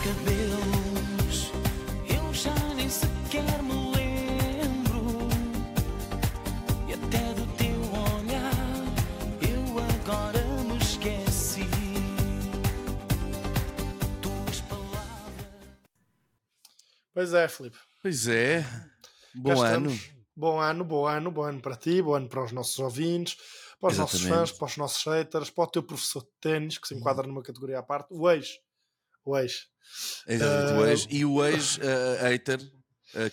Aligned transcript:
cabelos. 0.00 1.50
Eu 2.08 2.32
já 2.32 2.54
nem 2.74 2.88
sequer 2.88 3.62
me 3.62 3.96
lembro. 3.96 5.28
E 6.88 6.94
até 6.94 7.34
do 7.34 7.46
teu 7.56 7.80
olhar, 8.14 8.52
eu 9.42 9.78
agora 9.78 10.44
me 10.64 10.78
esqueci. 10.78 11.68
Tuas 14.22 14.60
palavras. 14.62 15.46
Pois 17.12 17.34
é, 17.34 17.48
Filipe. 17.48 17.78
Pois 18.02 18.28
é. 18.28 18.62
Cá 18.62 18.88
Bom 19.34 19.62
ano. 19.62 19.90
estamos. 19.90 20.18
Bom 20.36 20.60
ano, 20.60 20.84
bom 20.84 21.04
ano, 21.04 21.30
bom 21.32 21.42
ano 21.42 21.60
para 21.60 21.74
ti, 21.74 22.00
bom 22.00 22.14
ano 22.14 22.28
para 22.28 22.44
os 22.44 22.52
nossos 22.52 22.78
ouvintes, 22.78 23.36
para 23.80 23.90
os 23.90 23.98
nossos 23.98 24.20
Exatamente. 24.20 24.50
fãs, 24.50 24.56
para 24.56 24.66
os 24.66 24.76
nossos 24.76 25.02
haters, 25.02 25.50
para 25.50 25.64
o 25.64 25.66
teu 25.66 25.82
professor 25.82 26.22
de 26.22 26.30
ténis, 26.40 26.78
que 26.78 26.86
se 26.86 26.94
enquadra 26.94 27.26
numa 27.26 27.42
categoria 27.42 27.80
à 27.80 27.82
parte, 27.82 28.06
o 28.12 28.30
ex. 28.30 28.60
O 29.24 29.36
ex. 29.36 29.66
Exatamente, 30.26 30.72
Ah, 30.72 30.78
o 30.78 30.86
ex. 30.86 31.06
E 31.10 31.24
o 31.24 31.44
ex-hater, 31.44 32.58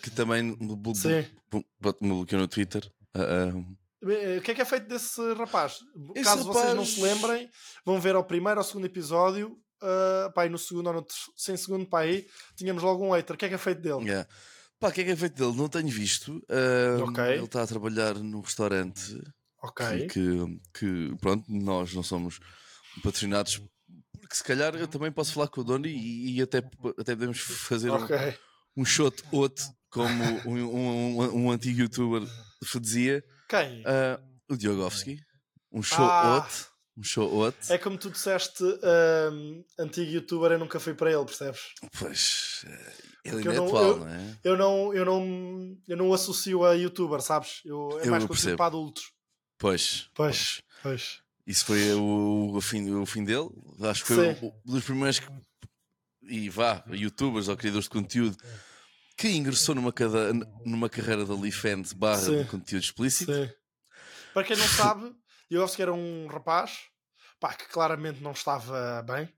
que 0.02 0.09
também 0.12 0.44
me 0.44 0.76
blo- 0.76 0.95
Sim. 0.95 1.26
blo- 1.52 1.66
blo- 1.80 1.98
me 2.02 2.09
bloqueou 2.09 2.41
no 2.41 2.48
Twitter. 2.48 2.90
Ah, 3.14 3.22
ah, 3.54 3.76
Eh, 4.08 4.38
O 4.38 4.41
que 4.41 4.52
é 4.52 4.55
que 4.55 4.62
é 4.62 4.66
feito 4.66 4.88
desse 4.88 5.20
rapaz? 5.34 5.80
Esse 6.16 6.23
Caso 6.26 6.44
vocês 6.44 6.66
não 6.76 6.84
rapaz- 6.84 6.90
se 6.90 7.02
lembrem, 7.02 7.50
vão 7.84 8.00
ver 8.00 8.14
ao 8.16 8.23
primeiro 8.23 8.59
ou 8.59 8.64
segundo 8.64 8.86
episódio, 8.86 9.58
uh, 9.81 10.31
pá, 10.34 10.48
no 10.48 10.59
segundo 10.59 10.88
ou 10.88 10.94
no 10.94 11.05
sem 11.36 11.58
segundo, 11.58 11.88
pá, 11.88 12.02
aí 12.02 12.28
tínhamos 12.56 12.84
logo 12.84 13.03
um 13.03 13.12
hater. 13.14 13.36
O 13.36 13.40
que 13.40 13.45
é 13.45 13.50
que 13.50 13.56
é 13.56 13.58
feito 13.58 13.81
dele? 13.81 14.03
yeah. 14.03 14.30
Pá, 14.80 14.90
o 14.90 14.92
que 14.92 15.02
é 15.02 15.06
que 15.06 15.12
é 15.12 15.16
feito 15.16 15.36
dele? 15.36 15.58
Não 15.58 15.67
tenho 15.67 15.88
visto. 15.88 16.40
Ah, 16.50 17.02
Ok. 17.03 17.23
Ele 17.23 17.45
está 17.45 17.64
a 17.64 17.67
trabalhar 17.67 18.14
num 18.16 18.42
restaurante 18.42 19.19
Ok. 19.64 19.86
que, 20.08 20.08
que, 20.08 20.58
que, 20.78 21.16
pronto, 21.19 21.44
nós 21.50 21.92
não 21.95 22.03
somos 22.03 22.40
patrocinados. 23.02 23.59
Porque 24.26 24.38
se 24.38 24.44
calhar 24.44 24.73
eu 24.76 24.88
também 24.88 25.12
posso 25.12 25.34
falar 25.34 25.48
com 25.50 25.62
o 25.62 25.64
dono 25.64 25.86
e, 25.86 26.38
e 26.38 26.42
até, 26.42 26.58
até 26.58 27.16
podemos 27.16 27.38
fazer 27.40 27.92
um- 27.92 28.04
Ok. 28.04 28.18
um, 28.76 28.84
shot 28.84 29.23
outro, 29.31 29.64
como 29.92 30.08
um, 30.48 30.50
um, 30.50 31.20
um- 31.22 31.45
um 31.45 31.52
antigo 31.52 31.81
youtuber 31.81 32.23
dizia. 32.81 33.23
Quem? 33.48 33.84
Ah, 33.86 34.20
o 34.50 34.58
Diogovski. 34.58 35.20
Um 35.72 35.84
show 35.84 36.03
Ah. 36.06 36.36
outro. 36.38 36.66
Um 36.98 37.03
show 37.03 37.31
outro. 37.31 37.72
É 37.72 37.78
como 37.78 37.98
tu 38.00 38.09
disseste, 38.09 38.64
um, 38.64 39.64
antigo 39.78 40.09
youtuber, 40.12 40.53
eu 40.53 40.59
nunca 40.59 40.80
fui 40.80 40.94
para 40.96 41.12
ele, 41.12 41.26
percebes? 41.26 41.59
Pois, 42.00 42.64
eh, 42.66 42.94
ele 43.26 43.38
ainda 43.38 43.53
é 43.53 43.58
eu 43.58 43.62
não- 43.62 43.68
atual, 43.68 43.84
eu- 43.84 43.98
não 44.00 44.08
é? 44.08 44.38
Eu 44.44 44.58
não, 44.58 44.94
eu 44.94 45.06
não, 45.06 45.78
eu 45.88 45.98
não 45.98 46.08
o 46.09 46.14
associo 46.16 46.66
a 46.66 46.73
youtuber, 46.73 47.22
sabes? 47.22 47.62
Eu, 47.64 48.00
é 48.02 48.08
Eu 48.08 48.12
mais 48.12 48.26
percebo. 48.26 48.58
para 48.58 48.66
adultos. 48.68 49.12
Pois, 49.59 50.09
Pois, 50.16 50.62
pois. 50.81 51.20
Isso 51.45 51.65
foi 51.65 51.93
o, 51.93 52.55
o, 52.55 52.61
fim, 52.61 52.91
o 52.91 53.05
fim 53.05 53.23
dele. 53.23 53.49
Acho 53.81 54.03
que 54.03 54.13
foi 54.13 54.35
Sim. 54.35 54.51
um 54.65 54.71
dos 54.71 54.83
primeiros 54.83 55.19
que, 55.19 55.27
e 56.23 56.49
vá, 56.49 56.83
youtubers 56.88 57.47
ou 57.47 57.55
criadores 57.55 57.85
de 57.85 57.91
conteúdo 57.91 58.38
que 59.17 59.29
ingressou 59.29 59.75
numa, 59.75 59.93
cada, 59.93 60.33
numa 60.66 60.89
carreira 60.89 61.23
de 61.23 61.31
OnlyFans 61.31 61.93
barra 61.93 62.17
Sim. 62.21 62.43
de 62.43 62.49
conteúdo 62.49 62.83
explícito. 62.83 63.33
Sim. 63.33 63.49
Para 64.33 64.43
quem 64.43 64.57
não 64.57 64.67
sabe, 64.67 65.16
Diogovski 65.49 65.81
era 65.81 65.93
um 65.93 66.27
rapaz 66.27 66.89
pá, 67.39 67.53
que 67.53 67.67
claramente 67.67 68.21
não 68.21 68.31
estava 68.31 69.01
bem. 69.03 69.29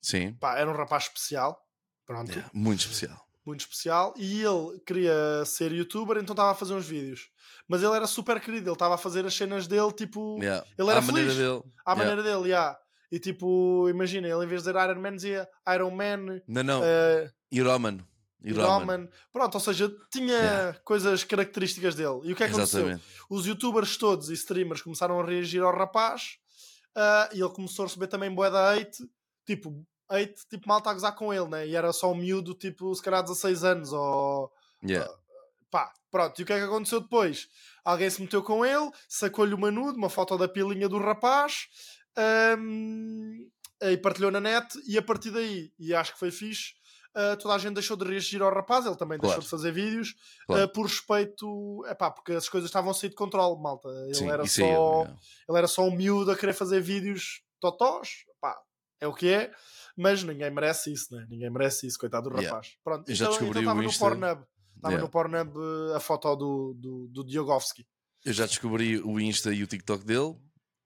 Sim, 0.00 0.32
Pá, 0.34 0.58
era 0.58 0.70
um 0.70 0.74
rapaz 0.74 1.04
especial. 1.04 1.62
Pronto. 2.06 2.32
é, 2.32 2.44
muito 2.52 2.80
especial. 2.80 3.24
Muito 3.50 3.60
especial 3.60 4.14
e 4.16 4.42
ele 4.42 4.80
queria 4.86 5.44
ser 5.44 5.70
youtuber, 5.72 6.16
então 6.18 6.32
estava 6.32 6.50
a 6.52 6.54
fazer 6.54 6.74
uns 6.74 6.86
vídeos. 6.86 7.28
Mas 7.68 7.82
ele 7.82 7.94
era 7.94 8.06
super 8.06 8.40
querido, 8.40 8.68
ele 8.68 8.72
estava 8.74 8.94
a 8.94 8.98
fazer 8.98 9.24
as 9.26 9.34
cenas 9.34 9.66
dele, 9.66 9.92
tipo, 9.92 10.38
Yeah. 10.42 10.66
ele 10.78 10.88
era 10.90 10.98
À 10.98 11.02
maneira 11.02 11.30
feliz. 11.30 11.36
dele. 11.48 11.62
à 11.84 11.92
Yeah. 11.92 11.98
maneira 11.98 12.22
dele, 12.22 12.48
yeah. 12.50 12.78
E 13.12 13.18
tipo, 13.18 13.88
imagina, 13.88 14.26
ele 14.28 14.44
em 14.44 14.48
vez 14.48 14.62
de 14.62 14.70
dizer 14.72 14.84
Iron 14.88 15.00
Man 15.00 15.14
dizia 15.16 15.48
Iron 15.74 15.90
Man, 15.90 16.40
Não, 16.48 16.62
não, 16.62 16.80
eh, 16.84 17.30
Iroman. 17.52 17.98
Iroman. 18.42 18.78
Roman. 18.78 19.08
Pronto, 19.32 19.54
ou 19.56 19.60
seja, 19.60 19.92
tinha 20.10 20.32
Yeah. 20.34 20.78
coisas 20.84 21.22
características 21.24 21.94
dele. 21.94 22.20
E 22.24 22.32
o 22.32 22.36
que 22.36 22.42
é 22.42 22.46
que 22.48 22.52
aconteceu? 22.54 22.80
Exatamente. 22.88 23.04
Os 23.28 23.46
youtubers 23.46 23.96
todos 23.96 24.30
e 24.30 24.34
streamers 24.34 24.80
começaram 24.82 25.20
a 25.20 25.24
reagir 25.24 25.60
ao 25.62 25.76
rapaz 25.76 26.38
ah, 26.96 27.28
e 27.32 27.40
ele 27.40 27.50
começou 27.50 27.84
a 27.84 27.88
receber 27.88 28.06
também 28.06 28.34
bué 28.34 28.50
da 28.50 28.72
hate, 28.74 29.04
tipo, 29.46 29.84
hate, 30.10 30.46
tipo, 30.48 30.68
malta 30.68 30.90
a 30.90 30.94
gozar 30.94 31.14
com 31.14 31.32
ele, 31.32 31.48
né? 31.48 31.66
E 31.66 31.76
era 31.76 31.92
só 31.92 32.10
um 32.10 32.14
miúdo, 32.16 32.54
tipo, 32.54 32.94
se 32.94 33.02
calhar 33.02 33.22
16 33.22 33.64
anos 33.64 33.92
ou 33.92 34.50
Yeah. 34.82 35.12
pá, 35.70 35.92
pronto, 36.10 36.38
e 36.38 36.42
o 36.42 36.46
que 36.46 36.52
é 36.52 36.58
que 36.58 36.64
aconteceu 36.64 37.00
depois? 37.00 37.48
Alguém 37.84 38.08
se 38.10 38.20
meteu 38.22 38.42
com 38.42 38.64
ele, 38.64 38.90
sacou-lhe 39.08 39.54
uma 39.54 39.70
nude, 39.70 39.98
uma 39.98 40.08
foto 40.10 40.36
da 40.38 40.48
pilinha 40.48 40.88
do 40.88 40.98
rapaz, 40.98 41.68
hum, 42.58 43.48
e 43.82 43.96
partilhou 43.96 44.30
na 44.30 44.40
net, 44.40 44.66
e 44.86 44.98
a 44.98 45.02
partir 45.02 45.30
daí, 45.30 45.72
e 45.78 45.94
acho 45.94 46.12
que 46.14 46.18
foi 46.18 46.30
fixe, 46.30 46.74
ah, 47.14 47.36
toda 47.36 47.54
a 47.54 47.58
gente 47.58 47.74
deixou 47.74 47.96
de 47.96 48.04
reagir 48.04 48.40
ao 48.42 48.52
rapaz, 48.52 48.86
ele 48.86 48.96
também 48.96 49.18
Claro. 49.18 49.34
deixou 49.34 49.42
de 49.44 49.50
fazer 49.50 49.72
vídeos, 49.72 50.14
Claro. 50.46 50.62
ah, 50.62 50.68
por 50.68 50.86
respeito, 50.86 51.84
é 51.86 51.94
pá, 51.94 52.10
porque 52.10 52.32
as 52.32 52.48
coisas 52.48 52.68
estavam 52.68 52.90
a 52.90 52.94
sair 52.94 53.10
de 53.10 53.16
controle, 53.16 53.60
malta. 53.60 53.88
Ele, 54.06 54.14
Sim, 54.14 54.30
era 54.30 54.46
só, 54.46 54.62
aí, 54.62 54.68
yeah. 54.68 55.16
ele 55.48 55.58
era 55.58 55.68
só 55.68 55.82
um 55.82 55.90
miúdo 55.94 56.30
a 56.30 56.36
querer 56.36 56.52
fazer 56.52 56.80
vídeos 56.80 57.42
totós, 57.60 58.24
pá, 58.40 58.56
é 59.00 59.06
o 59.06 59.14
que 59.14 59.28
é. 59.28 59.50
Mas 59.96 60.22
ninguém 60.22 60.50
merece 60.50 60.92
isso, 60.92 61.14
né? 61.14 61.26
Ninguém 61.28 61.50
merece 61.50 61.86
isso, 61.86 61.98
coitado 61.98 62.28
do 62.30 62.36
Yeah. 62.36 62.50
rapaz. 62.56 62.74
Pronto, 62.84 63.08
Eu 63.08 63.14
já 63.14 63.24
então 63.26 63.38
descobri 63.38 63.60
estava 63.60 63.80
o 63.80 63.82
no. 63.82 63.92
Pornhub. 63.98 64.42
Estava 64.76 64.94
Yeah. 64.94 65.02
no 65.02 65.08
Pornhub 65.10 65.52
eh, 65.92 65.96
a 65.96 66.00
foto 66.00 66.34
do, 66.36 66.74
do, 66.74 67.08
do 67.08 67.24
Diogovski. 67.24 67.86
Eu 68.24 68.32
já 68.32 68.46
descobri 68.46 68.98
o 68.98 69.18
Insta 69.20 69.52
e 69.52 69.62
o 69.62 69.66
TikTok 69.66 70.04
dele. 70.04 70.36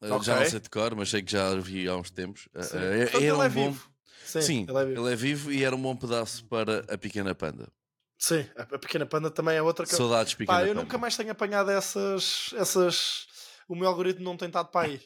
Uh, 0.02 0.08
Já 0.08 0.14
Ok. 0.16 0.34
não 0.34 0.44
sei 0.50 0.60
de 0.60 0.70
cor, 0.70 0.94
mas 0.94 1.08
sei 1.10 1.22
que 1.22 1.32
já 1.32 1.54
vi 1.56 1.88
há 1.88 1.96
uns 1.96 2.10
tempos. 2.10 2.48
Sim. 2.60 2.76
uh, 2.76 2.80
é- 2.80 3.02
Portanto, 3.04 3.16
era 3.16 3.24
ele 3.24 3.32
um 3.32 3.42
é 3.42 3.48
bom. 3.48 3.70
vivo. 3.72 3.90
Sim, 4.24 4.40
Sim, 4.42 4.66
ele 4.68 4.78
é 4.78 4.84
vivo. 4.86 5.00
ele 5.06 5.12
é 5.12 5.16
vivo 5.16 5.52
e 5.52 5.64
era 5.64 5.76
um 5.76 5.80
bom 5.82 5.94
pedaço 5.96 6.44
para 6.46 6.80
a 6.92 6.98
Pequena 6.98 7.34
Panda. 7.34 7.70
Sim, 8.18 8.46
a, 8.56 8.62
a 8.62 8.78
Pequena 8.78 9.04
Panda 9.06 9.30
também 9.30 9.56
é 9.56 9.62
outra 9.62 9.84
que. 9.86 9.94
Saudades, 9.94 10.34
Pequena 10.34 10.58
Pá, 10.58 10.64
eu 10.64 10.68
Panda. 10.68 10.82
nunca 10.82 10.98
mais 10.98 11.16
tenho 11.16 11.30
apanhado 11.30 11.70
essas, 11.70 12.50
essas. 12.56 13.26
O 13.68 13.74
meu 13.76 13.86
algoritmo 13.88 14.24
não 14.24 14.36
tem 14.36 14.48
estado 14.48 14.70
para 14.70 14.86
aí. 14.88 15.00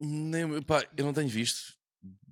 Nem, 0.00 0.62
pá, 0.62 0.84
eu 0.96 1.04
não 1.04 1.12
tenho 1.12 1.28
visto. 1.28 1.74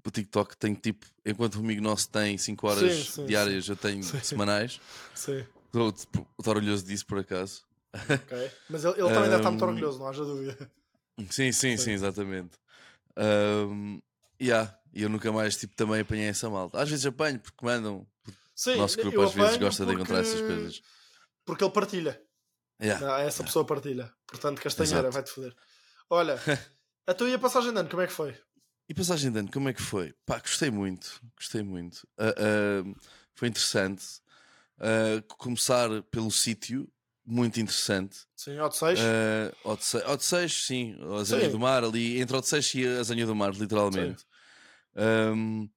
O 0.05 0.11
TikTok 0.11 0.57
tem 0.57 0.75
tipo, 0.75 1.05
enquanto 1.27 1.57
o 1.57 1.59
amigo 1.61 1.83
nosso 1.83 2.09
tem 2.09 2.37
5 2.39 2.67
horas 2.67 2.93
Sim, 2.93 3.05
sim, 3.13 3.27
diárias, 3.27 3.69
eu 3.69 3.77
tenho 3.77 4.03
Sim. 4.03 4.19
semanais. 4.25 4.81
Sim, 5.15 5.45
Estou 5.67 5.89
estou 5.91 6.27
orgulhoso 6.47 6.85
disso 6.85 7.07
por 7.07 7.19
acaso. 7.19 7.63
ok. 7.95 8.51
Mas 8.71 8.85
ele, 8.85 8.95
ele 8.95 9.09
também 9.09 9.23
deve 9.29 9.37
estar 9.37 9.51
muito 9.51 9.65
orgulhoso, 9.65 9.99
não 9.99 10.09
haja 10.09 10.25
dúvida. 10.25 10.71
Sim, 11.19 11.27
sim, 11.29 11.53
Sim. 11.53 11.77
sim, 11.77 11.91
exatamente. 11.93 12.57
Um, 13.17 14.01
yeah, 14.41 14.75
e 14.93 15.03
eu 15.03 15.09
nunca 15.09 15.31
mais 15.31 15.57
tipo, 15.57 15.75
também 15.77 16.01
apanhei 16.01 16.29
essa 16.29 16.49
malta. 16.49 16.81
Às 16.81 16.89
vezes 16.89 17.05
apanho 17.07 17.39
porque 17.39 17.65
mandam. 17.65 18.07
Sim, 18.55 18.75
o 18.75 18.79
nosso 18.79 18.97
grupo 18.97 19.21
às 19.23 19.35
vezes 19.35 19.57
gosta 19.59 19.85
de 19.87 19.93
encontrar 19.93 20.21
essas 20.21 20.41
porque- 20.41 20.55
coisas. 20.55 20.83
Porque 21.45 21.65
ele 21.65 21.73
partilha. 21.73 22.23
Yeah. 22.83 23.17
Ah, 23.17 23.21
essa 23.21 23.45
pessoa 23.45 23.65
partilha. 23.67 24.11
Portanto, 24.27 24.63
Castanheira, 24.63 25.11
vai-te 25.11 25.31
foder. 25.31 25.55
Olha, 26.09 26.39
a 27.07 27.13
tua 27.15 27.35
a 27.35 27.39
passagem 27.39 27.73
de 27.73 27.79
ano, 27.79 27.89
como 27.89 28.01
é 28.03 28.07
que 28.07 28.13
foi? 28.13 28.35
E 28.91 28.95
passagem 28.95 29.31
de 29.31 29.39
ano, 29.39 29.49
como 29.53 29.69
é 29.69 29.73
que 29.73 29.81
foi? 29.81 30.13
Pá, 30.27 30.41
gostei 30.41 30.69
muito, 30.69 31.23
gostei 31.37 31.63
muito. 31.63 32.09
Ah, 32.19 32.35
ah, 32.37 33.01
foi 33.33 33.47
interessante. 33.47 34.05
Ah, 34.81 35.23
começar 35.39 35.89
pelo 36.11 36.29
sítio, 36.29 36.91
muito 37.25 37.61
interessante. 37.61 38.19
Sim, 38.35 38.57
6? 38.73 38.99
Uh, 38.99 39.71
Odisse- 39.71 40.05
Odisseias, 40.09 40.53
sim, 40.67 40.97
a 41.03 41.21
Azanha 41.21 41.45
Sim. 41.45 41.53
do 41.53 41.61
Mar, 41.61 41.85
ali 41.85 42.21
entre 42.21 42.37
Odisseias 42.37 42.75
e 42.75 42.85
a 42.85 42.99
Azanha 42.99 43.27
do 43.27 43.35
Mar, 43.37 43.53
literalmente. 43.55 44.25
Um, 44.97 45.71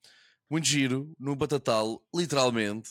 muito 0.50 0.66
giro, 0.66 1.14
no 1.20 1.36
Batatal, 1.36 2.04
literalmente, 2.16 2.90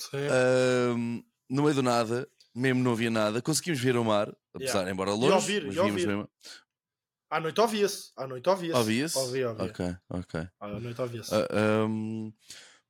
um, 0.95 1.21
no 1.51 1.63
meio 1.65 1.75
do 1.75 1.83
nada, 1.83 2.29
mesmo 2.55 2.81
não 2.81 2.93
havia 2.93 3.11
nada, 3.11 3.43
conseguimos 3.43 3.81
ver 3.81 3.97
o 3.97 4.05
mar, 4.05 4.33
apesar, 4.55 4.83
Yeah. 4.83 4.91
embora 4.93 5.11
E 5.11 5.15
longe, 5.15 5.35
ouvir, 5.35 5.67
mas 5.67 5.75
e 5.75 5.81
ouvir. 5.81 6.07
mesmo. 6.07 6.31
À 7.33 7.41
noite 7.41 7.59
ouvia-se. 7.63 8.13
À 8.15 8.27
noite 8.27 8.47
ouvia-se. 8.47 8.79
Ouvia-se? 8.79 9.17
Ouvi, 9.17 9.43
ouvi. 9.43 9.63
Ok, 9.63 9.97
ok. 10.11 10.49
À 10.61 10.69
noite 10.69 11.01
ouvia-se. 11.01 11.35
Uh, 11.35 11.87
um, 11.89 12.33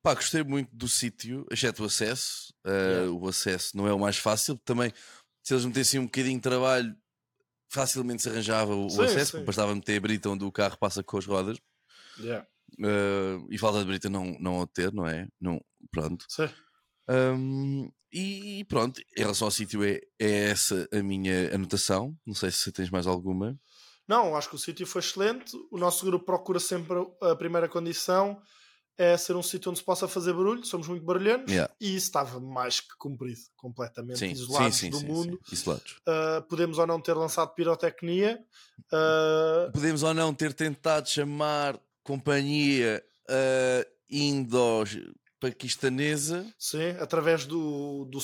pá, 0.01 0.13
gostei 0.15 0.43
muito 0.43 0.69
do 0.75 0.85
sítio, 0.85 1.45
exceto 1.49 1.81
o 1.81 1.85
acesso. 1.85 2.53
Uh, 2.65 2.69
Yeah. 2.69 3.11
O 3.11 3.27
acesso 3.29 3.77
não 3.77 3.87
é 3.87 3.93
o 3.93 3.99
mais 3.99 4.17
fácil, 4.17 4.57
também 4.65 4.91
se 5.41 5.53
eles 5.53 5.63
metessem 5.63 5.97
um 5.97 6.05
bocadinho 6.05 6.35
de 6.35 6.41
trabalho, 6.41 6.93
facilmente 7.69 8.21
se 8.21 8.29
arranjava 8.29 8.75
o, 8.75 8.87
o 8.87 8.89
Sim, 8.89 9.03
acesso, 9.03 9.37
sim. 9.37 9.45
bastava 9.45 9.73
meter 9.73 9.97
a 9.97 10.01
brita 10.01 10.29
onde 10.29 10.43
o 10.43 10.51
carro 10.51 10.77
passa 10.77 11.01
com 11.01 11.17
as 11.17 11.25
rodas. 11.25 11.57
Yeah. 12.19 12.45
Uh, 12.79 13.47
e 13.49 13.57
falta 13.57 13.79
de 13.79 13.85
brita 13.85 14.09
não, 14.09 14.37
não 14.41 14.61
a 14.61 14.67
ter, 14.67 14.91
não 14.91 15.07
é? 15.07 15.25
Não, 15.39 15.63
pronto. 15.89 16.25
Sim. 16.27 16.49
Um, 17.09 17.89
e, 18.11 18.59
e 18.59 18.63
pronto, 18.65 18.99
em 19.17 19.21
relação 19.21 19.47
ao 19.47 19.51
sítio, 19.51 19.85
é, 19.85 20.01
é 20.19 20.49
essa 20.49 20.85
a 20.91 21.01
minha 21.01 21.55
anotação. 21.55 22.13
Não 22.25 22.35
sei 22.35 22.51
se 22.51 22.73
tens 22.73 22.89
mais 22.89 23.07
alguma. 23.07 23.57
Não, 24.07 24.35
acho 24.35 24.49
que 24.49 24.55
o 24.55 24.59
sítio 24.59 24.85
foi 24.85 24.99
excelente. 25.01 25.55
O 25.71 25.77
nosso 25.77 26.05
grupo 26.05 26.25
procura 26.25 26.59
sempre 26.59 26.95
a 27.21 27.35
primeira 27.35 27.69
condição 27.69 28.41
é 28.97 29.17
ser 29.17 29.35
um 29.35 29.41
sítio 29.41 29.71
onde 29.71 29.79
se 29.79 29.85
possa 29.85 30.07
fazer 30.07 30.33
barulho. 30.33 30.63
Somos 30.65 30.87
muito 30.87 31.03
barulhentos 31.03 31.51
Yeah. 31.51 31.73
e 31.79 31.95
isso 31.95 32.07
estava 32.07 32.39
mais 32.39 32.79
que 32.79 32.95
cumprido, 32.97 33.39
completamente 33.55 34.19
Sim, 34.19 34.31
isolados 34.31 34.75
sim, 34.77 34.91
sim, 34.91 34.99
do 34.99 35.05
mundo. 35.05 35.39
Isolados. 35.51 35.95
Uh, 36.07 36.41
podemos 36.47 36.77
ou 36.77 36.85
não 36.85 37.01
ter 37.01 37.13
lançado 37.13 37.53
pirotecnia. 37.55 38.39
Uh, 38.91 39.71
Podemos 39.71 40.03
ou 40.03 40.13
não 40.13 40.33
ter 40.33 40.53
tentado 40.53 41.09
chamar 41.09 41.79
companhia 42.03 43.03
uh, 43.29 43.91
indos 44.09 44.99
paquistanesa. 45.39 46.45
Sim, 46.59 46.91
através 46.99 47.45
do, 47.45 48.05
do 48.05 48.19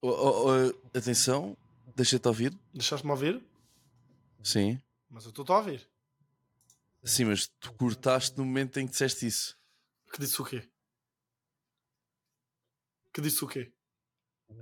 Oh, 0.00 0.08
oh, 0.10 0.44
oh, 0.46 0.96
atenção, 0.96 1.56
deixa-te 1.98 2.26
ouvir. 2.28 2.56
Deixaste-me 2.72 3.10
ouvir? 3.10 3.44
Sim. 4.42 4.80
Mas 5.10 5.24
eu 5.24 5.30
estou 5.30 5.44
a 5.48 5.58
ouvir. 5.58 5.88
Sim, 7.04 7.24
mas 7.26 7.46
tu 7.60 7.72
cortaste 7.74 8.36
no 8.38 8.44
momento 8.44 8.78
em 8.78 8.86
que 8.86 8.92
disseste 8.92 9.26
isso. 9.26 9.56
Que 10.12 10.20
disse 10.20 10.40
o 10.40 10.44
quê? 10.44 10.68
Que 13.12 13.20
disse 13.20 13.44
o 13.44 13.48
quê? 13.48 13.72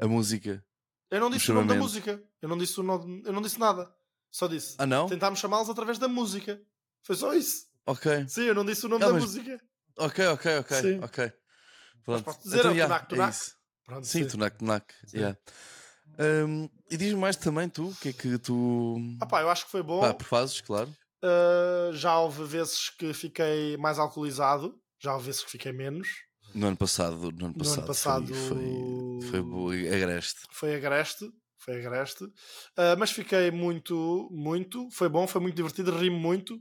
A 0.01 0.07
música. 0.07 0.65
Eu 1.11 1.21
não 1.21 1.31
disse 1.31 1.51
o 1.51 1.55
nome 1.55 1.69
da 1.69 1.75
música. 1.75 2.23
Eu 2.43 2.49
não 2.49 2.59
disse, 2.59 2.79
o 2.81 2.83
nome, 2.83 3.23
eu 3.25 3.33
não 3.33 3.43
disse 3.43 3.59
nada. 3.59 3.95
Só 4.31 4.47
disse. 4.49 4.75
Ah, 4.79 4.87
não? 4.87 5.07
Tentámos 5.07 5.39
chamá-los 5.39 5.69
através 5.69 5.99
da 5.99 6.09
música. 6.09 6.61
Foi 7.03 7.15
só 7.17 7.33
isso. 7.33 7.69
Ok. 7.87 8.27
Sim, 8.29 8.43
eu 8.43 8.55
não 8.55 8.65
disse 8.65 8.85
o 8.87 8.89
nome 8.89 9.05
Ah, 9.05 9.09
da 9.09 9.13
mas- 9.15 9.23
música. 9.25 9.61
Ok, 9.99 10.27
ok, 10.27 10.59
ok. 10.59 10.81
Sim. 10.83 10.99
ok. 11.03 11.33
Pronto. 12.05 12.25
posso 12.25 12.43
dizer, 12.43 12.65
é 12.65 12.69
o 12.69 12.73
yeah, 12.73 12.87
Tunac 12.87 13.09
Tunac. 13.09 13.31
isso. 13.35 13.57
Pronto, 13.85 14.07
Sim, 14.07 14.27
Tunac 14.27 14.59
Tunac. 14.59 14.95
yeah. 15.15 15.39
Hum, 16.19 16.69
e 16.91 16.97
diz-me 16.97 17.21
mais 17.21 17.37
também, 17.37 17.69
tu, 17.69 17.89
o 17.89 17.95
que 17.97 18.09
é 18.09 18.13
que 18.13 18.39
tu. 18.39 18.97
Ah 19.21 19.27
pá, 19.27 19.43
eu 19.43 19.51
acho 19.51 19.65
que 19.67 19.71
foi 19.71 19.83
bom. 19.83 20.01
Pá, 20.01 20.17
fazes, 20.25 20.61
claro. 20.61 20.89
Uh, 21.23 21.93
já 21.93 22.19
houve 22.19 22.45
vezes 22.45 22.91
que 22.91 23.13
fiquei 23.13 23.77
mais 23.77 23.99
alcoolizado. 23.99 24.75
Já 24.99 25.13
houve 25.15 25.27
vezes 25.27 25.43
que 25.43 25.51
fiquei 25.51 25.73
menos. 25.73 26.09
No 26.55 26.69
ano 26.69 26.77
passado, 26.77 27.17
no 27.17 27.27
ano 27.27 27.37
No 27.39 27.45
ano 27.47 27.55
passado, 27.55 27.87
passado- 27.87 28.35
foi, 28.35 29.21
foi, 29.31 29.43
foi 29.43 29.95
agreste. 29.95 30.41
Foi 30.53 30.75
agreste. 30.75 31.31
Foi 31.59 31.85
agreste. 31.85 32.25
Uh, 32.25 32.97
mas 32.99 33.11
fiquei 33.11 33.51
muito, 33.51 34.29
muito. 34.31 34.89
Foi 34.91 35.09
bom, 35.09 35.27
foi 35.27 35.41
muito 35.41 35.57
divertido. 35.57 35.97
Ri-me 35.97 36.17
muito. 36.19 36.59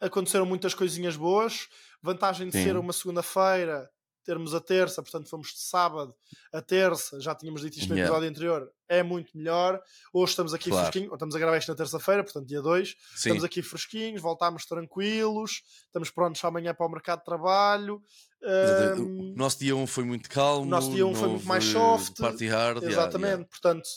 Aconteceram 0.00 0.44
muitas 0.44 0.74
coisinhas 0.74 1.16
boas. 1.16 1.68
Vantagem 2.02 2.48
de 2.48 2.56
Sim. 2.56 2.64
ser 2.64 2.76
uma 2.76 2.92
segunda-feira, 2.92 3.88
termos 4.28 4.54
a 4.54 4.60
terça, 4.60 5.02
portanto 5.02 5.26
fomos 5.30 5.48
de 5.54 5.60
sábado 5.60 6.14
a 6.52 6.60
terça. 6.60 7.18
Já 7.18 7.34
tínhamos 7.34 7.62
dito 7.62 7.78
isto 7.78 7.88
no 7.88 7.94
Yeah. 7.96 8.08
episódio 8.14 8.28
anterior. 8.28 8.70
É 8.86 9.02
muito 9.02 9.34
melhor. 9.34 9.80
Hoje 10.12 10.32
estamos 10.32 10.52
aqui 10.52 10.68
Claro. 10.68 10.84
fresquinhos. 10.86 11.12
Estamos 11.14 11.34
a 11.34 11.38
gravar 11.38 11.56
isto 11.56 11.68
na 11.70 11.74
terça-feira, 11.76 12.22
portanto 12.22 12.46
dia 12.46 12.60
2. 12.60 12.88
Sim, 12.90 12.94
Estamos 13.16 13.44
aqui 13.44 13.62
fresquinhos, 13.62 14.20
voltámos 14.20 14.66
tranquilos, 14.66 15.62
estamos 15.86 16.10
prontos 16.10 16.44
amanhã 16.44 16.74
para 16.74 16.84
o 16.86 16.90
mercado 16.90 17.20
de 17.20 17.24
trabalho. 17.24 18.02
Ahm, 18.44 19.32
o 19.32 19.36
nosso 19.36 19.58
dia 19.58 19.74
1 19.74 19.86
foi 19.86 20.04
muito 20.04 20.28
calmo. 20.28 20.62
o 20.62 20.66
nosso 20.66 20.90
dia 20.92 21.06
um 21.06 21.12
não 21.12 21.18
foi 21.18 21.28
muito 21.30 21.46
mais 21.46 21.64
soft. 21.64 22.18
Party 22.20 22.46
hard. 22.48 22.82
yeah, 22.82 22.88
exatamente, 23.00 23.30
yeah. 23.32 23.48
portanto, 23.48 23.88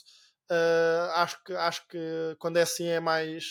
ah, 0.49 1.13
acho, 1.23 1.43
que, 1.43 1.53
acho 1.53 1.87
que 1.89 2.35
quando 2.39 2.55
é 2.57 2.61
assim 2.61 2.85
é 2.87 2.99
mais 3.01 3.43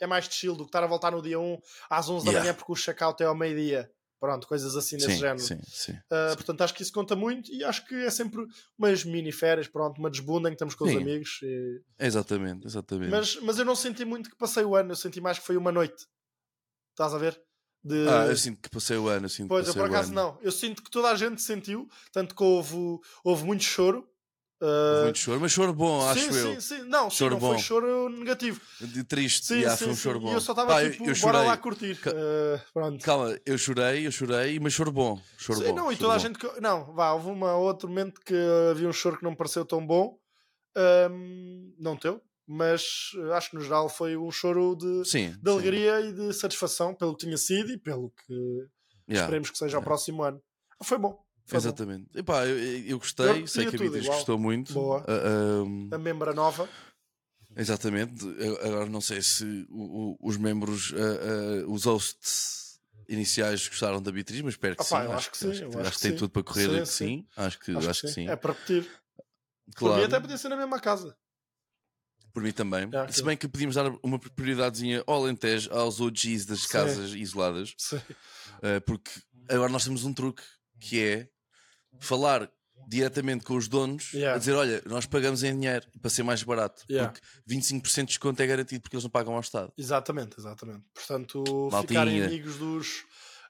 é 0.00 0.06
mais 0.06 0.28
de 0.28 0.34
chill 0.34 0.54
do 0.54 0.64
que 0.64 0.68
estar 0.68 0.82
a 0.84 0.86
voltar 0.86 1.10
no 1.12 1.20
dia 1.22 1.38
1 1.40 1.58
às 1.90 2.08
11 2.08 2.24
da 2.24 2.30
Yeah. 2.32 2.44
manhã 2.44 2.54
porque 2.56 2.72
o 2.72 2.76
check-out 2.76 3.20
é 3.22 3.26
ao 3.26 3.34
meio-dia. 3.34 3.90
Pronto, 4.20 4.46
coisas 4.48 4.74
assim 4.76 4.96
desse 4.96 5.10
Sim, 5.14 5.18
género. 5.18 5.38
sim, 5.40 5.58
sim. 5.64 5.92
Sim. 5.92 6.34
portanto, 6.34 6.62
acho 6.62 6.74
que 6.74 6.82
isso 6.82 6.92
conta 6.92 7.14
muito 7.14 7.52
e 7.52 7.62
acho 7.62 7.86
que 7.86 7.94
é 7.94 8.10
sempre 8.10 8.44
umas 8.76 9.04
mini 9.04 9.30
férias, 9.30 9.68
pronto, 9.68 9.98
uma 9.98 10.10
desbunda 10.10 10.48
em 10.48 10.52
que 10.52 10.56
estamos 10.56 10.74
com 10.74 10.84
os 10.84 10.96
amigos. 10.96 11.40
e- 11.42 11.80
Exatamente, 11.98 12.66
exatamente. 12.66 13.10
Mas, 13.10 13.36
mas 13.42 13.58
eu 13.58 13.64
não 13.64 13.76
senti 13.76 14.04
muito 14.04 14.28
que 14.28 14.36
passei 14.36 14.64
o 14.64 14.74
ano, 14.74 14.92
eu 14.92 14.96
senti 14.96 15.20
mais 15.20 15.38
que 15.38 15.46
foi 15.46 15.56
uma 15.56 15.70
noite. 15.70 16.06
Estás 16.90 17.14
a 17.14 17.18
ver? 17.18 17.40
De... 17.82 18.06
Ah, 18.08 18.26
eu 18.26 18.36
sinto 18.36 18.60
que 18.60 18.68
passei 18.68 18.96
o 18.96 19.06
ano. 19.08 19.26
Eu 19.26 19.30
sinto 19.30 19.48
Pois, 19.48 19.68
eu 19.68 19.74
por 19.74 19.84
acaso 19.86 20.12
não. 20.12 20.36
Eu 20.42 20.50
sinto 20.50 20.82
que 20.82 20.90
toda 20.90 21.08
a 21.10 21.14
gente 21.14 21.40
sentiu, 21.40 21.88
tanto 22.12 22.34
que 22.34 22.42
houve, 22.42 22.76
houve 23.22 23.44
muito 23.44 23.62
choro. 23.62 24.08
Ah, 24.60 25.00
Muito 25.04 25.18
choro, 25.18 25.40
mas 25.40 25.52
choro 25.52 25.72
bom, 25.72 26.04
acho 26.08 26.20
sim, 26.20 26.38
eu. 26.38 26.54
sim, 26.54 26.60
sim. 26.60 26.82
Não, 26.88 27.08
sim, 27.08 27.16
Choro 27.16 27.34
não 27.34 27.40
foi 27.40 27.50
bom. 27.50 27.58
choro 27.58 28.08
negativo. 28.08 28.60
De 28.80 29.04
triste, 29.04 29.46
Sim, 29.46 29.54
yeah, 29.60 29.76
sim, 29.76 29.84
foi 29.84 29.92
um 29.92 29.96
sim. 29.96 30.02
choro 30.02 30.20
bom. 30.20 30.30
E 30.30 30.34
eu 30.34 30.40
só 30.40 30.52
estava 30.52 30.82
eu- 30.84 30.90
tipo, 30.90 31.08
eu 31.08 31.16
bora 31.20 31.42
lá 31.42 31.56
curtir. 31.56 32.00
Ca- 32.00 32.10
Ah, 32.12 32.60
pronto. 32.72 33.04
Calma, 33.04 33.38
eu 33.46 33.56
chorei, 33.56 34.06
eu 34.06 34.10
chorei, 34.10 34.58
mas 34.58 34.72
choro 34.72 34.90
bom. 34.90 35.20
Choro 35.36 35.60
Sim, 35.60 35.66
bom. 35.68 35.74
não, 35.76 35.92
e 35.92 35.96
toda 35.96 36.14
a 36.14 36.16
bom. 36.16 36.22
gente. 36.22 36.38
que- 36.38 36.60
Não, 36.60 36.92
vá, 36.92 37.12
houve 37.12 37.28
uma, 37.30 37.54
outro 37.56 37.88
momento 37.88 38.20
que 38.20 38.34
havia 38.70 38.88
um 38.88 38.92
choro 38.92 39.16
que 39.16 39.22
não 39.24 39.30
me 39.30 39.36
pareceu 39.36 39.64
tão 39.64 39.86
bom. 39.86 40.18
Ahm, 40.76 41.72
não 41.78 41.96
teu, 41.96 42.20
mas 42.46 43.10
ah, 43.32 43.36
acho 43.36 43.50
que 43.50 43.56
no 43.56 43.62
geral 43.62 43.88
foi 43.88 44.16
um 44.16 44.30
choro 44.30 44.76
de, 44.76 45.04
Sim. 45.08 45.34
de 45.40 45.50
alegria 45.50 46.00
e 46.00 46.12
de 46.12 46.32
satisfação 46.32 46.94
pelo 46.94 47.16
que 47.16 47.24
tinha 47.26 47.36
sido 47.36 47.70
e 47.72 47.78
pelo 47.78 48.10
que 48.10 48.32
Yeah, 49.08 49.22
esperemos 49.24 49.50
que 49.50 49.58
seja 49.58 49.76
o 49.76 49.80
yeah. 49.80 49.84
próximo 49.84 50.22
ano. 50.22 50.40
Foi 50.84 50.98
bom. 50.98 51.18
Foi 51.48 51.58
bom. 51.58 51.66
Exatamente. 51.66 52.06
Epá, 52.14 52.46
eu, 52.46 52.58
eu 52.86 52.98
gostei, 52.98 53.42
Eu 53.42 53.46
sei 53.46 53.66
que 53.66 53.76
a 53.76 53.78
Beatriz 53.78 54.06
gostou 54.06 54.38
muito. 54.38 54.72
Boa. 54.74 55.02
Ah, 55.08 55.62
ahm, 55.62 55.88
A 55.92 55.98
membra 55.98 56.32
nova. 56.34 56.68
exatamente. 57.56 58.24
Agora 58.62 58.86
não 58.86 59.00
sei 59.00 59.22
se 59.22 59.66
o- 59.70 60.12
o- 60.22 60.28
os 60.28 60.36
membros, 60.36 60.92
ah, 60.94 61.62
ah, 61.64 61.70
os 61.70 61.84
hosts 61.84 62.78
iniciais 63.08 63.66
gostaram 63.66 64.02
da 64.02 64.12
Beatriz, 64.12 64.40
mas 64.42 64.54
espero 64.54 64.76
que 64.76 64.82
Opá, 64.82 65.06
sim. 65.06 65.12
acho 65.12 65.30
que 65.30 65.38
sim, 65.38 65.50
Acho, 65.50 65.64
acho 65.78 65.90
que 65.90 65.96
que 65.96 66.00
tem 66.02 66.10
sim. 66.12 66.16
tudo 66.18 66.30
para 66.30 66.42
correr 66.42 66.68
Sim, 66.68 66.78
que 66.80 66.86
sim. 66.86 67.26
Acho 67.36 67.58
que, 67.58 67.72
acho 67.76 68.00
que 68.02 68.08
sim. 68.08 68.28
É 68.28 68.36
para 68.36 68.52
repetir. 68.52 68.88
Claro. 69.74 69.96
mim 69.98 70.04
até 70.04 70.20
podia 70.20 70.36
ser 70.38 70.48
na 70.50 70.56
mesma 70.56 70.78
casa. 70.80 71.16
Por 72.32 72.42
mim 72.42 72.52
também. 72.52 72.88
É, 72.92 73.10
Se 73.10 73.22
bem 73.22 73.36
que 73.36 73.48
podíamos 73.48 73.74
dar 73.74 73.86
uma 74.02 74.18
prioridadezinha 74.18 75.02
ao 75.06 75.22
Alentejo, 75.24 75.72
aos 75.72 76.00
OGs 76.00 76.44
das 76.46 76.60
Sim. 76.60 76.68
casas 76.68 77.14
isoladas, 77.14 77.74
Sim. 77.78 77.96
uh, 77.96 78.80
porque 78.86 79.10
agora 79.48 79.72
nós 79.72 79.84
temos 79.84 80.04
um 80.04 80.12
truque 80.12 80.42
que 80.78 81.00
é 81.02 81.28
falar 82.00 82.50
diretamente 82.88 83.44
com 83.44 83.54
os 83.56 83.68
donos 83.68 84.12
Yeah. 84.14 84.36
a 84.36 84.38
dizer: 84.38 84.52
Olha, 84.54 84.82
nós 84.86 85.04
pagamos 85.04 85.42
em 85.42 85.52
dinheiro 85.58 85.86
para 86.00 86.08
ser 86.10 86.22
mais 86.22 86.42
barato, 86.42 86.84
Yeah. 86.88 87.12
porque 87.12 87.26
25% 87.46 88.00
de 88.02 88.06
desconto 88.06 88.40
é 88.42 88.46
garantido 88.46 88.80
porque 88.80 88.96
eles 88.96 89.04
não 89.04 89.10
pagam 89.10 89.34
ao 89.34 89.40
Estado. 89.40 89.72
Exatamente, 89.76 90.38
exatamente. 90.38 90.84
Portanto, 90.94 91.42
Maltinha. 91.70 91.82
ficarem 91.88 92.22
amigos 92.24 92.56
dos 92.56 93.04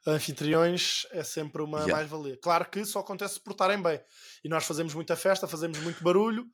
anfitriões 0.06 1.06
é 1.12 1.23
sempre 1.23 1.62
uma 1.62 1.79
Yeah. 1.81 1.95
mais-valia. 1.97 2.37
Claro 2.43 2.65
que 2.71 2.85
só 2.85 3.00
acontece 3.00 3.35
se 3.35 3.41
portarem 3.41 3.81
bem. 3.83 4.00
E 4.45 4.49
nós 4.49 4.65
fazemos 4.65 4.95
muita 4.95 5.15
festa, 5.17 5.47
fazemos 5.47 5.79
muito 5.81 6.03
barulho, 6.03 6.47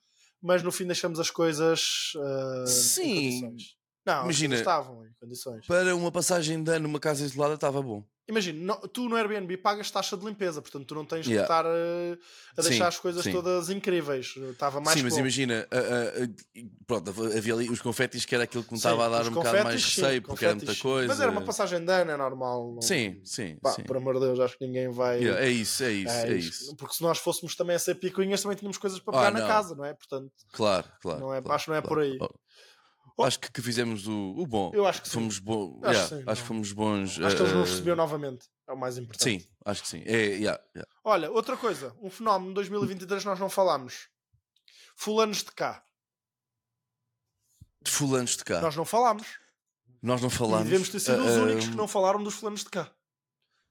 mas 0.42 0.62
no 0.62 0.72
fim 0.72 0.86
deixamos 0.86 1.18
as 1.20 1.30
coisas 1.30 2.12
ah, 2.16 2.64
Sim. 2.66 3.02
em 3.02 3.40
condições. 3.42 3.76
Não, 4.06 4.24
Imagina- 4.24 4.26
Imagina... 4.26 4.54
estavam 4.56 5.06
em 5.06 5.12
condições. 5.18 5.66
Para 5.66 5.96
uma 5.96 6.12
passagem 6.12 6.62
de 6.62 6.70
ano 6.70 6.86
numa 6.88 7.00
casa 7.00 7.24
isolada 7.24 7.54
estava 7.54 7.80
bom. 7.80 8.04
Imagina, 8.26 8.74
tu 8.90 9.06
no 9.06 9.16
Airbnb 9.16 9.54
pagas 9.58 9.90
taxa 9.90 10.16
de 10.16 10.24
limpeza, 10.24 10.62
portanto 10.62 10.86
tu 10.86 10.94
não 10.94 11.04
tens 11.04 11.26
que 11.26 11.32
Yeah. 11.34 11.44
estar 11.44 11.66
ah, 11.66 12.16
a 12.56 12.62
Sim, 12.62 12.68
deixar 12.70 12.88
as 12.88 12.98
coisas 12.98 13.22
sim. 13.22 13.30
todas 13.32 13.68
incríveis. 13.68 14.34
Estava 14.50 14.80
mais 14.80 14.96
sim, 14.96 15.04
mas 15.04 15.12
bom. 15.12 15.20
imagina, 15.20 15.68
ah, 15.70 15.76
ah, 15.76 16.24
ah, 16.24 16.60
pronto, 16.86 17.10
havia 17.36 17.52
ali 17.52 17.68
os 17.68 17.82
confetis 17.82 18.24
que 18.24 18.34
era 18.34 18.44
aquilo 18.44 18.64
que 18.64 18.70
me 18.72 18.78
estava 18.78 19.04
a 19.04 19.08
dar 19.10 19.28
um 19.28 19.30
bocado 19.30 19.62
mais 19.62 19.82
sim, 19.84 20.00
receio, 20.00 20.22
porque 20.22 20.42
era 20.44 20.54
muita 20.54 20.74
coisa. 20.76 21.06
Mas 21.08 21.20
era 21.20 21.30
uma 21.30 21.42
passagem 21.42 21.84
de 21.84 21.92
ano, 21.92 22.12
é 22.12 22.16
normal. 22.16 22.72
não- 22.76 22.80
Sim, 22.82 23.20
sim, 23.24 23.56
Pá, 23.60 23.72
sim. 23.72 23.82
por 23.82 23.98
amor 23.98 24.14
de 24.14 24.20
Deus, 24.20 24.40
acho 24.40 24.56
que 24.56 24.66
ninguém 24.66 24.88
vai. 24.88 25.18
Yeah, 25.18 25.44
é 25.44 25.50
isso, 25.50 25.84
é 25.84 25.92
isso, 25.92 26.10
É 26.14 26.30
é, 26.30 26.34
isso. 26.36 26.48
isso. 26.64 26.76
Porque 26.76 26.94
se 26.94 27.02
nós 27.02 27.18
fôssemos 27.18 27.54
também 27.54 27.76
a 27.76 27.78
ser 27.78 27.94
picuinhas, 27.96 28.40
também 28.40 28.56
tínhamos 28.56 28.78
coisas 28.78 28.98
para 29.00 29.14
Ah, 29.14 29.18
pegar 29.18 29.30
na 29.32 29.40
não. 29.40 29.46
casa, 29.48 29.74
não 29.74 29.84
é? 29.84 29.92
Portanto, 29.92 30.32
Claro, 30.52 30.86
claro. 31.02 31.20
Não 31.20 31.34
é- 31.34 31.42
claro, 31.42 31.54
acho 31.56 31.64
que 31.66 31.70
não 31.72 31.76
é 31.76 31.82
claro. 31.82 31.94
por 31.94 32.02
aí. 32.02 32.18
Oh. 32.22 32.28
Acho 33.20 33.38
que, 33.38 33.52
que 33.52 33.62
fizemos 33.62 34.08
o, 34.08 34.34
o 34.36 34.46
bom. 34.46 34.72
eu 34.74 34.84
acho 34.86 35.00
que 35.02 35.08
sim. 35.08 35.14
fomos 35.14 35.38
bons. 35.38 35.78
Acho 35.84 35.90
yeah, 35.92 36.08
que 36.08 36.08
sim, 36.08 36.14
acho 36.14 36.24
que 36.24 36.40
não. 36.40 36.46
fomos 36.48 36.72
bons. 36.72 37.20
Acho 37.20 37.36
que 37.36 37.42
eles 37.42 37.52
eh, 37.52 37.56
nos 37.56 37.68
eh, 37.68 37.70
receberam 37.70 37.96
novamente. 37.96 38.48
É 38.66 38.72
o 38.72 38.76
mais 38.76 38.98
importante. 38.98 39.22
Sim, 39.42 39.48
acho 39.64 39.82
que 39.82 39.88
sim. 39.88 40.02
É, 40.04 40.16
yeah, 40.16 40.60
yeah. 40.74 40.90
Olha, 41.04 41.30
outra 41.30 41.56
coisa. 41.56 41.94
Um 42.02 42.10
fenómeno 42.10 42.48
de 42.50 42.54
2023 42.54 43.24
nós 43.24 43.38
não 43.38 43.48
falámos. 43.48 44.08
Fulanos 44.96 45.38
de 45.44 45.52
cá. 45.52 45.84
De 47.82 47.90
fulanos 47.90 48.36
de 48.36 48.44
cá. 48.44 48.54
Nós, 48.54 48.62
Nós 48.62 48.76
não 48.76 48.84
falámos. 48.84 49.26
não 50.02 50.16
E 50.16 50.30
falámos. 50.30 50.64
devemos 50.64 50.88
ter 50.88 51.00
sido 51.00 51.18
eh, 51.18 51.30
os 51.30 51.36
eh, 51.36 51.40
únicos 51.42 51.68
que 51.68 51.76
não 51.76 51.86
falaram 51.86 52.22
dos 52.22 52.34
fulanos 52.34 52.64
de 52.64 52.70
cá. 52.70 52.90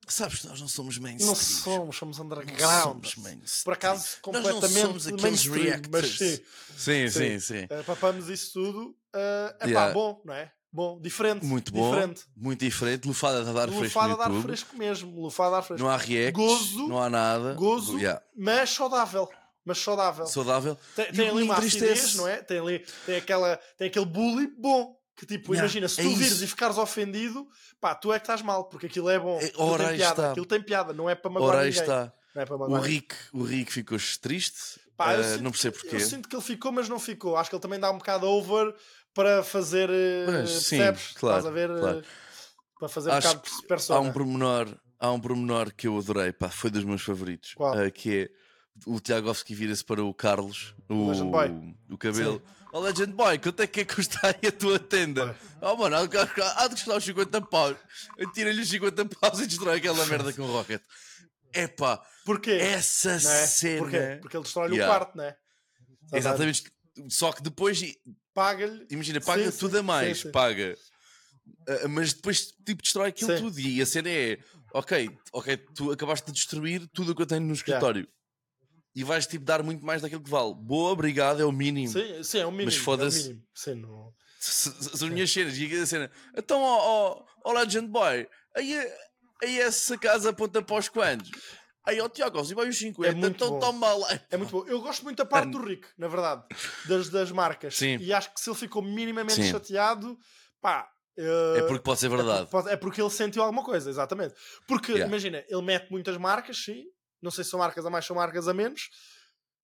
Sabes 0.07 0.39
que 0.41 0.47
nós 0.47 0.59
não 0.59 0.67
somos 0.67 0.97
mainstream. 0.97 1.27
Não 1.29 1.35
somos, 1.35 1.95
somos 1.97 2.17
Não 2.17 2.25
underground. 2.25 2.83
somos 2.83 3.15
mainstream. 3.15 3.63
Por 3.63 3.73
acaso, 3.73 4.01
Nós 4.01 4.15
não 4.15 4.21
completamente 4.43 4.81
somos 4.81 5.07
aqueles 5.07 5.45
reactors. 5.47 6.17
sim. 6.17 6.39
Sim, 6.75 7.09
sim, 7.09 7.09
Sim. 7.09 7.39
sim. 7.39 7.63
Uh, 7.65 7.83
papamos 7.85 8.27
isso 8.29 8.53
tudo. 8.53 8.89
Uh, 9.15 9.53
é 9.61 9.67
Yeah. 9.67 9.93
bom, 9.93 10.21
não 10.25 10.33
é? 10.33 10.51
Bom, 10.71 10.99
diferente. 10.99 11.45
Muito 11.45 11.71
bom. 11.71 11.91
Diferente. 11.91 12.23
Muito 12.35 12.59
diferente. 12.65 13.07
Lufada 13.07 13.41
a 13.41 13.53
dar 13.53 13.67
fresco 13.67 13.83
Lufada 13.83 14.07
no 14.07 14.13
a 14.13 14.17
dar 14.17 14.25
YouTube. 14.31 14.43
fresco 14.47 14.75
mesmo. 14.75 15.21
Lufada 15.21 15.49
a 15.49 15.59
dar 15.59 15.61
fresco. 15.61 15.83
Não 15.85 15.91
há 15.91 15.97
reacts. 15.97 16.33
Gozo, 16.33 16.87
não 16.87 16.99
há 17.01 17.09
nada. 17.09 17.53
Gozo, 17.53 17.97
Yeah. 17.99 18.21
mas 18.35 18.71
saudável. 18.71 19.29
Mas 19.63 19.77
saudável. 19.77 20.25
Saudável. 20.25 20.77
Tem, 20.95 21.11
tem 21.13 21.29
ali 21.29 21.43
uma 21.43 21.55
acidez, 21.57 22.15
não 22.15 22.27
é? 22.27 22.37
Tem 22.37 22.59
ali 22.59 22.79
tem 23.05 23.15
aquela, 23.17 23.55
tem 23.77 23.87
aquele 23.87 24.05
bully 24.05 24.47
bom. 24.57 24.97
Que 25.15 25.25
tipo, 25.27 25.53
Yeah, 25.53 25.63
imagina, 25.65 25.87
se 25.87 26.01
é 26.01 26.03
tu 26.03 26.09
vires 26.15 26.33
isso. 26.33 26.43
e 26.43 26.47
ficares 26.47 26.77
ofendido, 26.77 27.47
pá, 27.79 27.93
tu 27.93 28.11
é 28.11 28.17
que 28.19 28.23
estás 28.23 28.41
mal, 28.41 28.65
porque 28.65 28.87
aquilo 28.87 29.09
é 29.09 29.19
bom. 29.19 29.39
É, 29.39 29.45
Aquilo 29.45 29.63
ora 29.63 29.87
tem 29.89 29.97
piada, 29.97 30.11
está. 30.13 30.31
aquilo 30.31 30.45
tem 30.45 30.61
piada, 30.61 30.93
não 30.93 31.09
é 31.09 31.13
para 31.15 31.29
magoar 31.31 31.55
Ora 31.57 31.65
ninguém. 31.65 31.79
está. 31.81 32.11
É 32.35 32.43
O. 32.51 32.79
Rick, 32.79 33.15
o 33.31 33.43
Rick 33.43 33.71
ficou 33.71 33.97
triste. 34.19 34.79
Pá, 34.97 35.21
sinto 35.23 35.43
não 35.43 35.51
percebo 35.51 35.77
porquê. 35.79 35.95
Eu 35.95 35.99
sinto 35.99 36.27
que 36.27 36.35
ele 36.35 36.41
ficou, 36.43 36.71
mas 36.71 36.89
não 36.89 36.99
ficou. 36.99 37.37
Acho 37.37 37.49
que 37.49 37.55
ele 37.55 37.61
também 37.61 37.79
dá 37.79 37.91
um 37.91 37.97
bocado 37.99 38.27
over 38.27 38.73
para 39.13 39.43
fazer. 39.43 39.87
eh, 39.91 40.25
Mas, 40.27 40.49
sim, 40.49 40.77
percebes? 40.77 41.11
claro, 41.15 41.37
Estás 41.37 41.45
a 41.45 41.51
ver? 41.55 41.69
eh, 41.69 41.79
claro. 41.79 42.03
Para 42.79 42.89
fazer 42.89 43.11
Acho 43.11 43.27
um 43.27 43.33
bocado 43.35 43.51
de 43.59 43.63
Há 43.63 43.67
persona. 43.67 43.99
um 43.99 44.11
pormenor, 44.11 44.77
há 44.99 45.11
um 45.11 45.19
pormenor 45.19 45.71
que 45.73 45.87
eu 45.87 45.97
adorei, 45.97 46.31
pá, 46.33 46.49
foi 46.49 46.71
dos 46.71 46.83
meus 46.83 47.01
favoritos, 47.03 47.53
eh, 47.77 47.91
que 47.91 48.17
é 48.23 48.29
o 48.87 48.99
Tiagovski 48.99 49.53
vira-se 49.53 49.85
para 49.85 50.03
o 50.03 50.11
Carlos, 50.13 50.75
o, 50.89 51.11
o 51.91 51.97
cabelo. 51.99 52.41
Ó 52.73 52.79
Legend 52.79 53.13
Boy, 53.13 53.37
quanto 53.37 53.61
é 53.61 53.67
que 53.67 53.81
é 53.81 53.85
aí 54.23 54.47
a 54.47 54.51
tua 54.51 54.79
tenda? 54.79 55.37
Oh 55.61 55.75
mano, 55.75 55.95
há 55.95 56.67
de 56.67 56.73
custar 56.73 56.97
os 56.97 57.03
50 57.03 57.41
paus. 57.43 57.77
Tira-lhe 58.33 58.59
os 58.61 58.67
50 58.67 59.05
paus 59.05 59.39
e 59.39 59.45
destrói 59.45 59.77
aquela 59.77 60.03
merda 60.07 60.33
com 60.33 60.41
o 60.41 60.47
Rocket. 60.51 60.81
Epá, 61.53 62.03
Porquê? 62.25 62.53
essa 62.53 63.11
é? 63.11 63.19
cena. 63.19 63.77
Porquê? 63.77 64.17
Porque 64.19 64.35
ele 64.37 64.43
destrói-lhe 64.43 64.75
Yeah. 64.75 64.91
o 64.91 64.97
quarto, 64.97 65.15
não 65.15 65.23
é? 65.23 65.37
Exatamente. 66.11 66.63
Só 67.09 67.31
que 67.31 67.43
depois, 67.43 67.79
Paga-lhe. 68.33 68.87
imagina, 68.89 69.21
paga 69.21 69.51
Sim, 69.51 69.57
tudo 69.59 69.77
a 69.77 69.79
sim, 69.81 69.85
mais, 69.85 70.19
sim, 70.21 70.31
paga. 70.31 70.75
Ah, 71.67 71.87
mas 71.87 72.11
depois 72.13 72.47
tipo 72.65 72.81
destrói 72.81 73.09
aquilo 73.09 73.37
tudo 73.37 73.59
e 73.59 73.81
a 73.83 73.85
cena 73.85 74.09
é 74.09 74.39
ok, 74.73 75.11
ok, 75.31 75.57
tu 75.75 75.91
acabaste 75.91 76.25
de 76.25 76.31
destruir 76.31 76.87
tudo 76.91 77.11
o 77.11 77.15
que 77.15 77.21
eu 77.21 77.25
tenho 77.27 77.41
no 77.41 77.53
escritório 77.53 78.07
e 78.95 79.03
vais 79.03 79.25
tipo 79.27 79.43
dar 79.45 79.63
muito 79.63 79.85
mais 79.85 80.01
daquilo 80.01 80.21
que 80.23 80.29
vale. 80.29 80.53
Boa, 80.55 80.91
obrigado, 80.91 81.41
é 81.41 81.45
o 81.45 81.51
mínimo. 81.51 81.91
Sim, 81.91 82.23
sim, 82.23 82.39
é 82.39 82.45
o 82.45 82.51
mínimo. 82.51 82.65
Mas 82.71 82.75
foda-se. 82.77 83.17
É 83.17 83.21
o 83.21 83.27
mínimo. 83.27 83.45
Sim, 83.53 83.75
não... 83.75 84.13
São 84.39 85.07
as 85.07 85.13
minhas 85.13 85.31
cenas 85.31 85.57
e 85.57 85.73
a 85.81 85.85
cena. 85.85 86.11
Então, 86.35 86.61
ó 86.61 86.77
ó- 87.21 87.23
ó 87.45 87.53
Legend 87.53 87.87
Boy, 87.87 88.27
aí, 88.55 88.91
aí 89.41 89.59
essa 89.61 89.97
casa 89.97 90.31
aponta 90.31 90.61
para 90.61 90.75
os 90.75 90.89
quantos? 90.89 91.31
Aí, 91.85 91.99
ó 92.01 92.09
Tiago, 92.09 92.41
e 92.49 92.53
vai 92.53 92.67
os 92.67 92.77
50, 92.77 93.09
É 93.09 93.13
muito 93.13 93.35
então 93.35 93.51
bom. 93.51 93.59
toma 93.59 93.93
lá. 93.93 94.19
É 94.29 94.35
muito 94.37 94.51
bom. 94.51 94.65
Eu 94.67 94.81
gosto 94.81 95.03
muito 95.03 95.17
da 95.17 95.25
parte 95.25 95.49
do 95.51 95.61
Rick, 95.63 95.87
na 95.97 96.07
verdade, 96.09 96.43
das, 96.87 97.07
das 97.09 97.31
marcas. 97.31 97.75
Sim. 97.77 97.97
E 98.01 98.11
acho 98.13 98.33
que 98.33 98.39
se 98.41 98.49
ele 98.49 98.57
ficou 98.57 98.81
minimamente 98.81 99.35
Sim. 99.41 99.49
chateado, 99.51 100.17
pá. 100.61 100.89
eh, 101.17 101.55
É 101.59 101.61
porque 101.63 101.83
pode 101.83 101.99
ser 102.01 102.09
verdade. 102.09 102.49
pode- 102.49 102.69
É 102.69 102.75
porque 102.75 103.01
ele 103.01 103.09
sentiu 103.09 103.43
alguma 103.43 103.63
coisa, 103.63 103.89
exatamente. 103.89 104.33
Porque, 104.67 104.91
Yeah. 104.91 105.07
imagina, 105.09 105.43
ele 105.47 105.61
mete 105.61 105.89
muitas 105.89 106.17
marcas, 106.17 106.57
sim. 106.57 106.83
Não 107.23 107.31
sei 107.31 107.43
se 107.43 107.49
são 107.49 107.59
marcas 107.59 107.85
a 107.85 107.89
mais, 107.89 108.05
são 108.05 108.15
marcas 108.15 108.47
a 108.47 108.53
menos. 108.53 108.89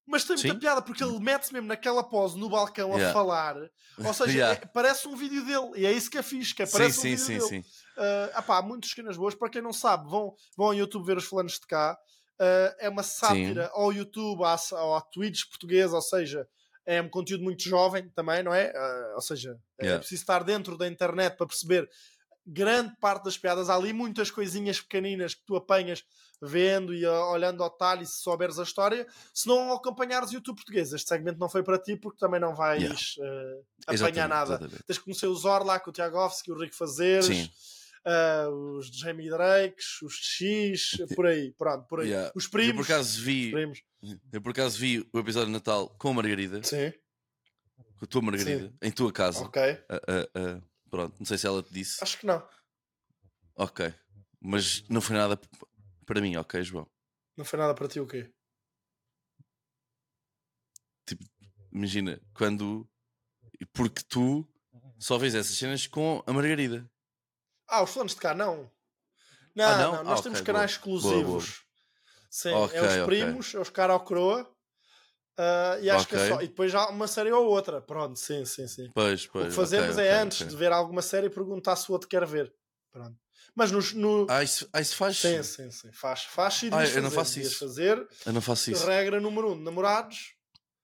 Mas 0.07 0.23
tem 0.23 0.35
muita 0.35 0.53
Sim. 0.53 0.59
piada, 0.59 0.81
porque 0.81 1.03
ele 1.03 1.19
mete-se 1.19 1.53
mesmo 1.53 1.67
naquela 1.67 2.03
pose 2.03 2.35
no 2.39 2.49
balcão 2.49 2.91
a 2.93 2.95
Yeah. 2.95 3.13
falar. 3.13 3.55
Ou 3.99 4.13
seja, 4.13 4.31
Yeah. 4.33 4.61
é- 4.63 4.65
parece 4.65 5.07
um 5.07 5.15
vídeo 5.15 5.45
dele. 5.45 5.71
E 5.75 5.85
é 5.85 5.91
isso 5.91 6.09
que 6.09 6.17
é 6.17 6.23
fixe, 6.23 6.55
que 6.55 6.63
é, 6.63 6.65
Sim, 6.65 6.71
parece 6.71 6.97
um 6.97 7.01
sim, 7.01 7.09
vídeo 7.09 7.25
sim, 7.25 7.33
dele. 7.37 7.47
sim. 7.47 7.59
Uh, 7.95 8.31
apá, 8.33 8.57
há 8.57 8.61
muitas 8.63 8.89
cenas 8.89 9.17
boas. 9.17 9.35
Para 9.35 9.49
quem 9.49 9.61
não 9.61 9.73
sabe, 9.73 10.09
vão, 10.09 10.33
vão 10.57 10.67
ao 10.67 10.73
YouTube 10.73 11.05
ver 11.05 11.17
os 11.17 11.25
fulanos 11.25 11.53
de 11.59 11.67
cá. 11.67 11.95
Uh, 12.39 12.73
é 12.79 12.89
uma 12.89 13.03
sátira 13.03 13.69
ao 13.73 13.91
YouTube, 13.93 14.43
à, 14.45 14.53
à 14.55 15.01
Twitch 15.13 15.43
portuguesa, 15.49 15.95
ou 15.95 16.01
seja, 16.01 16.47
é 16.85 16.99
um 17.01 17.09
conteúdo 17.09 17.43
muito 17.43 17.61
jovem 17.63 18.09
também, 18.11 18.41
não 18.41 18.53
é? 18.53 18.71
Uh, 18.71 19.15
ou 19.15 19.21
seja, 19.21 19.59
é 19.77 19.83
Yeah. 19.83 19.99
preciso 19.99 20.21
estar 20.23 20.43
dentro 20.43 20.75
da 20.77 20.87
internet 20.87 21.35
para 21.37 21.45
perceber 21.45 21.87
grande 22.51 22.95
parte 22.99 23.23
das 23.25 23.37
piadas. 23.37 23.69
Há 23.69 23.75
ali 23.75 23.93
muitas 23.93 24.29
coisinhas 24.31 24.79
pequeninas 24.81 25.33
que 25.35 25.43
tu 25.45 25.55
apanhas 25.55 26.03
vendo 26.41 26.93
e 26.93 27.05
uh, 27.05 27.11
olhando 27.31 27.61
ao 27.61 27.69
talho 27.69 28.01
e 28.01 28.05
se 28.05 28.21
souberes 28.21 28.57
a 28.59 28.63
história. 28.63 29.05
Se 29.33 29.47
não 29.47 29.73
acompanhares 29.73 30.29
o 30.31 30.35
YouTube 30.35 30.55
português, 30.55 30.93
este 30.93 31.07
segmento 31.09 31.37
não 31.37 31.49
foi 31.49 31.63
para 31.63 31.77
ti 31.77 31.97
porque 31.97 32.17
também 32.17 32.39
não 32.39 32.55
vais 32.55 32.81
Yeah. 32.81 32.95
uh, 32.97 33.65
apanhar 33.83 33.93
Exatamente, 33.93 34.29
nada. 34.29 34.53
exatamente. 34.55 34.83
Tens 34.85 34.97
que 34.97 35.03
conhecer 35.03 35.27
o 35.27 35.35
Zor 35.35 35.63
lá 35.65 35.79
com 35.79 35.89
o 35.89 35.93
Tiagovski, 35.93 36.51
o 36.51 36.57
Rico 36.57 36.75
Fazeres, 36.75 37.25
Sim. 37.25 37.49
ah, 38.05 38.47
os 38.49 38.87
Jamie 38.87 39.29
Drakes, 39.29 40.01
os 40.01 40.13
X, 40.15 40.91
por 41.15 41.25
aí, 41.27 41.51
pronto, 41.57 41.85
por 41.89 41.99
aí. 41.99 42.07
Yeah. 42.09 42.31
Os 42.33 42.45
Eu 42.45 42.51
primos. 42.51 42.87
por 42.87 42.93
acaso 42.93 43.21
vi, 43.21 43.51
eu 44.31 44.41
por 44.41 44.51
acaso 44.51 44.77
vi 44.79 45.05
o 45.11 45.19
episódio 45.19 45.47
de 45.47 45.53
Natal 45.53 45.89
com 45.99 46.09
a 46.11 46.13
Margarida, 46.13 46.63
Sim, 46.63 46.93
com 47.97 48.05
a 48.05 48.07
tua 48.07 48.21
Margarida, 48.21 48.73
em 48.81 48.91
tua 48.91 49.11
casa. 49.11 49.41
ok. 49.43 49.61
Ah, 49.89 50.01
ah, 50.07 50.29
ah, 50.35 50.61
pronto, 50.89 51.15
não 51.19 51.25
sei 51.25 51.37
se 51.37 51.47
ela 51.47 51.61
te 51.63 51.73
disse. 51.73 52.03
Acho 52.03 52.17
que 52.17 52.25
não. 52.25 52.47
Ok. 53.55 53.93
Mas 54.41 54.87
não 54.89 55.01
foi 55.01 55.15
nada 55.17 55.39
para 56.05 56.21
mim, 56.21 56.35
ok, 56.37 56.63
João? 56.63 56.89
Não 57.37 57.45
foi 57.45 57.59
nada 57.59 57.73
para 57.73 57.87
ti 57.87 57.99
o 57.99 58.07
quê? 58.07 58.33
Imagina, 61.71 62.19
quando. 62.33 62.89
Porque 63.73 64.01
tu 64.07 64.47
só 64.97 65.17
vês 65.17 65.35
essas 65.35 65.55
cenas 65.57 65.85
com 65.87 66.23
a 66.25 66.33
Margarida. 66.33 66.89
Ah, 67.67 67.83
os 67.83 67.91
fãs 67.91 68.13
de 68.13 68.21
cá, 68.21 68.33
não. 68.33 68.71
Não, 69.55 69.65
Ah, 69.65 69.77
não? 69.77 69.91
não, 69.97 70.03
nós 70.05 70.19
Ah, 70.19 70.23
temos 70.23 70.39
ok, 70.39 70.45
canais 70.45 70.71
boa. 70.71 70.77
exclusivos. 70.77 71.21
Boa, 71.21 71.33
boa. 71.33 71.69
Sim, 72.31 72.53
Ok, 72.53 72.77
é 72.77 72.81
os 72.81 73.05
primos, 73.05 73.55
é 73.55 73.59
os 73.59 73.69
cara 73.69 73.93
ao 73.93 74.03
coroa. 74.03 74.55
Ah, 75.39 75.77
e 75.81 75.89
acho 75.89 76.07
que 76.07 76.15
é 76.15 76.27
só. 76.29 76.41
E 76.41 76.47
depois 76.47 76.71
já 76.71 76.87
uma 76.89 77.07
série 77.07 77.31
ou 77.31 77.45
outra. 77.45 77.81
Pronto, 77.81 78.19
sim, 78.19 78.43
sim, 78.45 78.67
sim. 78.67 78.89
Pois, 78.93 79.25
pois. 79.25 79.45
o 79.45 79.49
que 79.49 79.55
fazemos 79.55 79.95
ok, 79.95 80.05
é 80.05 80.11
ok, 80.13 80.21
antes 80.23 80.47
de 80.47 80.55
ver 80.55 80.71
alguma 80.71 81.01
série 81.01 81.29
perguntar 81.29 81.75
se 81.77 81.89
o 81.89 81.93
outro 81.93 82.07
quer 82.09 82.25
ver. 82.25 82.53
Pronto. 82.91 83.15
Mas 83.55 83.71
nos, 83.71 83.93
no. 83.93 84.27
Ah, 84.29 84.43
isso, 84.43 84.67
ah, 84.73 84.81
isso 84.81 84.95
faz. 84.95 85.17
Sim, 85.17 85.41
sim, 85.43 85.71
sim. 85.71 85.91
Faz, 85.91 86.23
faz 86.23 86.61
e 86.63 86.69
Ah, 86.71 86.85
eu 86.85 87.01
não 87.01 87.09
fazer, 87.09 87.15
faço 87.15 87.39
isso. 87.39 87.59
fazer. 87.59 88.07
Eu 88.25 88.33
não 88.33 88.41
faço 88.41 88.71
isso. 88.71 88.85
Regra 88.85 89.19
número 89.19 89.53
um, 89.53 89.55
namorados. 89.55 90.33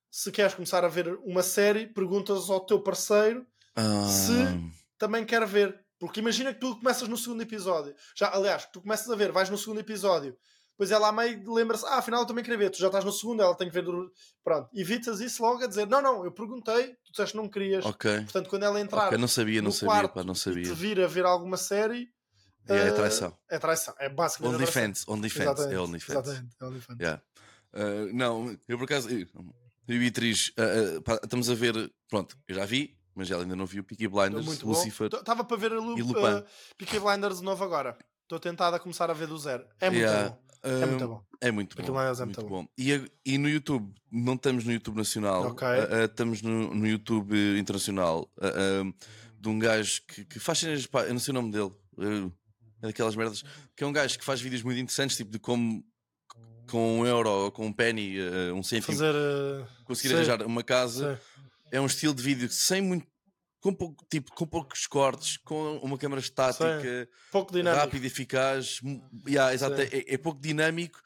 Se 0.09 0.31
queres 0.31 0.53
começar 0.53 0.83
a 0.85 0.87
ver 0.87 1.07
uma 1.23 1.43
série, 1.43 1.87
perguntas 1.87 2.49
ao 2.49 2.65
teu 2.65 2.79
parceiro 2.81 3.45
Ah, 3.75 4.07
se- 4.07 4.71
também 4.97 5.25
quer 5.25 5.45
ver. 5.45 5.83
Porque 5.99 6.19
imagina 6.19 6.53
que 6.53 6.59
tu 6.59 6.75
começas 6.77 7.07
no 7.07 7.17
segundo 7.17 7.41
episódio. 7.41 7.93
Já, 8.15 8.33
aliás, 8.33 8.65
tu 8.71 8.81
começas 8.81 9.09
a 9.09 9.15
ver, 9.15 9.31
vais 9.31 9.49
no 9.49 9.57
segundo 9.57 9.79
episódio. 9.79 10.37
Depois 10.77 10.91
ela 10.91 11.07
à 11.07 11.11
meio 11.11 11.53
lembra-se, 11.53 11.85
ah, 11.85 11.99
afinal 11.99 12.21
eu 12.21 12.25
também 12.27 12.43
queria 12.43 12.57
ver. 12.59 12.69
Tu 12.69 12.79
já 12.79 12.87
estás 12.87 13.05
no 13.05 13.11
segundo, 13.11 13.41
ela 13.41 13.55
tem 13.55 13.67
que 13.69 13.73
ver. 13.73 13.81
do- 13.83 14.11
Pronto, 14.43 14.69
evitas 14.75 15.21
isso 15.21 15.41
logo 15.41 15.63
a 15.63 15.67
dizer, 15.67 15.87
não, 15.87 16.01
não, 16.01 16.25
eu 16.25 16.31
perguntei, 16.31 16.95
tu 17.05 17.11
disseste 17.11 17.31
que 17.31 17.37
não 17.37 17.47
querias. 17.49 17.85
Ok. 17.85 18.21
Portanto, 18.23 18.49
quando 18.49 18.63
ela 18.63 18.79
entrar 18.79 19.07
Ok, 19.07 19.17
não 19.17 19.27
sabia, 19.27 19.61
não 19.61 19.71
sabia, 19.71 19.87
quarto 19.95 20.13
pá, 20.13 20.23
não 20.23 20.33
e 20.33 20.35
te 20.35 20.39
sabia. 20.41 20.73
vir 20.73 20.99
a 21.01 21.07
ver 21.07 21.23
alguma 21.25 21.55
série, 21.55 22.09
É, 22.67 22.75
é 22.75 22.87
eh, 22.87 22.91
traição. 22.91 23.37
é 23.49 23.57
traição. 23.57 23.95
É 23.99 24.09
basicamente 24.09 24.53
a 24.55 24.57
traição. 24.57 24.81
OnlyFans, 24.83 25.07
OnlyFans, 25.07 25.59
é 25.71 25.79
OnlyFans. 25.79 26.09
Exatamente, 26.27 26.55
é 26.59 26.65
OnlyFans. 26.65 26.99
Yeah. 26.99 27.21
Uh, 27.73 28.13
não, 28.13 28.57
eu 28.67 28.77
por 28.77 28.83
acaso, 28.85 29.09
eu 29.09 29.19
eu 29.87 29.93
e 29.93 29.97
a 29.97 29.99
Beatriz, 29.99 30.49
uh, 30.57 30.97
uh, 30.97 31.01
pá, 31.03 31.19
estamos 31.23 31.49
a 31.49 31.53
ver, 31.53 31.93
pronto, 32.09 32.35
eu 32.47 32.55
já 32.55 32.65
vi, 32.65 32.97
mas 33.13 33.29
ela 33.31 33.43
ainda 33.43 33.55
não 33.55 33.65
viu 33.65 33.83
Peaky 33.83 34.07
Blinders, 34.07 34.45
Muito 34.45 34.67
Lucifer. 34.67 35.07
Estava 35.13 35.43
para 35.43 35.57
ver 35.57 35.71
a 35.73 35.79
Lu, 35.79 35.97
e 35.97 36.01
Lupin. 36.01 36.19
uh, 36.39 36.45
Peaky 36.77 36.99
Blinders 36.99 37.37
de 37.39 37.43
novo 37.45 37.63
agora. 37.63 37.97
Estou 38.23 38.39
tentado 38.39 38.75
a 38.75 38.79
começar 38.79 39.11
a 39.11 39.13
ver 39.13 39.27
do 39.27 39.37
zero. 39.37 39.63
É 39.79 39.89
muito 39.89 40.01
Yeah. 40.01 40.29
bom. 40.29 40.44
É 40.65 40.85
muito 40.85 41.07
bom. 41.07 41.23
É 41.41 41.51
muito 41.51 41.75
bom. 41.75 41.83
É 41.83 42.07
muito 42.07 42.25
muito 42.25 42.45
bom. 42.47 42.67
E, 42.77 43.11
e 43.25 43.37
no 43.37 43.47
YouTube, 43.47 43.93
não 44.11 44.33
estamos 44.33 44.65
no 44.65 44.71
YouTube 44.71 44.97
nacional, 44.97 45.47
Ok. 45.47 45.67
uh, 45.67 45.71
uh, 45.71 46.05
estamos 46.05 46.41
no, 46.41 46.73
no 46.73 46.87
YouTube 46.87 47.35
internacional 47.57 48.29
uh, 48.37 48.93
de 49.39 49.49
um 49.49 49.59
gajo 49.59 50.01
que, 50.07 50.25
que 50.25 50.39
faz 50.39 50.59
cenas, 50.59 50.85
pá, 50.87 51.03
eu 51.03 51.13
não 51.13 51.19
sei 51.19 51.31
o 51.31 51.35
nome 51.35 51.51
dele, 51.51 51.71
uh, 51.97 52.31
é 52.81 52.87
daquelas 52.87 53.15
merdas, 53.15 53.43
que 53.75 53.83
é 53.83 53.87
um 53.87 53.93
gajo 53.93 54.17
que 54.17 54.25
faz 54.25 54.41
vídeos 54.41 54.63
muito 54.63 54.79
interessantes, 54.79 55.17
tipo 55.17 55.31
de 55.31 55.39
como 55.39 55.83
com 56.69 56.99
um 57.01 57.05
euro 57.05 57.29
ou 57.29 57.51
com 57.51 57.67
um 57.67 57.73
penny, 57.73 58.17
uh, 58.19 58.55
um 58.55 58.63
cêntimo, 58.63 58.97
Fazer. 58.97 59.13
conseguir 59.83 60.09
sim, 60.09 60.15
arranjar 60.15 60.41
uma 60.43 60.63
casa. 60.63 61.21
sim. 61.35 61.41
é 61.71 61.79
um 61.81 61.85
estilo 61.85 62.13
de 62.13 62.23
vídeo 62.23 62.49
sem 62.49 62.81
muito 62.81 63.05
com 63.65 63.73
pouco 63.73 64.05
tipo 64.09 64.31
com 64.35 64.45
poucos 64.45 64.85
cortes 64.85 65.37
com 65.37 65.77
uma 65.77 65.97
câmera 65.97 66.21
estática 66.21 67.09
rápida 67.73 68.05
e 68.05 68.07
eficaz 68.07 68.79
yeah, 69.27 69.53
exato, 69.53 69.81
é, 69.81 69.89
é 70.07 70.17
pouco 70.17 70.39
dinâmico 70.39 70.99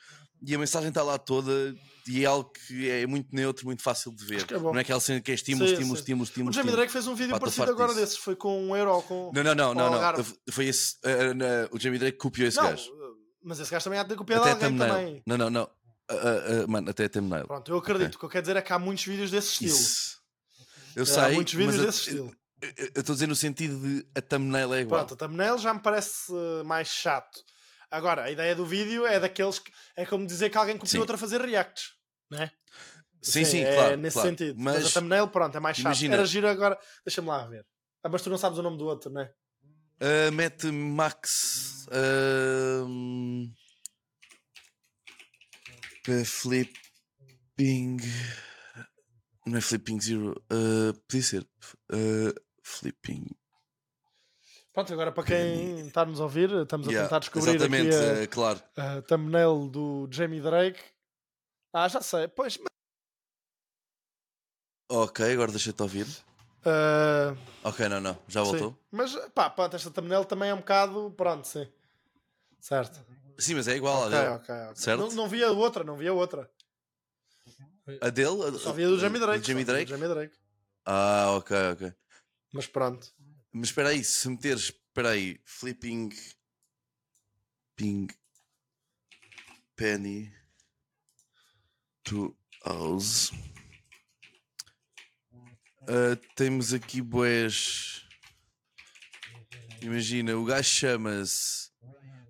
e 0.46 0.54
a 0.54 0.60
mensagem 0.60 0.90
está 0.90 1.02
lá 1.02 1.18
toda 1.18 1.74
e 2.08 2.24
é 2.24 2.26
algo 2.26 2.50
que 2.52 2.90
é 2.90 3.06
muito 3.08 3.34
neutro 3.34 3.66
muito 3.66 3.82
fácil 3.82 4.12
de 4.14 4.26
ver 4.26 4.46
é 4.52 4.58
não 4.60 4.76
é 4.78 4.82
aquela 4.82 5.00
cena 5.00 5.22
que 5.22 5.32
é 5.32 5.36
estímulo 5.36 5.68
Sim, 5.68 5.74
estímulo 5.74 5.96
sim. 5.96 6.02
estímulo 6.02 6.22
O 6.22 6.26
estímulo, 6.26 6.54
Jamie 6.54 6.60
estímulo. 6.70 6.78
Drake 6.78 6.92
fez 6.92 7.08
um 7.08 7.16
vídeo 7.16 7.32
Pá, 7.32 7.40
parecido 7.40 7.72
agora 7.72 7.90
disso. 7.90 8.00
desses. 8.02 8.18
Foi 8.18 8.36
com 8.36 8.62
um 8.68 8.76
euro 8.76 9.02
com. 9.04 9.32
não 9.34 9.44
não 9.44 9.56
não 9.56 9.74
não, 9.74 9.92
não. 9.92 10.26
Foi 10.52 10.66
esse 10.66 10.96
uh, 11.06 11.34
na- 11.34 11.70
o 11.72 11.80
Jamie 11.80 12.00
Drake 12.00 12.18
copiou 12.18 12.48
esse 12.48 12.58
Não, 12.58 12.66
gajo 12.72 12.90
uh, 12.92 13.16
mas 13.44 13.60
esse 13.60 13.72
gajo 13.72 13.84
também 13.86 14.00
há 14.00 14.04
de 14.04 14.10
ter 14.10 14.16
copiado 14.18 14.42
até 14.44 14.52
a 14.52 14.54
alguém 14.68 14.78
também. 14.78 15.24
não 15.26 15.38
não 15.38 15.50
não 15.50 15.70
Uh, 16.12 16.66
uh, 16.66 16.68
mano 16.68 16.90
até 16.90 17.06
a 17.06 17.10
thumbnail 17.10 17.46
Pronto, 17.46 17.72
eu 17.72 17.78
acredito. 17.78 18.16
O 18.16 18.18
que 18.20 18.26
eu 18.26 18.30
quero 18.30 18.42
dizer 18.42 18.58
é 18.58 18.64
que 18.64 18.74
há 18.74 18.80
muitos 18.80 19.06
vídeos 19.06 19.30
desse 19.30 19.50
estilo. 19.52 19.76
Isso. 19.78 20.18
eu 20.96 21.04
há 21.04 21.06
sei 21.06 21.36
muitos 21.36 21.54
vídeos 21.54 21.76
mas 21.78 21.86
desse 21.86 22.00
estilo. 22.00 22.36
Eu 22.62 22.88
estou 23.00 23.14
a 23.14 23.16
dizer 23.16 23.28
no 23.28 23.36
sentido 23.36 23.80
de 23.80 24.06
a 24.16 24.22
thumbnail 24.22 24.74
é 24.74 24.82
igual 24.82 25.06
Pronto, 25.06 25.14
a 25.14 25.28
thumbnail 25.28 25.58
já 25.58 25.74
me 25.74 25.80
parece 25.82 26.32
uh, 26.32 26.64
mais 26.66 26.88
chato. 26.88 27.40
Agora, 27.92 28.24
a 28.26 28.32
ideia 28.32 28.56
do 28.56 28.66
vídeo 28.66 29.06
é 29.06 29.20
daqueles 29.20 29.58
que. 29.60 29.72
É 29.96 30.06
como 30.06 30.26
dizer 30.28 30.50
que 30.50 30.58
alguém 30.58 30.78
copiou 30.78 31.02
outro 31.02 31.16
a 31.16 31.18
fazer 31.18 31.42
reacts. 31.42 31.94
Não 32.30 32.40
é? 32.44 32.52
Sim, 33.22 33.44
sim, 33.44 33.62
é 33.62 33.74
claro, 33.76 33.98
Nesse 33.98 34.14
claro. 34.14 34.30
sentido. 34.30 34.56
Mas, 34.60 34.84
Mas 34.84 34.86
a 34.96 35.00
thumbnail, 35.00 35.28
pronto, 35.28 35.58
é 35.58 35.60
mais 35.60 35.76
chato. 35.78 35.86
imagina- 35.86 36.16
Era 36.16 36.26
giro 36.26 36.48
agora. 36.48 36.78
Deixa-me 37.06 37.28
lá 37.28 37.46
ver. 37.48 37.66
Ah, 38.04 38.10
mas 38.10 38.22
tu 38.22 38.30
não 38.30 38.38
sabes 38.38 38.60
o 38.60 38.62
nome 38.62 38.78
do 38.78 38.86
outro, 38.86 39.10
não 39.10 39.22
é? 39.22 39.34
Uh, 40.02 40.32
mete 40.32 40.68
Max 40.72 41.86
uh, 41.88 42.86
Flipping 46.26 47.98
não 49.46 49.58
é 49.58 49.62
Flipping 49.62 50.00
Zero 50.00 50.32
uh, 50.52 50.94
podia 51.08 51.24
ser 51.24 51.42
uh, 51.92 52.34
Flipping 52.70 53.26
Pronto, 54.72 54.94
agora 54.94 55.12
para 55.12 55.24
quem 55.26 55.88
está 55.88 56.04
a 56.04 56.06
nos 56.06 56.20
ouvir, 56.20 56.50
estamos 56.52 56.88
a 56.88 56.92
Yeah, 56.92 57.08
tentar 57.08 57.20
descobrir 57.20 57.56
exatamente 57.56 57.96
aqui 57.96 58.24
uh, 58.24 58.30
claro 58.30 58.62
a, 58.78 58.98
a 58.98 59.02
thumbnail 59.02 59.68
do 59.68 60.08
Jamie 60.12 60.40
Drake. 60.40 60.80
Ah, 61.74 61.88
já 61.88 62.02
sei. 62.02 62.28
Pois, 62.28 62.58
mas, 62.58 62.68
ok 64.90 65.34
agora 65.34 65.52
deixa-te 65.52 65.82
ouvir 65.82 66.08
ah, 66.66 67.36
ok 67.64 67.90
não 67.90 68.00
não 68.00 68.18
já 68.28 68.42
sim. 68.44 68.52
voltou 68.52 68.80
Mas, 68.92 69.16
pá, 69.34 69.50
pronto, 69.50 69.76
esta 69.76 69.90
thumbnail 69.92 70.24
também 70.26 70.50
é 70.50 70.54
um 70.54 70.58
bocado. 70.60 71.12
Pronto, 71.18 71.48
sim. 71.48 71.68
Certo. 72.60 73.00
sim, 73.38 73.56
mas 73.56 73.68
é 73.68 73.76
igual 73.76 74.06
Ok, 74.08 74.18
olha. 74.18 74.32
ok, 74.36 74.56
ok. 74.56 74.76
Certo? 74.76 75.00
Não, 75.02 75.12
não 75.12 75.28
via 75.28 75.52
outra, 75.52 75.84
não 75.84 75.98
via 75.98 76.14
outra. 76.14 76.50
A 78.02 78.10
dele? 78.10 78.44
A- 78.56 78.60
Só 78.60 78.72
via 78.72 78.88
do 78.88 79.00
Jamie 79.00 79.18
a- 79.18 79.26
Drake. 79.26 79.48
Jamie 79.48 79.66
Drake? 79.66 79.86
do 79.86 79.98
Jamie 79.98 80.08
Drake. 80.14 80.36
Ah, 80.86 81.32
ok, 81.38 81.56
ok. 81.74 81.94
Mas 82.52 82.68
pronto. 82.68 83.14
Mas 83.52 83.70
espera 83.70 83.90
aí, 83.90 84.04
se 84.04 84.30
meteres, 84.30 84.64
espera 84.66 85.12
aí, 85.12 85.40
flipping 85.46 86.10
ping 87.76 88.08
penny 89.76 90.34
to 92.04 92.36
house. 92.66 93.32
Ah, 95.88 96.18
temos 96.36 96.74
aqui 96.74 97.02
boés. 97.02 98.06
Imagina, 99.82 100.36
o 100.36 100.44
gajo 100.44 100.70
chama-se 100.70 101.72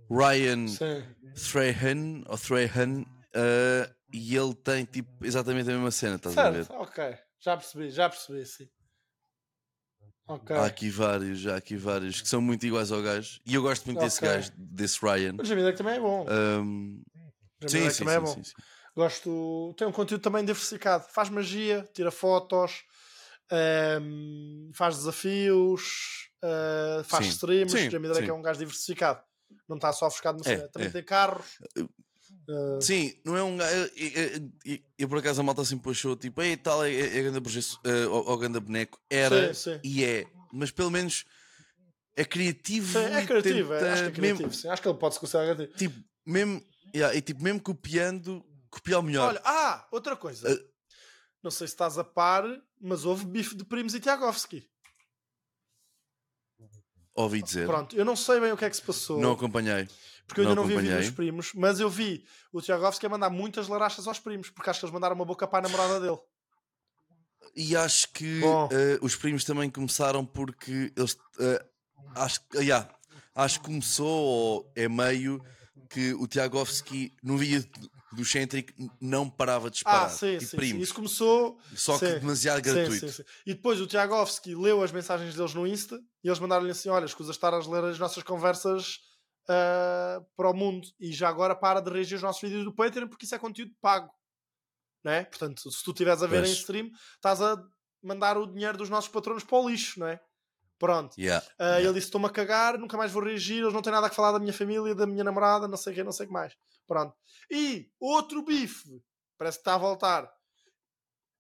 Ryan 0.09 0.67
Sim. 0.67 1.03
Trahan 1.51 2.23
ou 2.27 2.38
Trahan 2.38 3.05
ah, 3.33 3.95
e 4.13 4.35
ele 4.35 4.53
tem 4.55 4.85
tipo 4.85 5.09
exatamente 5.25 5.69
a 5.69 5.73
mesma 5.73 5.91
cena, 5.91 6.15
estás 6.15 6.38
a 6.38 6.49
ver? 6.51 6.65
Certo, 6.65 6.81
ok. 6.81 7.17
Já 7.39 7.57
percebi, 7.57 7.89
já 7.89 8.09
percebi, 8.09 8.45
sim. 8.45 8.69
Ok. 10.29 10.55
Há 10.55 10.65
aqui 10.67 10.89
vários, 10.89 11.48
há 11.48 11.55
aqui 11.55 11.75
vários 11.75 12.21
que 12.21 12.27
são 12.27 12.39
muito 12.39 12.63
iguais 12.65 12.91
ao 12.91 13.01
gajo 13.01 13.39
e 13.45 13.55
eu 13.55 13.62
gosto 13.63 13.86
muito 13.88 14.00
desse 14.00 14.19
Ok. 14.19 14.29
gajo, 14.29 14.51
desse 14.55 15.00
Ryan. 15.01 15.36
O 15.39 15.43
Jamie 15.43 15.63
Drake 15.63 15.77
também 15.77 15.95
é 15.95 16.00
bom. 16.00 16.25
Jamie 17.62 17.69
sim, 17.69 17.89
sim, 17.89 18.07
é 18.07 18.19
sim, 18.19 18.25
bom. 18.25 18.33
sim, 18.33 18.43
sim. 18.43 18.53
Gosto. 18.95 19.74
Tem 19.77 19.88
um 19.88 19.91
conteúdo 19.91 20.21
também 20.21 20.45
diversificado. 20.45 21.05
Faz 21.12 21.29
magia, 21.29 21.88
tira 21.93 22.12
fotos, 22.12 22.83
ehm, 23.51 24.71
faz 24.74 24.98
desafios, 24.98 26.29
eh, 26.43 27.01
faz 27.05 27.25
Sim, 27.25 27.31
streams. 27.31 27.71
sim, 27.71 27.88
o 27.88 27.91
Jamie 27.91 28.09
Drake 28.09 28.29
é 28.29 28.33
um 28.33 28.41
gajo 28.41 28.59
diversificado. 28.59 29.21
Não 29.67 29.77
está 29.77 29.91
só 29.91 30.09
focado 30.12 30.38
no 30.38 30.48
É, 30.48 30.53
cena. 30.53 30.67
Também 30.69 30.89
é. 30.89 30.91
tem 30.91 31.03
carros. 31.03 31.57
Eh, 32.50 32.82
Sim, 32.82 33.13
não 33.24 33.38
é 33.38 33.44
um 33.44 33.56
gajo. 33.58 33.91
Eu, 34.98 35.08
por 35.08 35.20
acaso 35.20 35.39
a 35.39 35.44
malta 35.44 35.63
sempre 35.63 35.91
achou 35.91 36.15
tipo, 36.15 36.41
ei, 36.41 36.58
tal, 36.58 36.84
é, 36.84 36.91
é, 36.94 37.18
é 37.20 37.22
grande 37.22 37.39
projeto, 37.41 37.79
ou 38.12 38.38
grande 38.38 38.60
boneco. 38.60 39.00
Era 39.10 39.53
Sim, 39.53 39.74
sim. 39.74 39.79
e 39.84 40.03
é, 40.03 40.25
mas 40.51 40.72
pelo 40.72 40.89
menos 40.91 41.25
é 42.15 42.25
criativo. 42.25 42.91
sim, 43.00 43.06
é 43.06 43.25
criativo. 43.25 43.74
é, 43.74 43.79
tenta 43.79 43.94
acho 43.94 44.03
que 44.03 44.10
é 44.10 44.12
criativo. 44.12 44.41
Mesmo, 44.48 44.53
sim. 44.53 44.68
Acho 44.68 44.82
que 44.82 44.88
ele 44.89 44.98
pode 44.98 45.13
se 45.13 45.20
considerar 45.20 45.56
criativo. 45.56 45.77
tipo, 45.77 46.03
mesmo, 46.25 46.62
yeah, 46.94 47.15
e 47.15 47.22
tipo, 47.22 47.41
mesmo 47.44 47.62
copiando, 47.62 48.44
copiar 48.70 49.00
o 49.00 49.03
melhor. 49.03 49.29
Olha, 49.29 49.41
ah, 49.46 49.88
outra 49.91 50.15
coisa. 50.18 50.50
Eh, 50.50 50.65
Não 51.41 51.51
sei 51.51 51.68
se 51.68 51.74
estás 51.74 51.98
a 51.98 52.03
par, 52.03 52.44
mas 52.82 53.06
houve 53.06 53.25
bife 53.25 53.56
de 53.56 53.63
primos 53.63 53.94
e 53.96 54.00
Tiagovski. 54.00 54.68
Ouvi 57.15 57.41
dizer, 57.41 57.65
Pronto, 57.68 57.96
eu 57.96 58.06
não 58.06 58.15
sei 58.15 58.39
bem 58.39 58.51
o 58.51 58.58
que 58.58 58.63
é 58.65 58.70
que 58.70 58.75
se 58.75 58.82
passou. 58.82 59.20
não 59.20 59.32
acompanhei. 59.34 59.88
Porque 60.29 60.41
eu 60.41 60.43
ainda 60.43 60.55
Não 60.55 60.62
não, 60.62 60.69
vi 60.69 60.77
vídeo 60.77 60.95
dos 60.95 61.09
primos, 61.09 61.51
mas 61.55 61.79
eu 61.79 61.89
vi 61.89 62.24
o 62.53 62.62
Tiagovski 62.62 63.03
a 63.03 63.09
mandar 63.09 63.31
muitas 63.31 63.67
larachas 63.67 64.07
aos 64.07 64.19
primos, 64.19 64.51
porque 64.51 64.69
acho 64.69 64.79
que 64.79 64.86
eles 64.86 64.93
mandaram 64.93 65.15
uma 65.15 65.25
boca 65.25 65.48
para 65.48 65.57
a 65.57 65.62
namorada 65.63 66.00
dele. 66.00 66.19
E 67.55 67.75
acho 67.75 68.12
que 68.13 68.41
eh, 68.71 69.00
os 69.01 69.15
primos 69.15 69.43
também 69.43 69.71
começaram 69.71 70.24
porque 70.24 70.93
eles 70.95 71.17
eh, 71.39 71.65
acho, 72.13 72.41
que- 72.48 72.59
yeah, 72.59 72.88
acho 73.33 73.59
que 73.59 73.65
começou 73.65 74.07
ou 74.07 74.71
é 74.75 74.88
meio 74.88 75.43
que 75.89 76.13
o 76.13 76.27
Tiagovski 76.27 77.12
no 77.24 77.36
vídeo 77.36 77.67
do 78.13 78.24
Centric 78.24 78.71
não 79.01 79.27
parava 79.27 79.67
de 79.71 79.75
disparar. 79.77 80.05
ah, 80.05 80.09
sim, 80.09 80.36
e 80.36 80.41
sim, 80.41 80.45
sim. 80.45 80.57
primos. 80.57 80.83
Isso 80.83 80.93
começou. 80.93 81.59
Só 81.75 81.98
que 81.98 82.05
sim, 82.05 82.19
demasiado 82.19 82.57
sim, 82.57 82.71
gratuito. 82.71 83.07
sim, 83.07 83.12
sim. 83.12 83.24
E 83.48 83.55
depois 83.55 83.81
o 83.81 83.88
Tiagovski 83.88 84.53
leu 84.53 84.83
as 84.83 84.91
mensagens 84.91 85.33
deles 85.33 85.55
no 85.55 85.65
Insta 85.65 86.00
e 86.24 86.27
eles 86.27 86.38
mandaram-lhe 86.38 86.69
assim: 86.71 86.89
Olha, 86.89 87.05
escusa 87.05 87.31
estar 87.31 87.51
a 87.51 87.57
ler 87.57 87.83
as 87.86 87.98
nossas 87.98 88.21
conversas 88.21 89.00
ah, 89.50 90.22
para 90.38 90.50
o 90.50 90.53
mundo 90.53 90.88
e 91.00 91.12
já 91.12 91.27
agora 91.27 91.56
para 91.56 91.82
de 91.82 91.89
reagir 91.91 92.13
aos 92.15 92.24
nossos 92.24 92.41
vídeos 92.41 92.63
do 92.63 92.74
Patreon 92.74 93.08
porque 93.08 93.25
isso 93.25 93.36
é 93.36 93.39
conteúdo 93.39 93.74
pago. 93.82 94.10
Não 95.04 95.12
é? 95.12 95.23
Portanto, 95.26 95.71
se 95.71 95.84
tu 95.84 95.91
estiveres 95.91 96.21
a 96.23 96.28
ver 96.28 96.39
Pois. 96.43 96.50
em 96.50 96.54
stream, 96.54 96.91
estás 97.15 97.41
a 97.41 97.58
mandar 98.04 98.38
o 98.38 98.45
dinheiro 98.45 98.78
dos 98.78 98.89
nossos 98.89 99.10
patronos 99.10 99.43
para 99.43 99.58
o 99.58 99.69
lixo, 99.69 100.00
não 100.00 100.08
é? 100.08 100.19
Pronto. 100.78 101.17
Yeah, 101.19 101.45
Ah, 101.58 101.63
yeah. 101.65 101.82
Ele 101.86 101.93
disse: 101.93 102.08
Estou-me 102.08 102.28
a 102.28 102.30
cagar, 102.30 102.78
nunca 102.78 102.95
mais 102.97 103.12
vou 103.12 103.23
reagir. 103.23 103.62
Eles 103.62 103.73
não 103.73 103.82
têm 103.82 103.91
nada 103.91 104.08
a 104.08 104.10
falar 104.10 104.32
da 104.34 104.39
minha 104.39 104.54
família, 104.54 104.93
da 104.95 105.06
minha 105.06 105.23
namorada, 105.26 105.67
não 105.67 105.76
sei 105.78 105.91
o 105.91 105.95
que, 105.95 106.04
não 106.04 106.12
sei 106.13 106.26
o 106.26 106.28
que 106.28 106.34
mais. 106.34 106.54
Pronto. 106.88 107.13
E 107.52 107.89
outro 108.00 108.41
bife, 108.43 109.02
parece 109.38 109.58
que 109.58 109.62
está 109.62 109.76
a 109.76 109.78
voltar. 109.78 110.30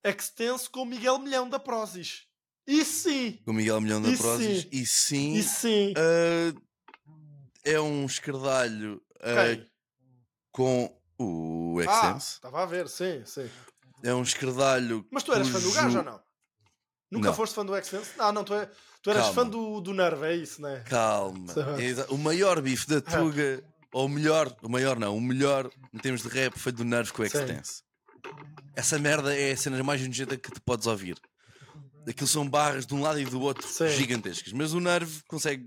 Extenso 0.03 0.69
com 0.71 0.81
o 0.81 0.85
Miguel 0.85 1.19
Milhão 1.19 1.49
da 1.49 1.59
Prozis. 1.59 2.25
E 2.67 2.85
sim, 2.85 3.33
Com 3.45 3.51
o 3.51 3.53
Miguel 3.53 3.81
Milhão 3.81 4.01
da 4.01 4.09
E 4.09 4.17
Prozis. 4.17 4.61
sim. 4.63 4.69
E 4.71 4.85
sim, 4.85 5.33
e 5.33 5.43
sim. 5.43 5.93
eh, 5.97 6.53
é 7.71 7.79
um 7.81 8.05
escardalho 8.05 9.01
eh, 9.21 9.55
Quem? 9.55 9.67
com 10.51 11.01
o 11.17 11.79
Ah, 11.81 11.83
Extense. 11.83 12.33
estava 12.35 12.63
a 12.63 12.65
ver, 12.65 12.87
sim, 12.87 13.23
sim. 13.25 13.49
É 14.03 14.13
um 14.13 14.23
escardalho. 14.23 15.05
Mas 15.11 15.23
tu 15.23 15.33
eras 15.33 15.47
fã 15.49 15.59
do 15.59 15.71
gajo 15.71 15.97
ou 15.97 16.03
não? 16.03 16.21
Nunca 17.11 17.27
Não. 17.29 17.33
foste 17.35 17.55
fã 17.55 17.65
do 17.65 17.75
Extense? 17.75 18.11
Não, 18.17 18.31
não, 18.31 18.43
tu, 18.43 18.53
é, 18.53 18.69
tu 19.01 19.09
eras 19.09 19.23
Calma. 19.23 19.33
fã 19.43 19.49
do, 19.49 19.81
do 19.81 19.93
Nerve, 19.93 20.25
é 20.25 20.35
isso, 20.35 20.61
né? 20.61 20.83
Calma. 20.87 21.53
Sim. 21.53 21.61
É 21.61 22.05
o 22.13 22.17
maior 22.17 22.61
bife 22.61 22.87
da 22.87 23.01
Tuga, 23.01 23.63
ou 23.91 24.05
o 24.05 24.09
melhor, 24.09 24.55
o 24.61 24.69
maior 24.69 24.97
não, 24.99 25.17
o 25.17 25.21
melhor 25.21 25.69
em 25.93 25.97
termos 25.97 26.21
de 26.21 26.29
rap 26.29 26.57
foi 26.57 26.71
do 26.71 26.83
Nerve 26.85 27.11
com 27.11 27.21
o. 27.23 27.25
Extense. 27.25 27.83
Essa 28.75 28.97
merda 28.99 29.35
é 29.35 29.51
a 29.51 29.57
cena 29.57 29.83
mais 29.83 30.05
nojenta 30.05 30.37
que 30.37 30.51
tu 30.51 30.61
podes 30.61 30.87
ouvir. 30.87 31.19
Aquilo 32.07 32.27
são 32.27 32.47
barras 32.47 32.85
de 32.85 32.93
um 32.93 33.01
lado 33.01 33.19
e 33.19 33.25
do 33.25 33.41
outro 33.41 33.67
Sim. 33.67 33.89
gigantescas. 33.89 34.53
Mas 34.53 34.73
o 34.73 34.79
Nerve 34.79 35.21
consegue, 35.27 35.65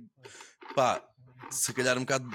pá, 0.75 1.03
se 1.50 1.72
calhar 1.72 1.96
um 1.96 2.00
bocado 2.02 2.28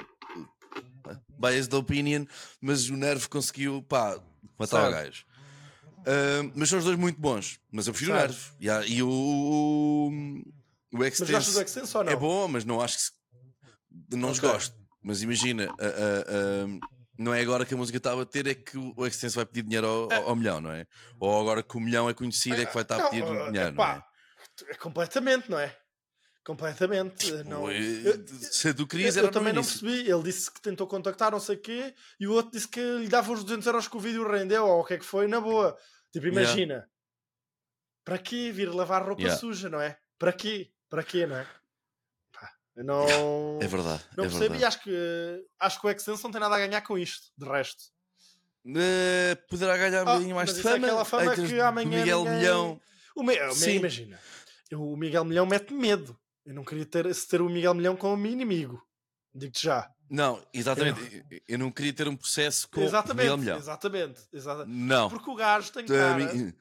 biased 1.39 1.73
opinion, 1.75 2.25
mas 2.61 2.89
o 2.89 2.95
Nerve 2.97 3.27
conseguiu, 3.29 3.81
pá, 3.83 4.19
matar 4.57 4.77
o 4.77 4.91
Certo. 4.91 4.91
gajo. 5.05 5.25
Ah, 6.05 6.51
mas 6.55 6.69
são 6.69 6.79
os 6.79 6.85
dois 6.85 6.97
muito 6.97 7.19
bons. 7.19 7.59
Mas 7.71 7.87
eu 7.87 7.93
prefiro 7.93 8.13
o 8.13 8.17
Certo. 8.17 8.31
Nerve. 8.31 8.51
E, 8.59 8.69
há- 8.69 8.85
e 8.85 9.03
o, 9.03 9.09
o, 9.09 10.07
o 10.93 10.97
Mas 10.97 11.19
gostas 11.19 11.53
do 11.53 11.61
Extense 11.61 11.97
ou 11.97 12.03
não? 12.03 12.11
é 12.11 12.15
bom, 12.15 12.47
mas 12.47 12.63
não 12.65 12.81
acho 12.81 12.97
que. 12.97 13.03
se- 13.03 13.11
Não 14.17 14.29
os 14.31 14.37
Ok. 14.39 14.49
gosto. 14.49 14.75
Mas 15.03 15.21
imagina, 15.21 15.73
ah, 15.79 15.83
ah, 16.27 16.87
não 17.17 17.33
é 17.33 17.41
agora 17.41 17.65
que 17.65 17.73
a 17.73 17.77
música 17.77 17.97
está 17.97 18.11
a 18.13 18.15
bater, 18.15 18.47
é 18.47 18.53
que 18.55 18.77
o 18.77 19.05
Extense 19.05 19.35
vai 19.35 19.45
pedir 19.45 19.63
dinheiro 19.63 19.87
ao, 19.87 20.13
ao- 20.13 20.29
ao 20.29 20.35
milhão, 20.35 20.59
não 20.61 20.71
é? 20.71 20.85
Ou 21.19 21.39
agora 21.41 21.63
que 21.63 21.77
o 21.77 21.79
milhão 21.79 22.09
é 22.09 22.13
conhecido, 22.13 22.61
é 22.61 22.65
que 22.65 22.73
vai 22.73 22.83
estar 22.83 22.97
a 22.97 23.09
pedir 23.09 23.23
eh, 23.23 23.51
dinheiro, 23.51 23.71
não 23.73 23.85
é? 23.85 24.03
É 24.69 24.73
completamente, 24.75 25.49
não 25.49 25.57
é? 25.59 25.75
Completamente. 26.47 27.29
não, 27.43 27.63
Ou, 27.63 27.71
eh, 27.71 27.77
eu- 28.05 28.25
se 28.39 28.73
tu 28.73 28.87
querias, 28.87 29.17
eu, 29.17 29.25
eu 29.25 29.31
também 29.31 29.51
não 29.51 29.61
percebi. 29.61 30.09
Ele 30.09 30.23
disse 30.23 30.49
que 30.49 30.61
tentou 30.61 30.87
contactar, 30.87 31.29
não 31.29 31.41
sei 31.41 31.57
o 31.57 31.59
quê, 31.59 31.93
e 32.17 32.25
o 32.25 32.31
outro 32.31 32.53
disse 32.53 32.69
que 32.69 32.79
lhe 32.79 33.09
dava 33.09 33.33
os 33.33 33.43
200 33.43 33.67
euros 33.67 33.85
que 33.89 33.97
o 33.97 33.99
vídeo 33.99 34.25
rendeu, 34.25 34.65
ou 34.65 34.79
o 34.79 34.85
que 34.85 34.93
é 34.93 34.97
que 34.97 35.03
foi, 35.03 35.27
na 35.27 35.41
boa. 35.41 35.77
Tipo, 36.09 36.25
Yeah. 36.27 36.41
imagina. 36.49 36.89
Para 38.05 38.17
quê 38.17 38.49
vir 38.53 38.73
lavar 38.73 39.03
roupa 39.05 39.21
Yeah. 39.23 39.37
suja, 39.37 39.69
não 39.69 39.81
é? 39.81 39.97
Para 40.17 40.31
quê? 40.31 40.71
Para 40.89 41.03
quê, 41.03 41.27
não 41.27 41.35
é? 41.35 41.45
Pá, 42.31 42.49
não. 42.77 43.59
É 43.61 43.67
verdade. 43.67 44.03
Não 44.15 44.23
é 44.23 44.27
percebo 44.29 44.45
e 44.45 44.47
verdade. 44.57 44.63
acho 44.63 44.81
que, 44.83 45.45
acho 45.59 45.81
que 45.81 45.87
o 45.87 45.89
Extense 45.89 46.23
não 46.23 46.31
tem 46.31 46.39
nada 46.39 46.55
a 46.55 46.59
ganhar 46.59 46.79
com 46.79 46.97
isto, 46.97 47.27
de 47.37 47.45
resto. 47.45 47.83
Eh, 48.73 49.35
poderá 49.49 49.75
ganhar 49.75 49.99
um 50.05 50.07
Ah, 50.07 50.13
bocadinho 50.13 50.35
mais 50.37 50.53
de 50.53 50.61
é 50.61 50.63
fama. 50.63 50.87
aquela 50.87 51.03
fama 51.03 51.35
que 51.35 51.59
amanhã 51.59 51.89
Miguel 51.99 52.23
ninguém- 52.23 52.37
Milhão. 52.39 52.81
O 53.17 53.53
Sim. 53.53 53.71
imagina, 53.71 54.17
o 54.71 54.95
Miguel 54.95 55.25
Milhão 55.25 55.45
mete 55.45 55.73
medo. 55.73 56.17
Eu 56.47 56.53
não 56.53 56.63
queria 56.63 56.85
ter, 56.85 57.13
ter 57.13 57.41
o 57.41 57.49
Miguel 57.49 57.73
Milhão 57.73 57.97
como 57.97 58.15
meu 58.15 58.31
inimigo. 58.31 58.81
Digo-te 59.35 59.63
já. 59.65 59.91
Não, 60.09 60.41
exatamente. 60.53 61.25
Eu... 61.29 61.41
eu 61.45 61.59
não 61.59 61.69
queria 61.69 61.91
ter 61.91 62.07
um 62.07 62.15
processo 62.15 62.69
com 62.69 62.79
o 62.79 62.83
exatamente, 62.85 63.23
Miguel 63.23 63.37
Milhão. 63.37 63.57
exatamente, 63.57 64.21
exatamente. 64.31 64.73
Não. 64.73 65.09
Porque 65.09 65.29
o 65.29 65.35
gajo 65.35 65.73
tem 65.73 65.85
cara. 65.85 66.23
Ele, 66.23 66.55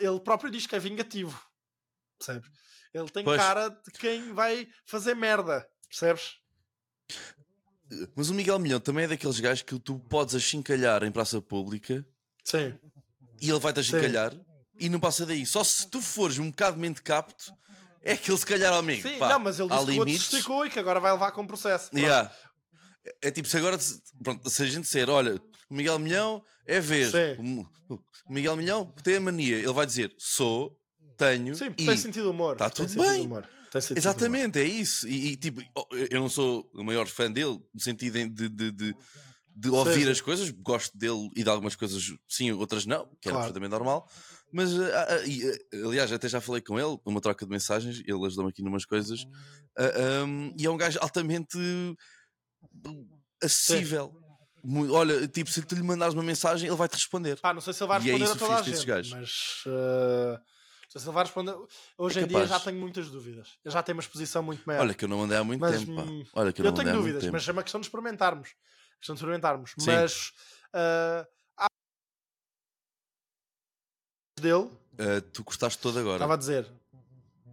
ele 0.00 0.20
próprio 0.20 0.50
diz 0.50 0.66
que 0.66 0.74
é 0.74 0.80
vingativo. 0.80 1.40
Percebes? 2.18 2.50
Ele 2.92 3.08
tem 3.10 3.22
Pois. 3.22 3.40
cara 3.40 3.68
de 3.68 3.92
quem 3.96 4.32
vai 4.34 4.66
fazer 4.84 5.14
merda. 5.14 5.64
Percebes? 5.88 6.32
Mas 8.16 8.30
o 8.30 8.34
Miguel 8.34 8.58
Milhão 8.58 8.80
também 8.80 9.04
é 9.04 9.08
daqueles 9.08 9.38
gajos 9.38 9.62
que 9.62 9.78
tu 9.78 10.00
podes 10.00 10.34
achincalhar 10.34 11.04
em 11.04 11.12
praça 11.12 11.40
pública 11.40 12.04
Sim. 12.42 12.76
e 13.40 13.48
ele 13.48 13.60
vai-te 13.60 13.78
achincalhar 13.78 14.34
e 14.80 14.88
não 14.88 14.98
passa 14.98 15.24
daí. 15.24 15.46
Só 15.46 15.62
se 15.62 15.88
tu 15.88 16.02
fores 16.02 16.38
um 16.38 16.50
bocado 16.50 16.76
mente 16.76 17.00
capto, 17.02 17.52
é 18.02 18.16
que 18.16 18.30
ele 18.30 18.38
se 18.38 18.46
calhar 18.46 18.72
ao 18.72 18.78
amigo. 18.80 19.06
Sim, 19.06 19.18
pá, 19.18 19.28
não, 19.30 19.38
mas 19.40 19.58
ele 19.60 19.68
disse 19.68 19.84
que 19.86 19.92
o 19.92 19.98
outro 19.98 20.14
esticou 20.14 20.66
e 20.66 20.70
que 20.70 20.78
agora 20.78 21.00
vai 21.00 21.12
levar 21.12 21.32
com 21.32 21.46
processo. 21.46 21.90
Yeah. 21.94 22.32
É, 23.04 23.28
é 23.28 23.30
tipo, 23.30 23.48
se 23.48 23.56
agora 23.56 23.78
se- 23.78 24.00
pronto, 24.22 24.48
se 24.48 24.62
a 24.62 24.66
gente 24.66 24.82
disser, 24.82 25.08
olha, 25.08 25.40
o 25.70 25.74
Miguel 25.74 25.98
Milhão 25.98 26.42
é 26.66 26.80
ver. 26.80 27.10
Sim. 27.10 27.66
O 28.26 28.32
Miguel 28.32 28.56
Milhão 28.56 28.84
tem 29.02 29.16
a 29.16 29.20
mania. 29.20 29.56
Ele 29.56 29.72
vai 29.72 29.86
dizer, 29.86 30.14
sou, 30.18 30.78
tenho 31.16 31.54
Sim, 31.54 31.72
e. 31.78 31.86
tem 31.86 31.96
sentido 31.96 32.24
de 32.24 32.28
humor. 32.30 32.56
Tá 32.56 32.68
Tem 32.70 32.86
tudo 32.86 33.02
bem. 33.02 33.22
humor. 33.26 33.48
Tem 33.70 33.80
de 33.82 33.98
Exatamente, 33.98 34.58
é 34.58 34.64
isso. 34.64 35.06
E, 35.08 35.32
e, 35.32 35.36
tipo, 35.36 35.60
eu 36.10 36.20
não 36.20 36.28
sou 36.28 36.70
o 36.74 36.82
maior 36.82 37.06
fã 37.06 37.30
dele, 37.30 37.58
no 37.74 37.80
sentido 37.80 38.14
de, 38.30 38.48
de, 38.48 38.70
de, 38.72 38.96
de 39.56 39.68
ouvir 39.70 40.04
sim. 40.04 40.10
as 40.10 40.20
coisas, 40.22 40.48
gosto 40.50 40.96
dele 40.96 41.28
e 41.36 41.42
de 41.42 41.50
algumas 41.50 41.76
coisas 41.76 42.02
sim, 42.26 42.50
outras 42.52 42.86
não, 42.86 43.04
que 43.20 43.28
era 43.28 43.32
Claro. 43.36 43.38
perfeitamente 43.52 43.70
normal. 43.70 44.08
Mas, 44.52 44.78
ah, 44.78 45.02
ah, 45.02 45.16
ah, 45.16 45.86
aliás, 45.86 46.10
até 46.12 46.28
já 46.28 46.40
falei 46.40 46.62
com 46.62 46.78
ele, 46.78 46.98
uma 47.04 47.20
troca 47.20 47.44
de 47.44 47.50
mensagens, 47.50 48.00
ele 48.06 48.26
ajudou-me 48.26 48.50
aqui 48.50 48.62
numas 48.62 48.84
coisas, 48.84 49.24
ah, 49.78 50.22
ahm, 50.22 50.52
e 50.58 50.66
é 50.66 50.70
um 50.70 50.76
gajo 50.76 50.98
altamente 51.00 51.58
acessível. 53.42 54.14
Mu- 54.64 54.92
Olha, 54.92 55.26
tipo, 55.28 55.50
se 55.50 55.62
tu 55.62 55.74
lhe 55.74 55.82
mandares 55.82 56.14
uma 56.14 56.22
mensagem, 56.22 56.68
ele 56.68 56.76
vai-te 56.76 56.94
responder. 56.94 57.38
Pá, 57.40 57.54
não 57.54 57.60
sei 57.60 57.72
se 57.72 57.82
ele 57.82 57.88
vai 57.88 57.98
E 58.00 58.10
é 58.10 58.14
responder 58.14 58.24
isso 58.24 58.32
a 58.34 58.38
toda 58.38 58.58
a 58.58 58.62
gente, 58.62 58.86
gajos. 58.86 59.12
mas 59.12 59.62
eh, 59.66 60.38
não 60.38 60.90
sei 60.90 61.00
se 61.00 61.06
ele 61.06 61.14
vai 61.14 61.24
responder. 61.24 61.54
Hoje 61.96 62.18
É 62.18 62.22
em 62.22 62.26
dia 62.26 62.46
já 62.46 62.58
tenho 62.60 62.78
muitas 62.80 63.08
dúvidas. 63.08 63.56
Eu 63.64 63.70
já 63.70 63.82
tenho 63.82 63.96
uma 63.96 64.02
exposição 64.02 64.42
muito 64.42 64.64
maior. 64.66 64.82
Olha, 64.82 64.94
que 64.94 65.04
eu 65.04 65.08
não 65.08 65.18
mandei 65.18 65.38
há 65.38 65.44
muito 65.44 65.60
Mas, 65.60 65.80
tempo. 65.80 65.94
pá. 65.94 66.02
hum, 66.02 66.24
Olha, 66.34 66.52
que 66.52 66.60
eu, 66.60 66.64
eu 66.64 66.70
não 66.70 66.76
tenho 66.76 66.88
mandei 66.88 66.92
há 66.92 66.96
muito 66.96 67.02
dúvidas, 67.02 67.22
tempo. 67.22 67.32
mas 67.34 67.48
é 67.48 67.52
uma 67.52 67.62
questão 67.62 67.80
de 67.80 67.86
experimentarmos. 67.86 68.48
Questão 68.98 69.14
de 69.14 69.20
experimentarmos. 69.20 69.74
Sim. 69.78 69.86
Mas 69.86 70.32
eh, 70.74 71.26
há 71.56 71.66
dele, 74.40 74.70
Ah, 74.98 75.20
tu 75.32 75.42
gostaste 75.44 75.78
todo 75.80 75.98
agora. 75.98 76.16
estava 76.16 76.34
a 76.34 76.36
dizer, 76.36 76.70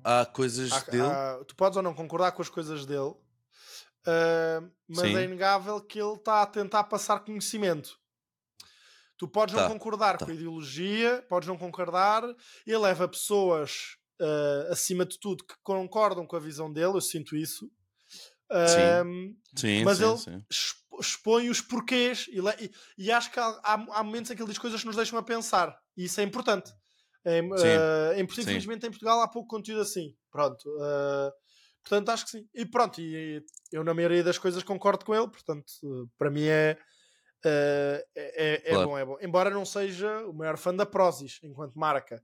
Há 0.03 0.25
coisas 0.25 0.71
há- 0.71 0.79
dele. 0.91 1.03
há- 1.03 1.43
tu 1.47 1.55
podes 1.55 1.77
ou 1.77 1.83
não 1.83 1.93
concordar 1.93 2.31
com 2.31 2.41
as 2.41 2.49
coisas 2.49 2.85
dele, 2.85 3.13
eh, 4.07 4.61
mas 4.87 4.99
Sim. 5.11 5.15
é 5.17 5.23
inegável 5.23 5.81
que 5.81 5.99
ele 5.99 6.13
está 6.13 6.41
a 6.41 6.45
tentar 6.45 6.83
passar 6.85 7.19
conhecimento. 7.21 7.99
Tu 9.17 9.27
podes 9.27 9.55
não 9.55 9.63
Tá, 9.63 9.69
concordar 9.69 10.17
tá. 10.17 10.25
com 10.25 10.31
a 10.31 10.33
ideologia, 10.35 11.25
podes 11.29 11.47
não 11.47 11.57
concordar, 11.57 12.23
ele 12.67 12.77
leva 12.77 13.07
pessoas 13.07 13.97
eh, 14.19 14.67
acima 14.71 15.05
de 15.05 15.19
tudo 15.19 15.43
que 15.43 15.55
concordam 15.61 16.25
com 16.25 16.35
a 16.37 16.39
visão 16.39 16.71
dele, 16.71 16.93
eu 16.95 17.01
sinto 17.01 17.35
isso. 17.35 17.69
Sim, 19.55 19.83
mas 19.83 19.97
sim, 19.97 20.03
ele 20.05 20.17
sim. 20.17 20.45
expo- 20.49 20.84
expõe 20.99 21.49
os 21.49 21.61
porquês 21.61 22.27
e, 22.29 22.39
e- 22.63 22.71
e 22.97 23.11
acho 23.11 23.31
que 23.31 23.39
há, 23.39 23.59
há- 23.63 24.03
momentos 24.03 24.31
em 24.31 24.35
que 24.35 24.41
ele 24.41 24.49
diz 24.49 24.57
coisas 24.59 24.79
que 24.81 24.87
nos 24.87 24.95
deixam 24.95 25.17
a 25.19 25.23
pensar 25.23 25.77
e 25.97 26.05
isso 26.05 26.19
é 26.19 26.23
importante. 26.23 26.69
Sim, 26.69 27.51
eh, 27.57 28.13
em, 28.17 28.23
infelizmente 28.23 28.85
em 28.85 28.89
Portugal 28.91 29.21
há 29.21 29.27
pouco 29.27 29.47
conteúdo 29.49 29.81
assim. 29.81 30.15
Pronto. 30.31 30.63
eh, 30.81 31.31
portanto, 31.83 32.09
acho 32.09 32.25
que 32.25 32.31
sim. 32.31 32.47
E 32.53 32.65
pronto, 32.65 32.99
e, 33.01 33.43
eu 33.71 33.83
na 33.83 33.93
maioria 33.93 34.23
das 34.23 34.37
coisas 34.37 34.63
concordo 34.63 35.03
com 35.05 35.13
ele, 35.15 35.27
portanto, 35.27 35.65
para 36.17 36.29
mim 36.29 36.43
é, 36.45 36.77
eh, 37.43 38.05
é, 38.15 38.53
é- 38.53 38.69
Claro. 38.71 38.89
bom, 38.89 38.97
é 38.97 39.05
bom. 39.05 39.17
Embora 39.21 39.49
não 39.49 39.65
seja 39.65 40.25
o 40.27 40.33
maior 40.33 40.57
fã 40.57 40.73
da 40.75 40.85
Prozis 40.85 41.39
enquanto 41.43 41.75
marca, 41.79 42.21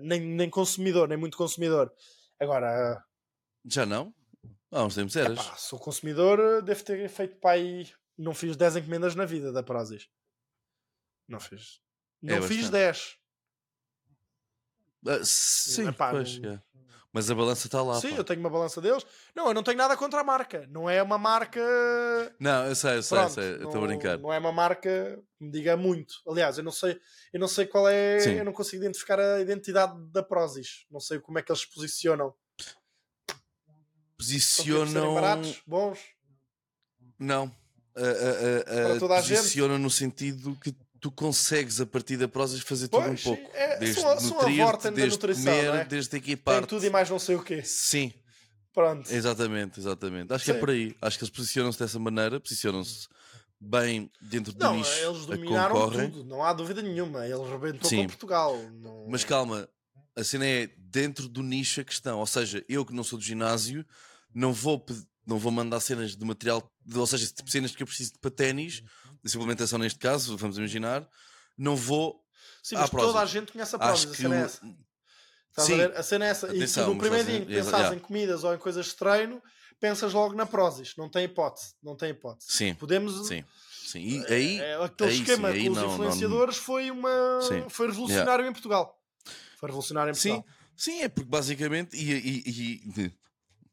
nem, 0.00 0.20
nem 0.20 0.48
consumidor, 0.48 1.08
nem 1.08 1.18
muito 1.18 1.36
consumidor. 1.36 1.92
Agora, 2.38 3.02
Já 3.66 3.84
não? 3.84 4.14
Há 4.70 4.84
uns 4.84 4.94
tempos 4.94 5.16
eras. 5.16 5.38
Epá, 5.40 5.56
sou 5.56 5.78
consumidor, 5.78 6.38
eh, 6.38 6.62
devo 6.62 6.84
ter 6.84 7.08
feito 7.08 7.36
para 7.36 7.52
aí. 7.56 7.90
Não 8.16 8.34
fiz 8.34 8.56
10 8.56 8.76
encomendas 8.76 9.14
na 9.14 9.24
vida 9.24 9.52
da 9.52 9.62
Prozis. 9.62 10.08
Não 11.26 11.40
fiz. 11.40 11.80
Não 12.22 12.36
É 12.36 12.42
fiz 12.42 12.68
bastante. 12.68 12.72
10. 12.72 13.16
Ah, 15.06 15.20
sim, 15.24 15.88
Epá, 15.88 16.10
pois. 16.10 16.38
não- 16.38 16.52
é. 16.52 16.62
Mas 17.12 17.28
a 17.28 17.34
balança 17.34 17.66
está 17.66 17.82
lá. 17.82 17.94
Sim, 18.00 18.10
pá. 18.10 18.16
eu 18.18 18.24
tenho 18.24 18.38
uma 18.38 18.50
balança 18.50 18.80
deles. 18.80 19.04
Não, 19.34 19.48
eu 19.48 19.54
não 19.54 19.64
tenho 19.64 19.76
nada 19.76 19.96
contra 19.96 20.20
a 20.20 20.24
marca. 20.24 20.64
Não 20.68 20.88
é 20.88 21.02
uma 21.02 21.18
marca. 21.18 21.60
Não, 22.38 22.66
eu 22.66 22.74
sei, 22.76 22.98
eu 22.98 23.02
sei, 23.02 23.18
eu 23.18 23.22
Pronto, 23.22 23.34
sei. 23.34 23.54
Estou 23.54 23.82
a 23.84 23.86
brincar. 23.88 24.18
não 24.18 24.32
é 24.32 24.38
uma 24.38 24.52
marca 24.52 25.20
que 25.36 25.44
me 25.44 25.50
diga 25.50 25.76
muito. 25.76 26.14
Aliás, 26.28 26.56
eu 26.58 26.62
não 26.62 26.70
sei, 26.70 27.00
eu 27.32 27.40
não 27.40 27.48
sei 27.48 27.66
qual 27.66 27.88
é. 27.88 28.20
Sim. 28.20 28.34
Eu 28.34 28.44
não 28.44 28.52
consigo 28.52 28.84
identificar 28.84 29.18
a 29.18 29.40
identidade 29.40 29.92
da 30.12 30.22
Prozis. 30.22 30.86
Não 30.88 31.00
sei 31.00 31.18
como 31.18 31.36
é 31.38 31.42
que 31.42 31.50
eles 31.50 31.62
se 31.62 31.70
posicionam. 31.74 32.32
São 33.66 33.74
tipos 33.74 33.88
de 33.96 33.96
serem 33.96 34.09
Posicionam. 34.20 35.14
baratos, 35.14 35.62
bons. 35.66 35.98
Não. 37.18 37.50
Ah, 37.96 38.00
ah, 38.02 38.04
ah, 38.04 38.64
Para 38.64 38.94
ah, 38.94 38.98
toda 38.98 39.14
a 39.16 39.20
gente. 39.22 39.38
posiciona 39.38 39.78
no 39.78 39.90
sentido 39.90 40.56
que 40.62 40.74
tu 41.00 41.10
consegues 41.10 41.80
a 41.80 41.86
partir 41.86 42.18
da 42.18 42.28
prosas 42.28 42.60
fazer 42.60 42.88
tudo 42.88 43.02
um 43.02 43.06
Pois, 43.06 43.20
sim, 43.20 43.24
pouco. 43.36 43.50
é- 43.54 43.78
desde 43.78 44.00
são 44.02 44.10
a 44.10 44.14
da 44.76 44.90
desde 44.90 45.10
nutrição, 45.16 45.44
comer, 45.44 45.74
é? 45.74 45.84
desde 45.84 46.10
Tem 46.10 46.18
equipar 46.18 46.66
tudo 46.66 46.84
e 46.84 46.90
mais 46.90 47.08
não 47.08 47.18
sei 47.18 47.36
o 47.36 47.42
quê. 47.42 47.62
Sim, 47.62 48.12
Pronto. 48.74 49.10
exatamente, 49.10 49.80
exatamente. 49.80 50.32
Acho 50.32 50.44
que 50.44 50.50
é 50.50 50.54
Sim. 50.54 50.60
por 50.60 50.70
aí. 50.70 50.94
Acho 51.00 51.18
que 51.18 51.24
eles 51.24 51.34
posicionam-se 51.34 51.78
dessa 51.78 51.98
maneira, 51.98 52.38
posicionam-se 52.38 53.08
bem 53.58 54.10
dentro 54.20 54.52
do 54.52 54.62
Não, 54.62 54.76
nicho 54.76 54.90
eles 54.90 55.24
dominaram 55.26 55.74
concorrem. 55.74 56.10
tudo, 56.10 56.24
não 56.24 56.44
há 56.44 56.52
dúvida 56.52 56.82
nenhuma. 56.82 57.26
Ele 57.26 57.50
rebentou 57.50 57.88
Sim. 57.88 58.02
com 58.02 58.06
Portugal. 58.08 58.56
Não... 58.72 59.06
Mas 59.08 59.24
calma, 59.24 59.68
a 60.14 60.22
cena 60.22 60.46
é 60.46 60.68
dentro 60.76 61.28
do 61.28 61.42
nicho 61.42 61.80
a 61.80 61.84
questão. 61.84 62.18
Ou 62.18 62.26
seja, 62.26 62.62
eu 62.68 62.84
que 62.84 62.92
não 62.92 63.02
sou 63.02 63.18
do 63.18 63.24
ginásio, 63.24 63.84
não 64.34 64.52
vou, 64.52 64.84
não 65.26 65.38
vou 65.38 65.50
mandar 65.52 65.80
cenas 65.80 66.16
de 66.16 66.24
material, 66.24 66.70
ou 66.94 67.06
seja, 67.06 67.26
tipo 67.26 67.50
cenas 67.50 67.74
que 67.74 67.82
eu 67.82 67.86
preciso 67.86 68.12
para 68.20 68.30
ténis, 68.30 68.82
de 69.22 69.30
suplementação 69.30 69.78
neste 69.78 69.98
caso, 69.98 70.36
vamos 70.36 70.56
imaginar, 70.58 71.06
não 71.56 71.76
vou. 71.76 72.20
Sim, 72.62 72.76
mas 72.76 72.90
toda 72.90 73.20
a 73.20 73.26
gente 73.26 73.52
conhece 73.52 73.74
a 73.74 73.78
Prozis, 73.78 74.10
a 74.10 74.14
cena 74.14 74.36
é 74.36 74.42
essa. 74.42 74.60
Estás 75.50 75.66
Sim. 75.66 75.74
a 75.74 75.76
ver? 75.76 75.96
A 75.96 76.02
cena 76.02 76.24
é 76.26 76.28
essa. 76.28 76.46
E 76.46 76.50
se 76.50 76.56
Atenção, 76.56 76.94
no 76.94 77.00
primeiro 77.00 77.26
dia 77.28 77.44
que 77.44 77.52
Yeah. 77.52 77.94
em 77.96 77.98
comidas 77.98 78.44
ou 78.44 78.54
em 78.54 78.58
coisas 78.58 78.86
de 78.86 78.94
treino, 78.96 79.42
pensas 79.80 80.12
logo 80.12 80.34
na 80.34 80.46
Prozis. 80.46 80.94
Não 80.96 81.08
tem 81.08 81.24
hipótese. 81.24 81.74
Não 81.82 81.96
tem 81.96 82.10
hipótese. 82.10 82.52
Sim, 82.52 82.74
Podemos... 82.74 83.26
sim. 83.26 83.44
Sim. 83.86 83.98
E 84.00 84.32
aí. 84.32 84.60
É, 84.60 84.84
aquele 84.84 85.10
aí 85.10 85.16
sim, 85.16 85.22
esquema 85.22 85.48
aí 85.48 85.64
com 85.64 85.70
os 85.72 85.76
não- 85.76 85.86
não- 85.86 85.94
influenciadores 85.94 86.56
foi 86.56 86.90
uma 86.92 87.40
Sim. 87.42 87.68
foi 87.68 87.88
revolucionário 87.88 88.46
em 88.46 88.52
Portugal. 88.52 88.96
Foi 89.58 89.68
revolucionário 89.68 90.12
em 90.12 90.14
Sim, 90.14 90.34
Portugal. 90.34 90.56
sim, 90.76 91.02
é 91.02 91.08
porque 91.08 91.28
basicamente. 91.28 91.96
E, 91.96 92.12
e, 92.12 92.42
e- 92.46 93.12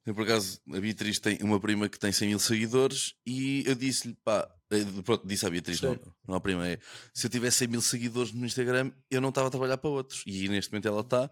eu, 0.07 0.15
por 0.15 0.23
acaso, 0.23 0.59
a 0.73 0.79
Beatriz 0.79 1.19
tem 1.19 1.37
uma 1.41 1.59
prima 1.59 1.89
que 1.89 1.99
tem 1.99 2.11
100 2.11 2.29
mil 2.29 2.39
seguidores 2.39 3.13
e 3.25 3.63
eu 3.67 3.75
disse-lhe, 3.75 4.15
pá, 4.23 4.49
eh, 4.71 4.85
pronto, 5.03 5.27
disse 5.27 5.45
à 5.45 5.49
Beatriz, 5.49 5.81
não, 5.81 5.93
Sim. 5.95 5.99
não 6.25 6.35
à 6.35 6.39
prima, 6.39 6.65
é 6.65 6.79
se 7.13 7.27
eu 7.27 7.29
tivesse 7.29 7.57
100 7.57 7.67
mil 7.67 7.81
seguidores 7.81 8.31
no 8.31 8.45
Instagram, 8.45 8.91
eu 9.11 9.19
não 9.19 9.29
estava 9.29 9.47
a 9.47 9.51
trabalhar 9.51 9.77
para 9.77 9.89
outros 9.89 10.23
e 10.25 10.47
neste 10.47 10.71
momento 10.71 10.87
ela 10.87 11.01
está. 11.01 11.29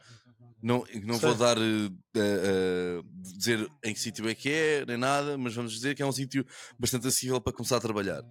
Não, 0.62 0.84
não 1.04 1.18
vou 1.20 1.36
dar, 1.36 1.58
eh, 1.58 1.90
eh, 2.18 3.02
dizer 3.38 3.70
em 3.84 3.94
que 3.94 4.00
sítio 4.00 4.28
é 4.28 4.36
que 4.36 4.50
é, 4.50 4.86
nem 4.86 4.98
nada, 4.98 5.38
mas 5.38 5.54
vamos 5.54 5.72
dizer 5.74 5.96
que 5.96 6.02
é 6.02 6.06
um 6.06 6.12
sítio 6.12 6.46
bastante 6.78 7.08
acessível 7.08 7.40
para 7.40 7.54
começar 7.54 7.78
a 7.78 7.82
trabalhar. 7.82 8.24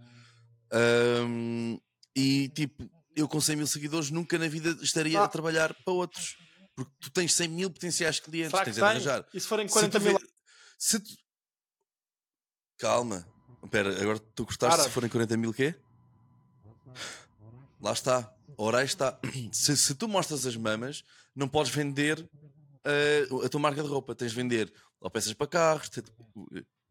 Ahm, 0.73 1.79
e 2.17 2.49
tipo, 2.49 2.89
eu 3.17 3.29
com 3.29 3.41
100 3.41 3.57
mil 3.57 3.67
seguidores 3.67 4.11
nunca 4.11 4.37
na 4.39 4.49
vida 4.49 4.77
estaria 4.83 5.21
Ah. 5.21 5.25
a 5.25 5.29
trabalhar 5.29 5.75
para 5.85 5.95
outros. 5.95 6.37
Porque 6.77 6.91
tu 7.01 7.11
tens 7.11 7.33
100 7.35 7.49
mil 7.49 7.71
potenciais 7.71 8.19
clientes, 8.19 8.59
que 8.59 8.65
tens 8.65 8.75
de 8.75 8.83
arranjar. 8.83 9.25
E 9.33 9.39
se 9.39 9.47
forem 9.47 9.69
Se 9.69 9.75
40 9.75 10.01
tu 10.01 10.05
mil... 10.05 10.19
se 10.87 11.01
tu- 11.01 11.15
Calma. 12.79 13.27
Espera, 13.63 14.01
agora 14.03 14.19
tu 14.19 14.45
gostaste 14.45 14.77
Para. 14.77 14.85
se 14.89 14.91
forem 14.91 15.09
40 15.09 15.37
mil 15.37 15.53
quê? 15.53 15.75
Lá 17.81 17.93
está. 17.93 18.33
Ora 18.59 18.79
aí 18.79 18.85
está. 18.87 19.19
Se, 19.53 19.77
se 19.77 19.95
tu 19.95 20.07
mostras 20.07 20.47
as 20.47 20.57
mamas, 20.57 21.03
não 21.35 21.49
podes 21.49 21.73
vender 21.73 22.29
eh, 22.85 23.27
a 23.45 23.49
tua 23.49 23.61
marca 23.61 23.83
de 23.83 23.89
roupa. 23.89 24.15
Tens 24.15 24.31
de 24.33 24.37
vender 24.37 24.73
ou 25.01 25.11
peças 25.11 25.33
para 25.33 25.47
carros, 25.47 25.89
te- 25.89 26.03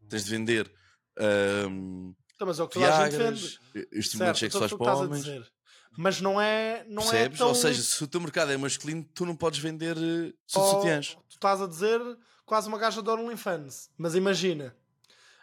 tens 0.09 0.25
de 0.25 0.29
vender 0.31 0.71
ahm, 1.17 2.11
Então, 2.35 2.47
mas 2.47 2.59
é 2.59 2.63
o 2.63 2.67
que 2.67 2.73
toda 2.79 2.97
a 2.97 3.09
gente 3.09 3.17
vende. 3.17 3.59
estimulantes 3.91 4.39
Certo, 4.39 4.51
sexuais 4.53 4.71
então 4.71 4.77
para 4.85 4.95
homens. 4.97 5.51
Mas 5.95 6.19
não 6.19 6.41
é, 6.41 6.83
não 6.89 7.03
Percebes? 7.03 7.35
é 7.35 7.37
tão... 7.37 7.47
Ou 7.49 7.55
seja, 7.55 7.81
se 7.81 8.03
o 8.03 8.07
teu 8.07 8.19
mercado 8.19 8.51
é 8.51 8.57
masculino, 8.57 9.03
tu 9.13 9.25
não 9.27 9.35
podes 9.35 9.59
vender 9.59 9.95
uh, 9.95 10.33
sutiãs. 10.47 11.15
Tu 11.29 11.35
estás 11.35 11.61
a 11.61 11.67
dizer 11.67 11.99
quase 12.45 12.67
uma 12.67 12.77
gaja 12.77 13.01
de 13.01 13.09
OnlyFans. 13.09 13.89
Mas 13.97 14.15
imagina, 14.15 14.75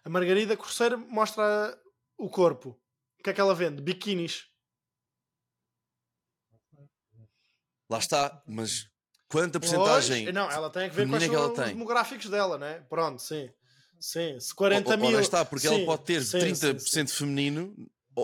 a 0.04 0.08
Margarida 0.08 0.56
Corseira 0.56 0.96
mostra 0.96 1.78
o 2.16 2.28
corpo. 2.28 2.78
O 3.18 3.22
que 3.22 3.30
é 3.30 3.32
que 3.32 3.40
ela 3.40 3.54
vende? 3.54 3.82
Biquinis. 3.82 4.46
Lá 7.88 7.98
está, 7.98 8.42
mas 8.46 8.88
quanta 9.28 9.58
Pois, 9.58 9.72
porcentagem? 9.72 10.32
Não, 10.32 10.50
ela 10.50 10.70
tem 10.70 10.88
que 10.88 10.94
ver 10.94 11.08
ela 11.32 11.50
os 11.50 11.58
demográficos 11.58 12.28
dela, 12.28 12.56
né? 12.56 12.84
Pronto, 12.88 13.20
sim. 13.20 13.50
Sim, 13.98 14.40
se 14.40 14.54
40 14.54 14.88
Ora 14.88 14.96
mil... 14.96 15.20
está, 15.20 15.44
porque 15.44 15.68
sim, 15.68 15.74
ela 15.74 15.84
pode 15.84 16.04
ter 16.04 16.22
sim, 16.22 16.38
30% 16.38 16.78
sim, 16.78 17.06
sim. 17.06 17.06
feminino. 17.06 17.74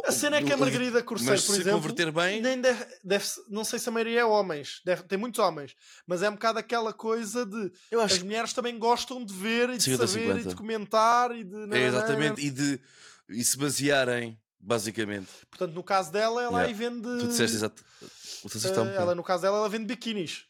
A 0.04 0.12
cena 0.12 0.36
é 0.36 0.42
que 0.42 0.52
a 0.52 0.56
Margarida 0.56 1.02
Corseiro, 1.02 1.40
por 1.42 1.54
se 1.54 1.60
exemplo, 1.60 1.80
converter 1.80 2.10
bem, 2.12 2.42
nem 2.42 2.60
deve, 2.60 2.84
deve- 3.04 3.24
não 3.48 3.64
sei 3.64 3.78
se 3.78 3.88
a 3.88 3.92
maioria 3.92 4.20
é 4.20 4.24
homens, 4.24 4.80
deve- 4.84 5.04
tem 5.04 5.16
muitos 5.16 5.38
homens, 5.38 5.74
mas 6.06 6.22
é 6.22 6.28
um 6.28 6.32
bocado 6.32 6.58
aquela 6.58 6.92
coisa 6.92 7.46
de 7.46 7.72
eu 7.90 8.00
as 8.00 8.12
acho 8.12 8.24
mulheres 8.24 8.52
também 8.52 8.78
gostam 8.78 9.24
de 9.24 9.32
ver 9.32 9.70
e 9.70 9.76
de 9.78 9.84
50, 9.84 10.06
saber 10.08 10.20
e 10.22 10.26
50. 10.38 10.48
de 10.50 10.54
comentar 10.56 11.30
e 11.36 11.44
de 11.44 11.74
é 11.74 11.86
exatamente. 11.86 12.44
E 12.44 12.50
de 12.50 12.80
e 13.28 13.42
se 13.44 13.56
basearem, 13.56 14.38
basicamente. 14.60 15.28
Portanto, 15.50 15.72
no 15.72 15.82
caso 15.82 16.10
dela, 16.12 16.42
ela 16.42 16.58
Yeah. 16.62 16.66
aí 16.68 16.74
vende. 16.74 17.02
Tu 17.20 17.28
disseste 17.28 17.56
exato. 17.56 17.84
Teu 18.00 18.08
eh, 18.46 18.48
sistema, 18.50 18.90
ela, 18.90 19.14
no 19.14 19.22
caso 19.22 19.42
dela, 19.42 19.58
ela 19.58 19.68
vende 19.68 19.86
biquinis. 19.86 20.44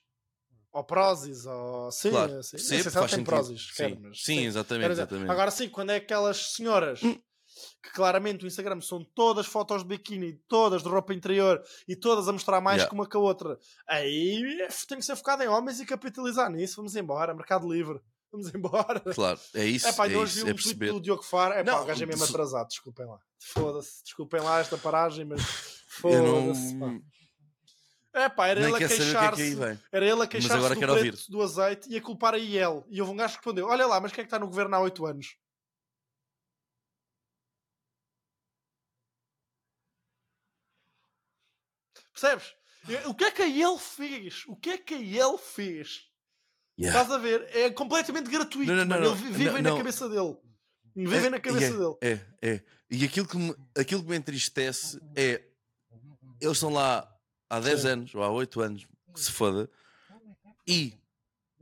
Ou 0.72 0.84
prósis, 0.84 1.46
ou. 1.46 1.90
Sim, 1.90 2.10
Claro, 2.10 2.38
assim. 2.38 2.56
Não 2.56 2.64
sei 2.64 2.82
se 2.82 2.96
ela 2.98 3.08
tem 3.08 3.24
prósis, 3.24 3.66
Sim, 3.68 3.74
quer, 3.76 3.98
mas 4.00 4.22
sim, 4.22 4.44
exatamente, 4.46 4.90
dizer, 4.90 5.02
exatamente. 5.02 5.30
Agora 5.30 5.50
sim, 5.50 5.68
quando 5.68 5.90
é 5.90 5.96
aquelas 5.96 6.52
senhoras 6.54 7.02
Hum. 7.02 7.18
Que 7.86 7.92
claramente 7.92 8.44
o 8.44 8.46
Instagram 8.46 8.80
são 8.80 9.04
todas 9.14 9.46
fotos 9.46 9.82
de 9.82 9.88
biquíni, 9.88 10.34
todas 10.48 10.82
de 10.82 10.88
roupa 10.88 11.14
interior 11.14 11.62
e 11.88 11.94
todas 11.96 12.28
a 12.28 12.32
mostrar 12.32 12.60
mais 12.60 12.78
Yeah. 12.78 12.88
que 12.90 12.94
uma 12.94 13.08
que 13.08 13.16
a 13.16 13.20
outra, 13.20 13.58
aí 13.88 14.42
é- 14.62 14.68
tem 14.88 14.98
que 14.98 15.04
ser 15.04 15.16
focado 15.16 15.42
em 15.42 15.48
homens 15.48 15.80
e 15.80 15.86
capitalizar 15.86 16.50
nisso. 16.50 16.76
Vamos 16.76 16.96
embora, 16.96 17.34
Mercado 17.34 17.70
Livre. 17.72 18.00
Vamos 18.32 18.52
embora. 18.54 19.00
Claro, 19.14 19.38
é 19.54 19.64
isso. 19.64 19.86
É 19.86 19.92
pá, 19.92 20.08
é 20.10 20.16
hoje 20.16 20.36
isso, 20.38 20.44
vi 20.44 20.50
é 20.50 20.52
um 20.52 20.56
tweet 20.56 20.62
perceber. 20.78 20.92
do 20.92 21.00
Diogo 21.00 21.22
Faro. 21.22 21.54
É 21.54 21.62
pá, 21.64 21.70
Não, 21.72 21.82
o 21.82 21.84
gajo 21.86 22.02
é 22.02 22.06
mesmo 22.06 22.24
se- 22.26 22.30
atrasado, 22.32 22.68
desculpem 22.68 23.06
lá. 23.06 23.18
Foda-se, 23.40 24.02
desculpem 24.02 24.40
lá 24.40 24.58
esta 24.60 24.76
paragem, 24.76 25.24
mas 25.24 25.40
foda-se. 25.88 26.74
pá. 26.78 26.86
não. 26.86 27.00
É 28.12 28.28
pá, 28.30 28.46
era 28.48 28.60
ele 28.60 28.74
a 28.74 28.78
que 28.78 28.84
é 28.84 28.88
que 28.88 28.94
aí 28.94 28.98
queixar-se. 28.98 29.54
vem. 29.54 29.78
Era 29.92 30.06
ele 30.06 30.22
a 30.22 30.26
queixar-se 30.26 31.30
do 31.30 31.36
do 31.36 31.42
azeite 31.42 31.88
e 31.90 31.96
a 31.98 32.00
culpar 32.00 32.32
a 32.34 32.38
IEL. 32.38 32.84
E 32.88 32.98
houve 33.00 33.12
um 33.12 33.16
gajo 33.16 33.34
que 33.34 33.38
respondeu: 33.40 33.66
Olha 33.68 33.86
lá, 33.86 34.00
mas 34.00 34.10
quem 34.10 34.22
é 34.22 34.24
que 34.24 34.28
está 34.28 34.38
no 34.38 34.46
governo 34.46 34.74
há 34.74 34.80
8 34.80 35.04
anos? 35.06 35.36
Percebes? 42.18 42.54
O 43.06 43.14
que 43.14 43.24
é 43.24 43.30
que 43.30 43.42
a 43.42 43.48
ele 43.48 43.78
fez? 43.78 44.44
O 44.46 44.56
que 44.56 44.70
é 44.70 44.78
que 44.78 44.94
a 44.94 44.98
ele 44.98 45.38
fez? 45.38 46.04
Yeah. 46.78 47.00
Estás 47.00 47.10
a 47.12 47.18
ver? 47.22 47.48
É 47.54 47.70
completamente 47.70 48.30
gratuito. 48.30 48.72
Não, 48.72 48.84
não, 48.84 49.00
não. 49.00 49.06
Ele 49.12 49.14
vi- 49.14 49.32
vivem 49.32 49.62
Não, 49.62 49.72
na 49.72 49.76
cabeça 49.78 50.08
dele. 50.08 50.36
Vivem 50.94 51.30
na 51.30 51.40
cabeça 51.40 51.66
é, 51.66 51.70
dele. 51.78 51.96
É, 52.00 52.48
é. 52.54 52.62
E 52.90 53.04
aquilo 53.04 53.26
que, 53.26 53.36
me, 53.36 53.54
aquilo 53.76 54.02
que 54.02 54.08
me 54.08 54.16
entristece 54.16 55.00
é. 55.14 55.42
Eles 56.40 56.56
estão 56.56 56.70
lá 56.70 57.10
há 57.48 57.60
10 57.60 57.80
Sim. 57.80 57.88
anos 57.88 58.14
ou 58.14 58.22
há 58.22 58.30
8 58.30 58.60
anos, 58.60 58.86
que 59.12 59.20
se 59.20 59.32
foda. 59.32 59.70
E 60.66 60.94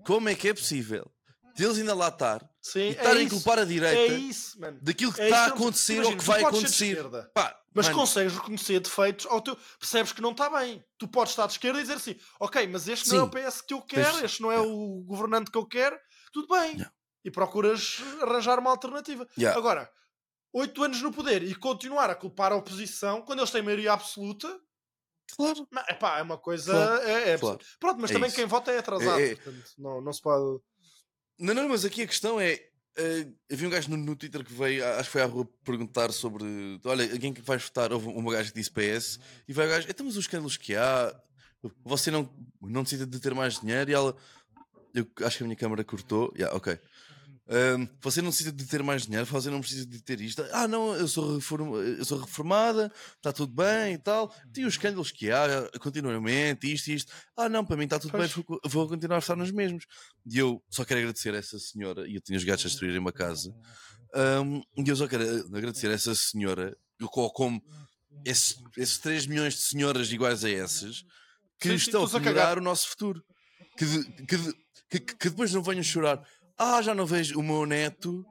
como 0.05 0.29
é 0.29 0.35
que 0.35 0.49
é 0.49 0.55
possível 0.55 1.11
deles 1.57 1.79
ainda 1.79 1.95
lá 1.95 2.09
estar 2.09 2.49
Sim, 2.61 2.81
e 2.81 2.83
é 2.89 2.91
estarem 2.91 3.21
a 3.21 3.23
isso. 3.25 3.35
culpar 3.37 3.59
a 3.59 3.63
É 3.63 3.65
direita 3.67 4.15
isso, 4.15 4.61
mano. 4.61 4.79
daquilo 4.83 5.13
que 5.13 5.21
É 5.21 5.25
está 5.25 5.43
a 5.43 5.47
isso 5.47 5.55
acontecer 5.55 5.93
Imagina, 5.95 6.13
ou 6.15 6.19
que 6.19 6.25
tu 6.25 6.27
vai 6.27 6.45
acontecer? 6.45 6.85
esquerda, 6.91 7.31
Pá, 7.35 7.61
Mas 7.75 7.87
mano, 7.87 7.99
consegues 7.99 8.35
reconhecer 8.35 8.81
defeitos 8.81 9.27
ao 9.27 9.41
teu. 9.41 9.57
Percebes 9.81 10.13
que 10.13 10.21
não 10.23 10.31
está 10.31 10.49
bem. 10.49 10.85
Tu 10.99 11.09
podes 11.09 11.33
estar 11.33 11.47
de 11.47 11.53
esquerda 11.55 11.79
e 11.79 11.83
dizer 11.83 11.95
assim: 11.95 12.17
ok, 12.39 12.67
mas 12.69 12.87
este 12.89 13.09
não 13.11 13.19
é 13.19 13.23
o 13.23 13.25
Sim. 13.27 13.31
PS 13.51 13.61
que 13.63 13.75
eu 13.75 13.83
quero, 13.83 14.25
este 14.25 14.41
não 14.43 14.53
é 14.53 14.61
o 14.61 15.03
governante 15.07 15.51
que 15.51 15.59
eu 15.59 15.67
quero, 15.67 15.99
tudo 16.33 16.47
bem. 16.49 16.73
Yeah. 16.73 16.93
E 17.25 17.31
procuras 17.31 17.97
arranjar 18.23 18.59
uma 18.61 18.71
alternativa. 18.71 19.27
Yeah. 19.37 19.59
Agora, 19.59 19.91
oito 20.53 20.83
anos 20.85 21.03
no 21.03 21.11
poder 21.13 21.43
e 21.43 21.55
continuar 21.55 22.11
a 22.11 22.15
culpar 22.15 22.53
a 22.53 22.57
oposição 22.57 23.23
quando 23.23 23.41
eles 23.41 23.51
têm 23.51 23.63
maioria 23.63 23.93
absoluta, 23.93 24.47
claro. 25.37 25.67
não, 25.73 25.83
epá, 25.89 26.19
é 26.19 26.23
uma 26.23 26.39
coisa. 26.39 26.71
Claro, 26.71 27.03
é, 27.03 27.31
é 27.31 27.39
claro. 27.39 27.59
Pronto, 27.81 28.01
mas 28.01 28.11
É 28.11 28.15
também 28.15 28.29
isso. 28.29 28.37
quem 28.37 28.47
vota 28.47 28.71
é 28.71 28.79
atrasado. 28.79 29.19
É- 29.21 29.33
é- 29.33 29.35
portanto, 29.37 29.65
não, 29.79 30.01
não 30.01 30.13
se 30.13 30.21
pode. 30.23 30.61
Não, 31.39 31.55
não, 31.55 31.69
mas 31.69 31.85
aqui 31.85 32.03
a 32.03 32.07
questão 32.07 32.41
é. 32.41 32.61
eh, 32.97 33.27
havia 33.51 33.67
um 33.67 33.71
gajo 33.71 33.91
no, 33.91 33.97
no 33.97 34.17
Twitter 34.17 34.45
que 34.45 34.53
veio, 34.53 34.85
acho 34.87 35.05
que 35.05 35.13
foi 35.13 35.23
à 35.23 35.27
rua 35.27 35.49
perguntar 35.65 36.13
sobre. 36.13 36.45
Olha, 36.85 37.11
alguém 37.13 37.33
que 37.33 37.41
vais 37.41 37.63
votar? 37.63 37.93
Houve 37.93 38.09
uma 38.09 38.33
gajo 38.33 38.53
que 38.53 38.61
disse 38.61 38.71
PS 38.71 39.19
e 39.49 39.53
vai 39.53 39.67
o 39.67 39.71
gajo. 39.71 39.87
Então, 39.89 40.07
mas 40.07 40.17
os 40.17 40.25
escândalos 40.25 40.57
que 40.57 40.77
há, 40.77 41.15
você 41.85 42.11
não, 42.11 42.29
não 42.61 42.83
necessita 42.83 43.07
de 43.07 43.21
ter 43.21 43.35
mais 43.35 43.61
dinheiro 43.61 43.91
e 43.91 43.95
ela. 43.95 44.17
Eu 44.95 45.07
acho 45.23 45.39
que 45.39 45.43
a 45.43 45.47
minha 45.47 45.57
câmera 45.57 45.83
cortou. 45.83 46.33
Yeah, 46.37 46.57
ok. 46.57 46.79
Você 48.01 48.23
não 48.23 48.31
precisa 48.31 48.51
de 48.51 48.65
ter 48.65 48.83
mais 48.83 49.03
dinheiro, 49.05 49.27
você 49.27 49.51
não 49.51 49.61
precisa 49.61 49.85
de 49.87 50.03
ter 50.03 50.19
isto. 50.21 50.43
Ah, 50.53 50.67
não, 50.67 50.95
eu 50.95 51.07
sou, 51.07 51.39
eu 51.99 52.05
sou 52.05 52.19
reformada, 52.19 52.91
está 53.17 53.33
tudo 53.33 53.53
bem 53.55 53.95
e 53.95 53.99
tal. 53.99 54.35
Tem 54.53 54.65
os 54.65 54.75
escândalos 54.75 55.11
que 55.11 55.31
há 55.31 55.69
continuamente, 55.79 56.73
isto 56.73 56.89
e 56.89 56.95
isto. 56.95 57.13
Ah, 57.37 57.49
não, 57.49 57.65
para 57.65 57.77
mim 57.77 57.85
está 57.85 57.99
tudo 57.99 58.13
Pois. 58.13 58.35
bem, 58.35 58.45
vou, 58.65 58.89
continuar 58.89 59.17
a 59.17 59.19
estar 59.19 59.37
nos 59.37 59.51
mesmos. 59.51 59.85
E 60.27 60.39
eu 60.39 60.63
só 60.71 60.85
quero 60.87 61.01
agradecer 61.01 61.35
a 61.35 61.39
essa 61.39 61.59
senhora, 61.59 62.09
e 62.09 62.15
eu 62.15 62.21
tinha 62.23 62.39
os 62.39 62.45
gatos 62.45 62.65
a 62.65 62.69
destruírem 62.69 62.99
uma 63.01 63.13
casa. 63.13 63.55
ahm, 64.15 64.61
e 64.79 64.89
eu 64.89 64.97
só 64.97 65.07
quero 65.07 65.25
agradecer 65.55 65.89
a 65.89 65.93
essa 65.95 66.15
senhora, 66.15 66.75
como 67.35 67.61
esses, 68.25 68.57
esses 68.79 68.97
3 68.99 69.27
milhões 69.27 69.55
de 69.55 69.61
senhoras 69.61 70.11
iguais 70.11 70.45
a 70.45 70.51
essas, 70.51 71.03
que 71.61 71.69
Sim, 71.69 71.75
estão 71.75 72.05
a 72.05 72.21
cagar. 72.21 72.59
o 72.59 72.63
nosso 72.63 72.89
futuro. 72.89 73.23
Que, 73.77 73.85
de- 73.85 74.13
que, 74.27 74.37
de- 74.37 74.55
que- 74.89 75.01
que 75.01 75.29
depois 75.31 75.53
não 75.53 75.63
venham 75.63 75.83
chorar. 75.83 76.23
Ah, 76.57 76.81
já 76.83 76.95
não 76.95 77.07
vejo 77.07 77.39
o 77.39 77.43
meu 77.43 77.67
neto 77.67 78.25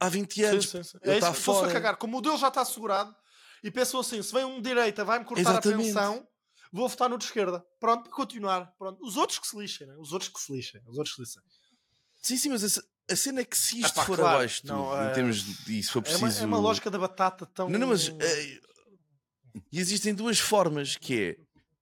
há 0.00 0.08
20 0.08 0.42
anos. 0.44 0.68
Sim, 0.70 0.82
sim, 0.82 0.90
sim. 0.90 0.98
Ele 1.02 1.12
É 1.12 1.14
está 1.16 1.30
isso, 1.30 1.38
estou-se 1.40 1.60
a 1.60 1.62
fora. 1.62 1.72
cagar. 1.72 1.96
Como 1.96 2.18
o 2.18 2.20
dele 2.20 2.36
já 2.36 2.48
está 2.48 2.62
assegurado 2.62 3.14
e 3.62 3.70
pensou 3.70 4.00
assim: 4.00 4.22
se 4.22 4.32
vem 4.32 4.44
um 4.44 4.56
de 4.60 4.68
direita, 4.68 5.04
vai-me 5.04 5.24
cortar 5.24 5.40
Exatamente. 5.50 5.82
a 5.82 5.84
pensão, 5.86 6.26
vou 6.72 6.88
votar 6.88 7.08
no 7.08 7.18
de 7.18 7.24
esquerda. 7.24 7.64
Pronto, 7.78 8.04
para 8.04 8.12
continuar. 8.12 8.72
Pronto. 8.78 9.04
Os 9.04 9.16
outros 9.16 9.38
que 9.38 9.46
se 9.46 9.56
lixem, 9.58 9.86
né? 9.86 9.94
os 9.98 10.12
outros 10.12 10.30
que 10.30 10.40
se 10.40 10.52
lixem. 10.52 10.80
Os 10.86 10.96
outros 10.98 11.14
que 11.14 11.24
se 11.26 11.38
lixem. 11.38 11.42
Sim, 12.22 12.36
sim, 12.38 12.48
mas 12.48 12.78
a, 12.78 12.82
a 13.12 13.16
cena 13.16 13.40
é 13.42 13.44
que 13.44 13.56
se 13.58 13.80
isto 13.80 13.92
Epá, 13.96 14.06
for 14.06 14.16
claro, 14.16 14.36
abaixo 14.38 14.66
não, 14.66 14.90
em 15.04 15.08
é- 15.08 15.12
termos 15.12 15.42
de 15.64 15.82
se 15.82 15.90
for 15.90 16.02
É, 16.06 16.10
uma, 16.16 16.18
preciso. 16.20 16.42
é 16.42 16.46
uma 16.46 16.58
lógica 16.58 16.90
da 16.90 16.98
batata 16.98 17.44
tão. 17.44 17.68
Não, 17.68 17.78
não, 17.78 17.88
mas 17.88 18.08
eh, 18.08 18.60
e 19.70 19.78
existem 19.78 20.14
duas 20.14 20.38
formas 20.38 20.96
que 20.96 21.22
é 21.22 21.36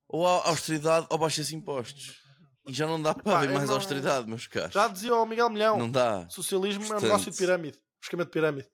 ou 0.09 0.27
a 0.27 0.49
austeridade 0.49 1.07
ou 1.09 1.17
baixas 1.17 1.53
impostos. 1.53 2.21
E 2.67 2.73
já 2.73 2.87
não 2.87 3.01
dá 3.03 3.13
para 3.15 3.39
haver 3.39 3.53
mais 3.55 3.69
não- 3.69 3.77
austeridade, 3.77 4.29
meus 4.29 4.47
caros. 4.47 4.73
Já 4.73 4.87
dizia 4.89 5.15
o 5.15 5.27
Miguel 5.27 5.51
Milhão: 5.51 5.77
Não 5.79 5.91
dá. 5.91 6.29
socialismo 6.31 6.83
é 6.83 6.87
um 6.87 6.89
Portanto- 6.89 7.03
negócio 7.09 7.31
de 7.33 7.37
pirâmide. 7.39 7.79
Esquema 8.03 8.25
de 8.25 8.31
pirâmide. 8.31 8.69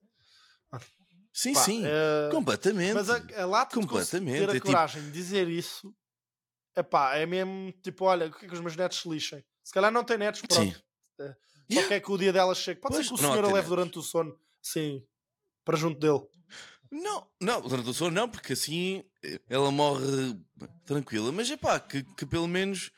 Sim, 1.33 1.53
Pá, 1.53 1.61
sim. 1.63 1.83
é- 1.87 2.31
Completamente. 2.33 2.95
Mas 2.95 3.09
a, 3.11 3.23
a 3.43 3.47
lata 3.47 3.75
Completamente, 3.75 4.39
ter 4.41 4.49
é 4.49 4.51
a 4.51 4.55
tipo- 4.55 4.67
coragem 4.67 5.03
de 5.03 5.11
dizer 5.13 5.49
isso, 5.49 5.95
epá, 6.77 7.15
é 7.17 7.27
mesmo 7.27 7.73
tipo: 7.83 8.05
olha, 8.07 8.27
o 8.27 8.33
que 8.33 8.45
é 8.45 8.49
que 8.49 8.55
os 8.55 8.61
meus 8.61 8.75
netos 8.77 8.99
se 9.01 9.09
lixem? 9.09 9.45
Se 9.63 9.73
calhar 9.73 9.93
não 9.93 10.03
tem 10.03 10.19
netos, 10.19 10.41
pronto. 10.41 10.63
Sim. 10.63 10.75
É. 11.21 11.29
Só 11.29 11.37
Yeah. 11.71 11.89
quer 11.89 12.01
que 12.01 12.11
o 12.11 12.17
dia 12.19 12.33
delas 12.33 12.59
chegue. 12.59 12.81
Pode 12.81 12.95
Pois, 12.95 13.07
ser 13.07 13.15
que 13.15 13.21
o 13.21 13.23
senhor 13.23 13.45
a 13.45 13.53
leve 13.53 13.69
durante 13.69 13.99
o 13.99 14.03
sono, 14.03 14.35
sim, 14.63 15.05
para 15.65 15.77
junto 15.77 16.01
dele. 16.01 16.27
Não, 16.91 17.29
não, 17.41 17.61
durante 17.61 17.91
o 17.91 17.95
sono 17.95 18.11
não, 18.11 18.29
porque 18.29 18.55
assim 18.55 19.05
eh, 19.23 19.39
ela 19.51 19.71
morre 19.71 20.35
tranquila. 20.87 21.31
Mas 21.31 21.51
é 21.51 21.57
pá, 21.59 21.79
que, 21.79 22.03
que 22.15 22.25
pelo 22.25 22.49
menos 22.49 22.91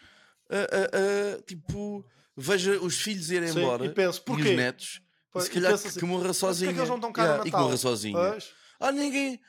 ah, 0.50 0.90
ah, 1.38 1.42
tipo 1.46 2.04
veja 2.36 2.78
os 2.80 3.00
filhos 3.00 3.30
irem 3.30 3.52
Sim, 3.52 3.60
embora 3.60 3.84
e 3.86 3.90
penso, 3.90 4.22
e 4.26 4.32
os 4.32 4.44
netos. 4.56 5.00
Pois, 5.32 5.44
se 5.44 5.50
calhar 5.50 5.78
que, 5.78 5.86
assim, 5.86 5.98
que 6.00 6.04
morra 6.04 6.30
é 6.30 6.32
sozinha. 6.32 6.72
que 6.72 6.80
Yeah, 6.80 7.46
e 7.46 7.50
que 7.50 7.56
morra 7.56 7.76
sozinha. 7.76 8.18
Pois, 8.18 8.50
Ah, 8.80 8.90
ninguém. 8.90 9.40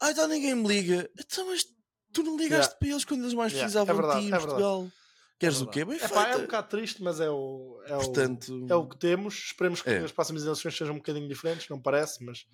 Ah, 0.00 0.10
então 0.10 0.28
ninguém 0.28 0.54
me 0.54 0.68
liga. 0.68 1.10
Então, 1.18 1.46
mas 1.48 1.64
tu 2.12 2.22
não 2.22 2.36
ligaste 2.36 2.74
Yeah. 2.74 2.78
para 2.78 2.88
eles 2.88 3.04
quando 3.04 3.22
eles 3.22 3.34
mais 3.34 3.52
Yeah, 3.52 3.64
precisavam 3.64 3.92
é 3.94 3.98
verdade, 4.00 4.20
de 4.20 4.26
ti 4.26 4.30
em 4.30 4.34
é 4.34 4.38
verdade. 4.38 4.60
Portugal. 4.62 4.92
Queres 5.36 5.60
o 5.60 5.66
quê? 5.66 5.84
Bem 5.84 5.96
Epá, 5.96 6.28
é 6.28 6.36
um 6.36 6.42
bocado 6.42 6.68
triste, 6.68 7.02
mas 7.02 7.18
é 7.20 7.28
o, 7.28 7.82
é, 7.86 7.96
o, 7.96 7.98
Portanto, 7.98 8.66
é 8.70 8.74
o 8.76 8.86
que 8.88 8.96
temos. 8.96 9.34
Esperemos 9.34 9.82
que 9.82 9.90
É. 9.90 9.98
as 9.98 10.12
próximas 10.12 10.44
eleições 10.44 10.76
sejam 10.76 10.94
um 10.94 10.98
bocadinho 10.98 11.28
diferentes, 11.28 11.68
não 11.68 11.80
parece, 11.80 12.22
mas, 12.24 12.46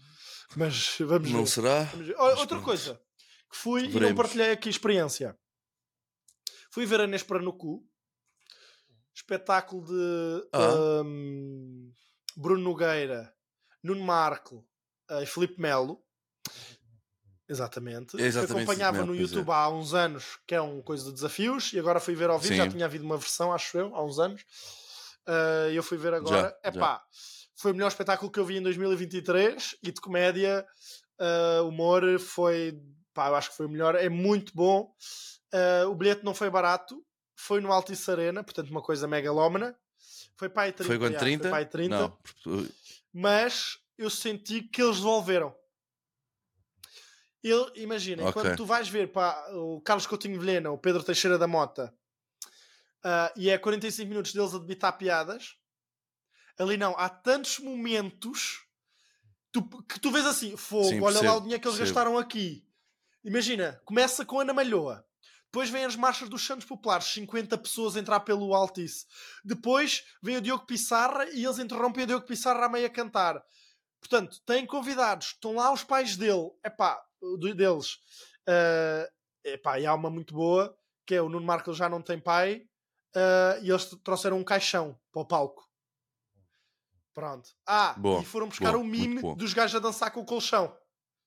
mas 0.57 0.97
vamos 1.01 1.31
não 1.31 1.45
ver. 1.45 1.51
será? 1.51 1.83
Ver. 1.83 2.17
Outra 2.19 2.59
coisa 2.61 2.99
que 3.51 3.57
fui 3.57 3.83
e 3.83 3.85
não 3.87 3.93
Veremos. 3.93 4.17
partilhei 4.17 4.51
aqui 4.53 4.71
experiência. 4.71 5.37
Fui 6.71 6.87
ver 6.87 7.01
a 7.03 7.07
Nespera 7.07 7.43
no 7.43 7.53
cu, 7.53 7.85
espetáculo 9.21 9.85
de 9.85 10.49
Ah. 10.53 11.03
hum, 11.05 11.93
Bruno 12.37 12.63
Nogueira, 12.63 13.33
Nuno 13.83 14.03
Marco 14.03 14.67
eh, 15.11 15.23
e 15.23 15.27
Filipe 15.27 15.61
Melo. 15.61 16.03
Exatamente. 17.49 18.17
Exatamente 18.21 18.55
que 18.55 18.61
acompanhava 18.63 18.99
Filipe 18.99 19.09
no 19.09 19.15
Melo, 19.15 19.27
é. 19.27 19.31
YouTube 19.31 19.51
há 19.51 19.69
uns 19.69 19.93
anos, 19.95 20.39
que 20.47 20.55
é 20.55 20.63
um 20.63 20.81
coisa 20.83 21.07
de 21.07 21.13
desafios, 21.13 21.73
e 21.73 21.79
agora 21.79 21.99
fui 22.01 22.15
ver 22.15 22.31
ao 22.31 22.39
vivo, 22.39 22.55
já 22.55 22.65
Sim. 22.65 22.71
tinha 22.71 22.85
havido 22.85 23.05
uma 23.05 23.17
versão, 23.17 23.53
acho 23.53 23.77
eu, 23.77 23.95
há 23.95 24.05
uns 24.05 24.19
anos. 24.19 24.45
E 25.71 25.75
eu 25.77 25.83
fui 25.83 25.99
ver 25.99 26.15
agora. 26.15 26.49
Já, 26.65 26.71
É 26.71 26.71
pá, 26.73 27.03
foi 27.57 27.73
o 27.73 27.75
melhor 27.75 27.89
espetáculo 27.89 28.31
que 28.31 28.39
eu 28.41 28.45
vi 28.45 28.57
em 28.57 28.63
2023 28.63 29.77
e 29.83 29.93
de 29.93 30.01
comédia, 30.01 30.65
eh, 31.21 31.61
humor, 31.63 32.03
foi. 32.19 32.81
Pá, 33.13 33.29
eu 33.29 33.35
acho 33.35 33.51
que 33.51 33.57
foi 33.57 33.67
o 33.67 33.69
melhor, 33.69 33.95
é 33.97 34.09
muito 34.09 34.53
bom. 34.55 34.93
Eh, 35.53 35.85
o 35.87 35.95
bilhete 35.95 36.25
não 36.25 36.35
foi 36.35 36.49
barato, 36.49 37.05
foi 37.41 37.61
no 37.61 37.73
Altice 37.73 38.11
Arena, 38.11 38.45
portanto, 38.45 38.71
uma 38.71 38.83
coisa 38.83 39.07
megalómana. 39.09 39.77
Foi 40.37 40.49
para 40.49 40.63
aí 40.65 40.73
30. 40.73 40.99
Foi 40.99 41.13
já, 41.13 41.19
30? 41.19 41.43
Foi 41.43 41.51
para 41.51 41.59
aí 41.59 41.67
30 41.67 41.99
Não. 41.99 42.19
mas 43.13 43.79
eu 43.99 44.09
senti 44.11 44.63
que 44.63 44.83
eles 44.83 44.97
devolveram. 44.97 45.55
Ele, 47.43 47.71
imagina, 47.77 48.23
Ok. 48.25 48.33
quando 48.35 48.57
tu 48.57 48.67
vais 48.67 48.89
ver 48.89 49.11
para 49.13 49.57
o 49.57 49.81
Carlos 49.81 50.07
Coutinho 50.07 50.39
Vilhena, 50.39 50.71
o 50.71 50.77
Pedro 50.79 51.03
Teixeira 51.03 51.39
da 51.39 51.47
Mota, 51.47 51.95
ah, 53.03 53.33
e 53.35 53.49
é 53.49 53.57
45 53.57 54.09
minutos 54.09 54.33
deles 54.35 54.55
a 54.55 54.59
debitar 54.59 54.97
piadas, 54.99 55.57
ali 56.59 56.77
não, 56.77 56.95
há 56.99 57.09
tantos 57.09 57.59
momentos 57.59 58.63
tu- 59.51 59.63
que 59.85 59.99
tu 59.99 60.11
vês 60.11 60.27
assim, 60.27 60.55
fogo, 60.57 60.85
Sim, 60.85 61.01
olha 61.01 61.15
lá 61.15 61.21
percebo, 61.21 61.37
o 61.37 61.41
dinheiro 61.41 61.63
que 61.63 61.69
eles 61.69 61.79
percebo. 61.79 61.95
gastaram 61.99 62.19
aqui. 62.19 62.63
Imagina, 63.25 63.81
começa 63.87 64.25
com 64.25 64.41
Ana 64.41 64.53
Malhoa. 64.53 65.03
Depois 65.53 65.69
vêm 65.69 65.85
as 65.85 65.97
marchas 65.97 66.29
dos 66.29 66.47
Santos 66.47 66.65
Populares, 66.65 67.07
50 67.07 67.59
pessoas 67.59 67.97
a 67.97 68.01
entrar 68.01 68.21
pelo 68.21 68.55
Altice. 68.55 69.05
Depois 69.45 70.05
vem 70.23 70.37
o 70.37 70.41
Diogo 70.41 70.65
Pissarra 70.65 71.25
e 71.31 71.45
eles 71.45 71.59
interrompem 71.59 72.05
o 72.05 72.07
Diogo 72.07 72.25
Pissarra 72.25 72.67
a 72.67 72.69
meio 72.69 72.87
a 72.87 72.91
cantar. 72.91 73.43
Portanto, 73.99 74.41
têm 74.47 74.65
convidados, 74.65 75.27
estão 75.29 75.57
lá 75.57 75.73
os 75.73 75.83
pais 75.83 76.17
dele, 76.17 76.51
epá, 76.65 77.03
deles. 77.57 77.99
Ah, 78.47 79.11
epá, 79.45 79.81
e 79.81 79.87
há 79.87 79.93
uma 79.93 80.09
muito 80.09 80.35
boa, 80.35 80.73
que 81.05 81.17
é 81.17 81.21
o 81.21 81.29
Nuno 81.29 81.45
Marco 81.45 81.75
já 81.75 81.89
não 81.89 82.01
tem 82.01 82.21
pai, 82.21 82.63
ah, 83.17 83.59
e 83.61 83.71
eles 83.71 83.87
trouxeram 84.05 84.39
um 84.39 84.45
caixão 84.45 84.97
para 85.13 85.23
o 85.23 85.27
palco. 85.27 85.69
Pronto. 87.13 87.51
Ah, 87.67 87.95
Boa, 87.99 88.23
e 88.23 88.25
foram 88.25 88.49
buscar 88.49 88.71
boa, 88.71 88.85
o 88.85 88.87
mime 88.87 89.35
dos 89.35 89.53
gajos 89.53 89.75
a 89.75 89.81
dançar 89.81 90.13
com 90.13 90.21
o 90.21 90.25
colchão. 90.25 90.75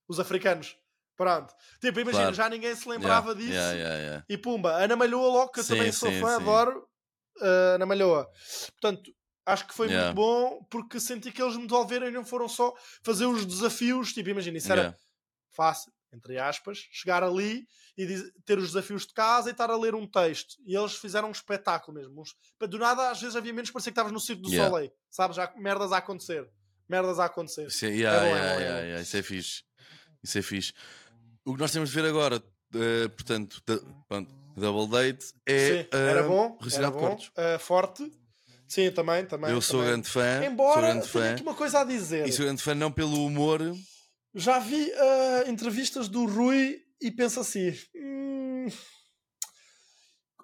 Os 0.08 0.18
africanos. 0.18 0.78
Pronto. 1.16 1.54
Tipo, 1.80 2.00
imagina, 2.00 2.24
Claro. 2.24 2.36
já 2.36 2.50
ninguém 2.50 2.76
se 2.76 2.88
lembrava 2.90 3.32
Yeah, 3.34 3.42
disso. 3.42 3.78
yeah, 3.78 3.96
yeah. 4.00 4.26
E 4.28 4.38
pumba, 4.38 4.72
Ana 4.84 4.96
Malhoa 4.96 5.28
logo, 5.28 5.52
que 5.52 5.60
eu 5.60 5.64
Sim, 5.64 5.76
também 5.76 5.92
sou 5.92 6.10
sim, 6.12 6.20
fã, 6.20 6.30
sim. 6.38 6.42
adoro 6.42 6.88
uh, 7.40 7.76
Ana 7.76 7.86
Malhoa. 7.86 8.28
Portanto, 8.72 9.12
acho 9.46 9.68
que 9.68 9.74
foi 9.76 9.88
muito 9.90 10.14
bom 10.16 10.64
porque 10.72 11.00
senti 11.00 11.32
que 11.32 11.42
eles 11.42 11.56
me 11.56 11.68
devolveram 11.68 12.08
e 12.08 12.12
não 12.12 12.26
foram 12.26 12.50
só 12.50 12.74
fazer 13.04 13.26
os 13.28 13.46
desafios. 13.46 14.12
Tipo, 14.14 14.30
imagina, 14.30 14.58
isso 14.58 14.72
era 14.72 14.98
fácil, 15.52 15.92
entre 16.12 16.40
aspas, 16.40 16.80
chegar 16.92 17.22
ali 17.24 17.68
e 17.96 18.08
diz- 18.08 18.32
ter 18.44 18.58
os 18.58 18.68
desafios 18.70 19.06
de 19.06 19.14
casa 19.14 19.50
e 19.50 19.52
estar 19.52 19.70
a 19.70 19.78
ler 19.78 19.94
um 19.94 20.08
texto. 20.08 20.56
E 20.66 20.76
eles 20.76 20.96
fizeram 20.96 21.28
um 21.28 21.32
espetáculo 21.32 21.96
mesmo. 21.96 22.22
Uns, 22.22 22.34
do 22.68 22.80
nada, 22.80 23.12
às 23.12 23.22
vezes 23.22 23.36
havia 23.36 23.54
menos, 23.54 23.70
parecia 23.70 23.92
que 23.92 23.94
estavas 23.94 24.12
no 24.12 24.20
Circo 24.20 24.42
do 24.42 24.50
Yeah. 24.50 24.68
Soleil. 24.72 24.92
Sabes? 25.12 25.36
Já 25.36 25.54
merdas 25.58 25.92
a 25.92 25.98
acontecer. 25.98 26.50
Merdas 26.90 27.20
a 27.20 27.26
acontecer. 27.26 27.68
Isso 27.68 27.86
é, 27.86 27.90
bom, 27.90 27.96
é 27.96 28.00
bom, 28.00 28.26
é 28.36 28.96
bom. 28.96 29.02
Isso 29.02 29.18
é 29.18 29.22
fixe. 29.22 29.64
Isso 30.24 30.38
é 30.38 30.42
fixe. 30.42 30.74
O 31.46 31.54
que 31.54 31.60
nós 31.60 31.72
temos 31.72 31.90
de 31.90 31.96
ver 31.96 32.08
agora, 32.08 32.42
eh, 32.74 33.08
portanto, 33.10 33.62
da- 33.68 33.80
pronto, 34.08 34.34
Double 34.56 34.88
Date 34.88 35.34
é 35.46 35.84
Sim, 35.84 35.88
era 35.92 36.22
ah, 36.22 36.28
bom, 36.28 36.58
era 36.74 36.92
bom, 36.92 37.20
ah, 37.36 37.60
forte. 37.60 38.12
Sim, 38.68 38.92
também, 38.92 39.26
também. 39.26 39.52
Eu 39.52 39.62
sou 39.62 39.80
também. 39.80 39.92
grande 39.92 40.10
fã. 40.10 40.46
Embora 40.46 40.82
grande 40.82 41.10
tenha 41.10 41.26
fã. 41.26 41.32
aqui 41.34 41.44
uma 41.44 41.54
coisa 41.54 41.82
a 41.82 41.84
dizer. 41.84 42.28
E 42.28 42.32
sou 42.32 42.46
grande 42.46 42.62
fã 42.62 42.74
não 42.74 42.92
pelo 42.92 43.26
humor. 43.26 43.60
Já 44.34 44.58
vi 44.60 44.92
ah, 44.94 45.44
entrevistas 45.48 46.08
do 46.08 46.26
Rui 46.26 46.82
e 47.02 47.12
penso 47.12 47.42
assim: 47.42 47.78
"Hum, 47.94 48.68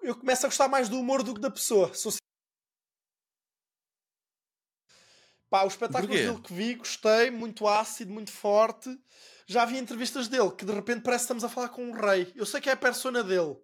eu 0.02 0.16
começo 0.16 0.46
a 0.46 0.50
gostar 0.50 0.68
mais 0.68 0.90
do 0.90 1.00
humor 1.00 1.24
do 1.24 1.34
que 1.34 1.42
da 1.42 1.50
pessoa. 1.50 1.94
Sou 1.94 2.12
Pá, 5.50 5.64
o 5.64 5.68
espetáculo 5.68 6.42
que 6.44 6.54
vi, 6.54 6.76
gostei, 6.76 7.32
muito 7.32 7.68
ácido, 7.68 8.14
muito 8.14 8.32
forte. 8.32 8.96
Já 9.50 9.66
vi 9.66 9.80
entrevistas 9.80 10.28
dele 10.28 10.52
que 10.52 10.64
de 10.64 10.72
repente 10.72 11.02
parece 11.02 11.24
que 11.24 11.34
estamos 11.34 11.44
a 11.44 11.50
falar 11.50 11.70
com 11.70 11.84
um 11.84 11.92
rei. 11.92 12.32
Eu 12.36 12.46
sei 12.46 12.62
que 12.62 12.70
é 12.70 12.74
a 12.74 12.78
persona 12.78 13.24
dele. 13.24 13.56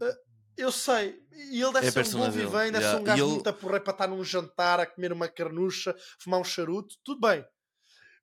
Ah, 0.00 0.14
eu 0.56 0.70
sei. 0.70 1.18
E 1.50 1.60
ele 1.60 1.72
deve 1.72 1.88
É 1.88 1.90
ser 1.90 2.06
um 2.16 2.20
bom 2.20 2.30
dele, 2.30 2.44
vivém, 2.44 2.70
deve 2.70 2.84
yeah. 2.84 2.90
ser 2.92 3.00
um 3.00 3.04
gajo 3.04 3.24
ele- 3.24 3.32
muito 3.32 3.46
apurrei 3.48 3.80
para 3.80 3.92
estar 3.92 4.06
num 4.06 4.22
jantar, 4.22 4.78
a 4.78 4.86
comer 4.86 5.12
uma 5.12 5.26
carnucha, 5.26 5.92
fumar 6.20 6.38
um 6.40 6.44
charuto, 6.44 6.94
tudo 7.02 7.20
bem. 7.20 7.44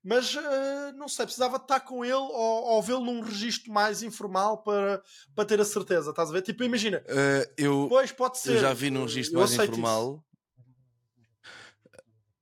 Mas 0.02 0.34
ah, 0.34 0.92
não 0.96 1.06
sei, 1.06 1.26
precisava 1.26 1.56
estar 1.58 1.80
com 1.80 2.02
ele 2.02 2.14
ou, 2.14 2.30
ou 2.32 2.82
vê-lo 2.82 3.04
num 3.04 3.20
registro 3.20 3.70
mais 3.70 4.02
informal 4.02 4.62
para, 4.62 5.02
para 5.34 5.44
ter 5.44 5.60
a 5.60 5.64
certeza, 5.66 6.08
estás 6.08 6.30
a 6.30 6.32
ver? 6.32 6.40
Tipo, 6.40 6.64
imagina, 6.64 7.04
ah, 7.06 7.46
eu, 7.58 7.86
pois 7.90 8.10
pode 8.10 8.38
ser. 8.38 8.56
eu 8.56 8.60
já 8.62 8.72
vi 8.72 8.88
num 8.90 9.02
registro 9.02 9.38
mais 9.38 9.52
aceito 9.52 9.72
isso. 9.72 10.24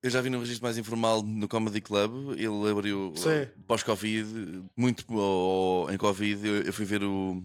Eu 0.02 0.10
já 0.10 0.20
vi 0.20 0.30
num 0.30 0.38
registro 0.38 0.64
mais 0.64 0.78
informal 0.78 1.22
no 1.22 1.48
Comedy 1.48 1.80
Club. 1.80 2.32
Ele 2.38 2.70
abriu 2.70 3.12
Sim. 3.16 3.50
pós-Covid, 3.66 4.62
muito 4.76 5.04
ou, 5.12 5.90
em 5.90 5.96
Covid. 5.96 6.46
Eu, 6.46 6.62
eu 6.62 6.72
fui 6.72 6.84
ver 6.84 7.02
o, 7.02 7.42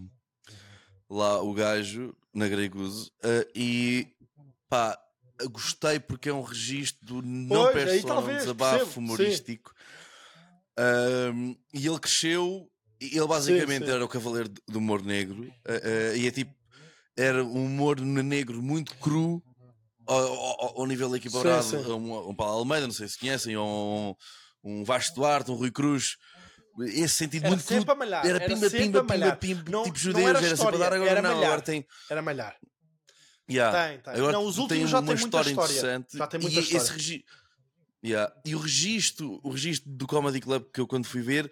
lá 1.10 1.42
o 1.42 1.52
gajo 1.52 2.14
na 2.32 2.48
Greguso 2.48 3.12
ah, 3.22 3.46
e 3.54 4.08
pá, 4.68 4.98
gostei 5.50 6.00
porque 6.00 6.28
é 6.28 6.32
um 6.32 6.42
registro 6.42 7.22
não 7.22 7.66
aí 7.68 7.72
persona, 7.72 8.20
um 8.20 8.26
desabafo 8.26 8.78
percebo, 8.78 8.92
sim. 8.92 9.00
humorístico. 9.00 9.74
Ahm, 10.76 11.54
e 11.72 11.86
ele 11.86 11.98
cresceu, 12.00 12.68
ele 13.00 13.26
basicamente 13.26 13.84
sim. 13.84 13.92
era 13.92 14.04
o 14.04 14.08
cavaleiro 14.08 14.48
do 14.68 14.78
humor 14.78 15.04
negro, 15.04 15.52
ah, 15.64 15.72
ah, 15.72 16.16
e 16.16 16.26
é 16.26 16.30
tipo, 16.30 16.52
era 17.16 17.44
um 17.44 17.66
humor 17.66 18.00
negro 18.00 18.60
muito 18.60 18.94
cru. 18.96 19.42
Ao, 20.06 20.16
ao- 20.18 20.80
ao 20.80 20.86
nível 20.86 21.14
equiparado 21.16 21.62
Sim, 21.62 21.82
sim. 21.82 21.90
a 21.90 21.94
um, 21.94 22.28
um 22.30 22.34
Paulo 22.34 22.58
Almeida, 22.58 22.86
não 22.86 22.92
sei 22.94 23.08
se 23.08 23.18
conhecem, 23.18 23.56
ou 23.56 24.16
um, 24.62 24.80
um 24.80 24.84
Vasco 24.84 25.14
Duarte, 25.14 25.50
um 25.50 25.54
Rui 25.54 25.70
Cruz, 25.70 26.16
esse 26.80 27.14
sentido 27.14 27.44
Era 27.46 27.50
muito 27.50 27.66
sempre 27.66 27.90
a 27.90 27.94
malhar. 27.94 28.26
era 28.26 28.40
pimba, 28.40 28.68
pimba, 28.70 29.04
pimba, 29.04 29.36
pimba, 29.36 29.82
tipo 29.84 29.98
judeus, 29.98 30.26
era 30.28 30.38
era, 30.46 30.56
sempre 30.56 30.74
a 30.74 30.78
dar, 30.78 30.92
agora 30.92 31.10
era 31.10 31.22
não, 31.22 31.30
malhar. 31.34 31.46
agora 31.46 31.62
tem. 31.62 31.86
Era 32.10 32.20
malhar. 32.22 32.56
Yeah. 33.50 33.88
Tem, 33.88 33.98
tem. 34.00 34.14
Agora 34.14 34.32
Não, 34.32 34.44
os 34.46 34.54
tem 34.54 34.62
últimos 34.62 34.90
já 34.90 35.00
uma 35.00 35.06
têm 35.14 35.20
muita 35.20 35.40
história. 35.42 36.04
Já 36.12 36.26
tem 36.26 36.40
e 36.40 36.42
muita 36.42 36.60
esse 36.60 36.92
regi... 36.92 37.24
Yeah. 38.02 38.34
E 38.44 38.54
o 38.54 38.58
registro, 38.58 39.40
o 39.42 39.50
registro 39.50 39.90
do 39.90 40.06
Comedy 40.06 40.40
Club 40.40 40.64
que 40.72 40.80
eu 40.80 40.86
quando 40.86 41.06
fui 41.06 41.22
ver 41.22 41.50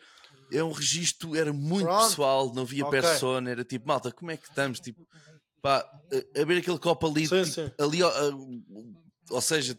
é 0.52 0.62
um 0.62 0.72
registro, 0.72 1.34
era 1.36 1.50
muito 1.52 1.86
pessoal, 1.88 2.52
não 2.54 2.62
havia 2.62 2.84
Ok. 2.84 3.00
persona, 3.00 3.50
era 3.50 3.64
tipo, 3.64 3.86
malta, 3.88 4.10
como 4.12 4.30
é 4.30 4.36
que 4.36 4.46
estamos? 4.48 4.80
Tipo, 4.80 5.06
pá, 5.62 5.78
a, 5.78 6.40
a 6.40 6.44
ver 6.44 6.58
aquele 6.58 6.78
copo 6.78 7.06
ali, 7.06 7.26
Sim, 7.26 7.44
tipo, 7.44 7.54
sim. 7.54 7.72
ali, 7.78 8.00
ou 9.30 9.40
seja, 9.40 9.78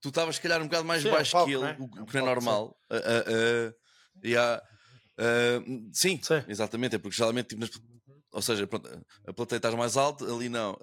tu 0.00 0.08
estavas 0.08 0.36
se 0.36 0.42
calhar 0.42 0.60
um 0.60 0.64
bocado 0.64 0.84
mais 0.84 1.02
Sim, 1.02 1.08
é 1.08 1.10
um 1.10 1.14
baixo 1.14 1.32
palco, 1.32 1.48
que 1.48 1.54
ele, 1.54 1.62
não 1.62 1.68
é? 1.68 1.76
o, 1.78 1.84
um 1.84 2.06
que 2.06 2.14
não 2.14 2.22
é 2.22 2.24
normal. 2.26 2.80
Ah, 2.90 2.96
ah, 2.96 3.24
ah, 3.28 3.74
yeah. 4.24 4.62
Ah, 5.18 5.60
sim, 5.92 6.20
Sim. 6.22 6.42
exatamente, 6.48 6.96
é 6.96 6.98
porque 6.98 7.16
geralmente, 7.16 7.48
tipo, 7.48 7.60
nas- 7.60 7.70
ou 8.32 8.42
seja, 8.42 8.66
pronto, 8.66 8.88
a 9.26 9.32
plateia 9.32 9.58
estás 9.58 9.74
mais 9.74 9.96
alta, 9.96 10.24
ali 10.24 10.48
não. 10.48 10.76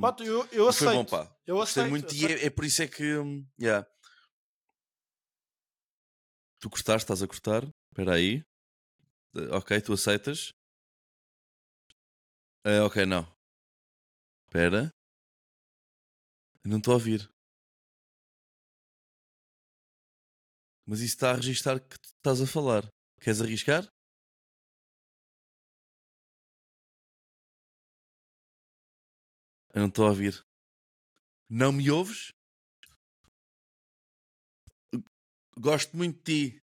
Pronto, 0.00 0.22
eu, 0.22 0.48
eu 0.52 0.66
mas 0.66 0.76
foi 0.76 0.86
aceito. 0.88 0.96
bom, 0.96 1.04
pá. 1.04 1.36
Eu 1.46 1.60
aceito. 1.60 1.88
muito 1.90 2.14
eu 2.14 2.20
e 2.20 2.24
aceito. 2.24 2.42
é, 2.42 2.46
é 2.46 2.50
por 2.50 2.64
isso 2.64 2.82
é 2.82 2.86
que. 2.88 3.20
yeah. 3.60 3.86
Tu 6.60 6.70
cortaste, 6.70 7.04
estás 7.04 7.22
a 7.22 7.26
cortar? 7.26 7.62
Espera 7.90 8.14
aí. 8.14 8.42
Ok, 9.50 9.80
tu 9.82 9.92
aceitas? 9.92 10.54
Eh, 12.64 12.80
ok, 12.80 13.04
não. 13.04 13.33
Espera. 14.54 14.88
Não 16.64 16.78
estou 16.78 16.92
a 16.92 16.94
ouvir. 16.94 17.28
Mas 20.86 21.00
isso 21.00 21.16
está 21.16 21.32
a 21.32 21.34
registar 21.34 21.80
que 21.80 21.96
estás 22.04 22.40
a 22.40 22.46
falar. 22.46 22.88
Queres 23.20 23.40
arriscar? 23.40 23.82
Eu 29.74 29.80
não 29.80 29.88
estou 29.88 30.06
a 30.06 30.10
ouvir. 30.10 30.46
Não 31.50 31.72
me 31.72 31.90
ouves? 31.90 32.32
Gosto 35.58 35.96
muito 35.96 36.18
de 36.22 36.50
ti. 36.50 36.62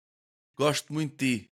Gosto 0.57 0.93
muito 0.93 1.17
de 1.17 1.41
ti. 1.41 1.51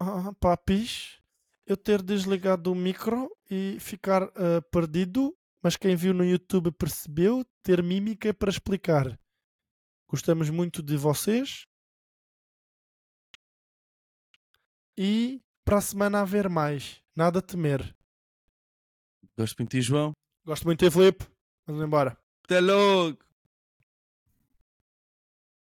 Ah, 0.00 0.32
papis, 0.40 1.22
eu 1.64 1.76
ter 1.76 2.02
desligado 2.02 2.72
o 2.72 2.74
micro 2.74 3.30
e 3.50 3.78
ficar 3.80 4.22
ah, 4.22 4.62
perdido, 4.70 5.36
mas 5.62 5.76
quem 5.76 5.96
viu 5.96 6.14
no 6.14 6.24
YouTube 6.24 6.70
percebeu 6.70 7.44
ter 7.62 7.82
mímica 7.82 8.32
para 8.32 8.50
explicar. 8.50 9.18
Gostamos 10.08 10.48
muito 10.48 10.82
de 10.82 10.96
vocês. 10.96 11.66
E 14.96 15.42
para 15.64 15.78
a 15.78 15.80
semana 15.80 16.20
haver 16.20 16.48
mais. 16.48 17.02
Nada 17.14 17.40
a 17.40 17.42
temer. 17.42 17.94
Gosto 19.36 19.58
muito 19.58 19.70
de 19.70 19.78
ti, 19.78 19.82
João. 19.82 20.12
Gosto 20.44 20.64
muito 20.64 20.80
de 20.80 20.90
ti, 20.90 20.92
Filipe. 20.92 21.26
Vamos 21.66 21.82
embora. 21.82 22.16
Até 22.44 22.60
logo! 22.60 23.29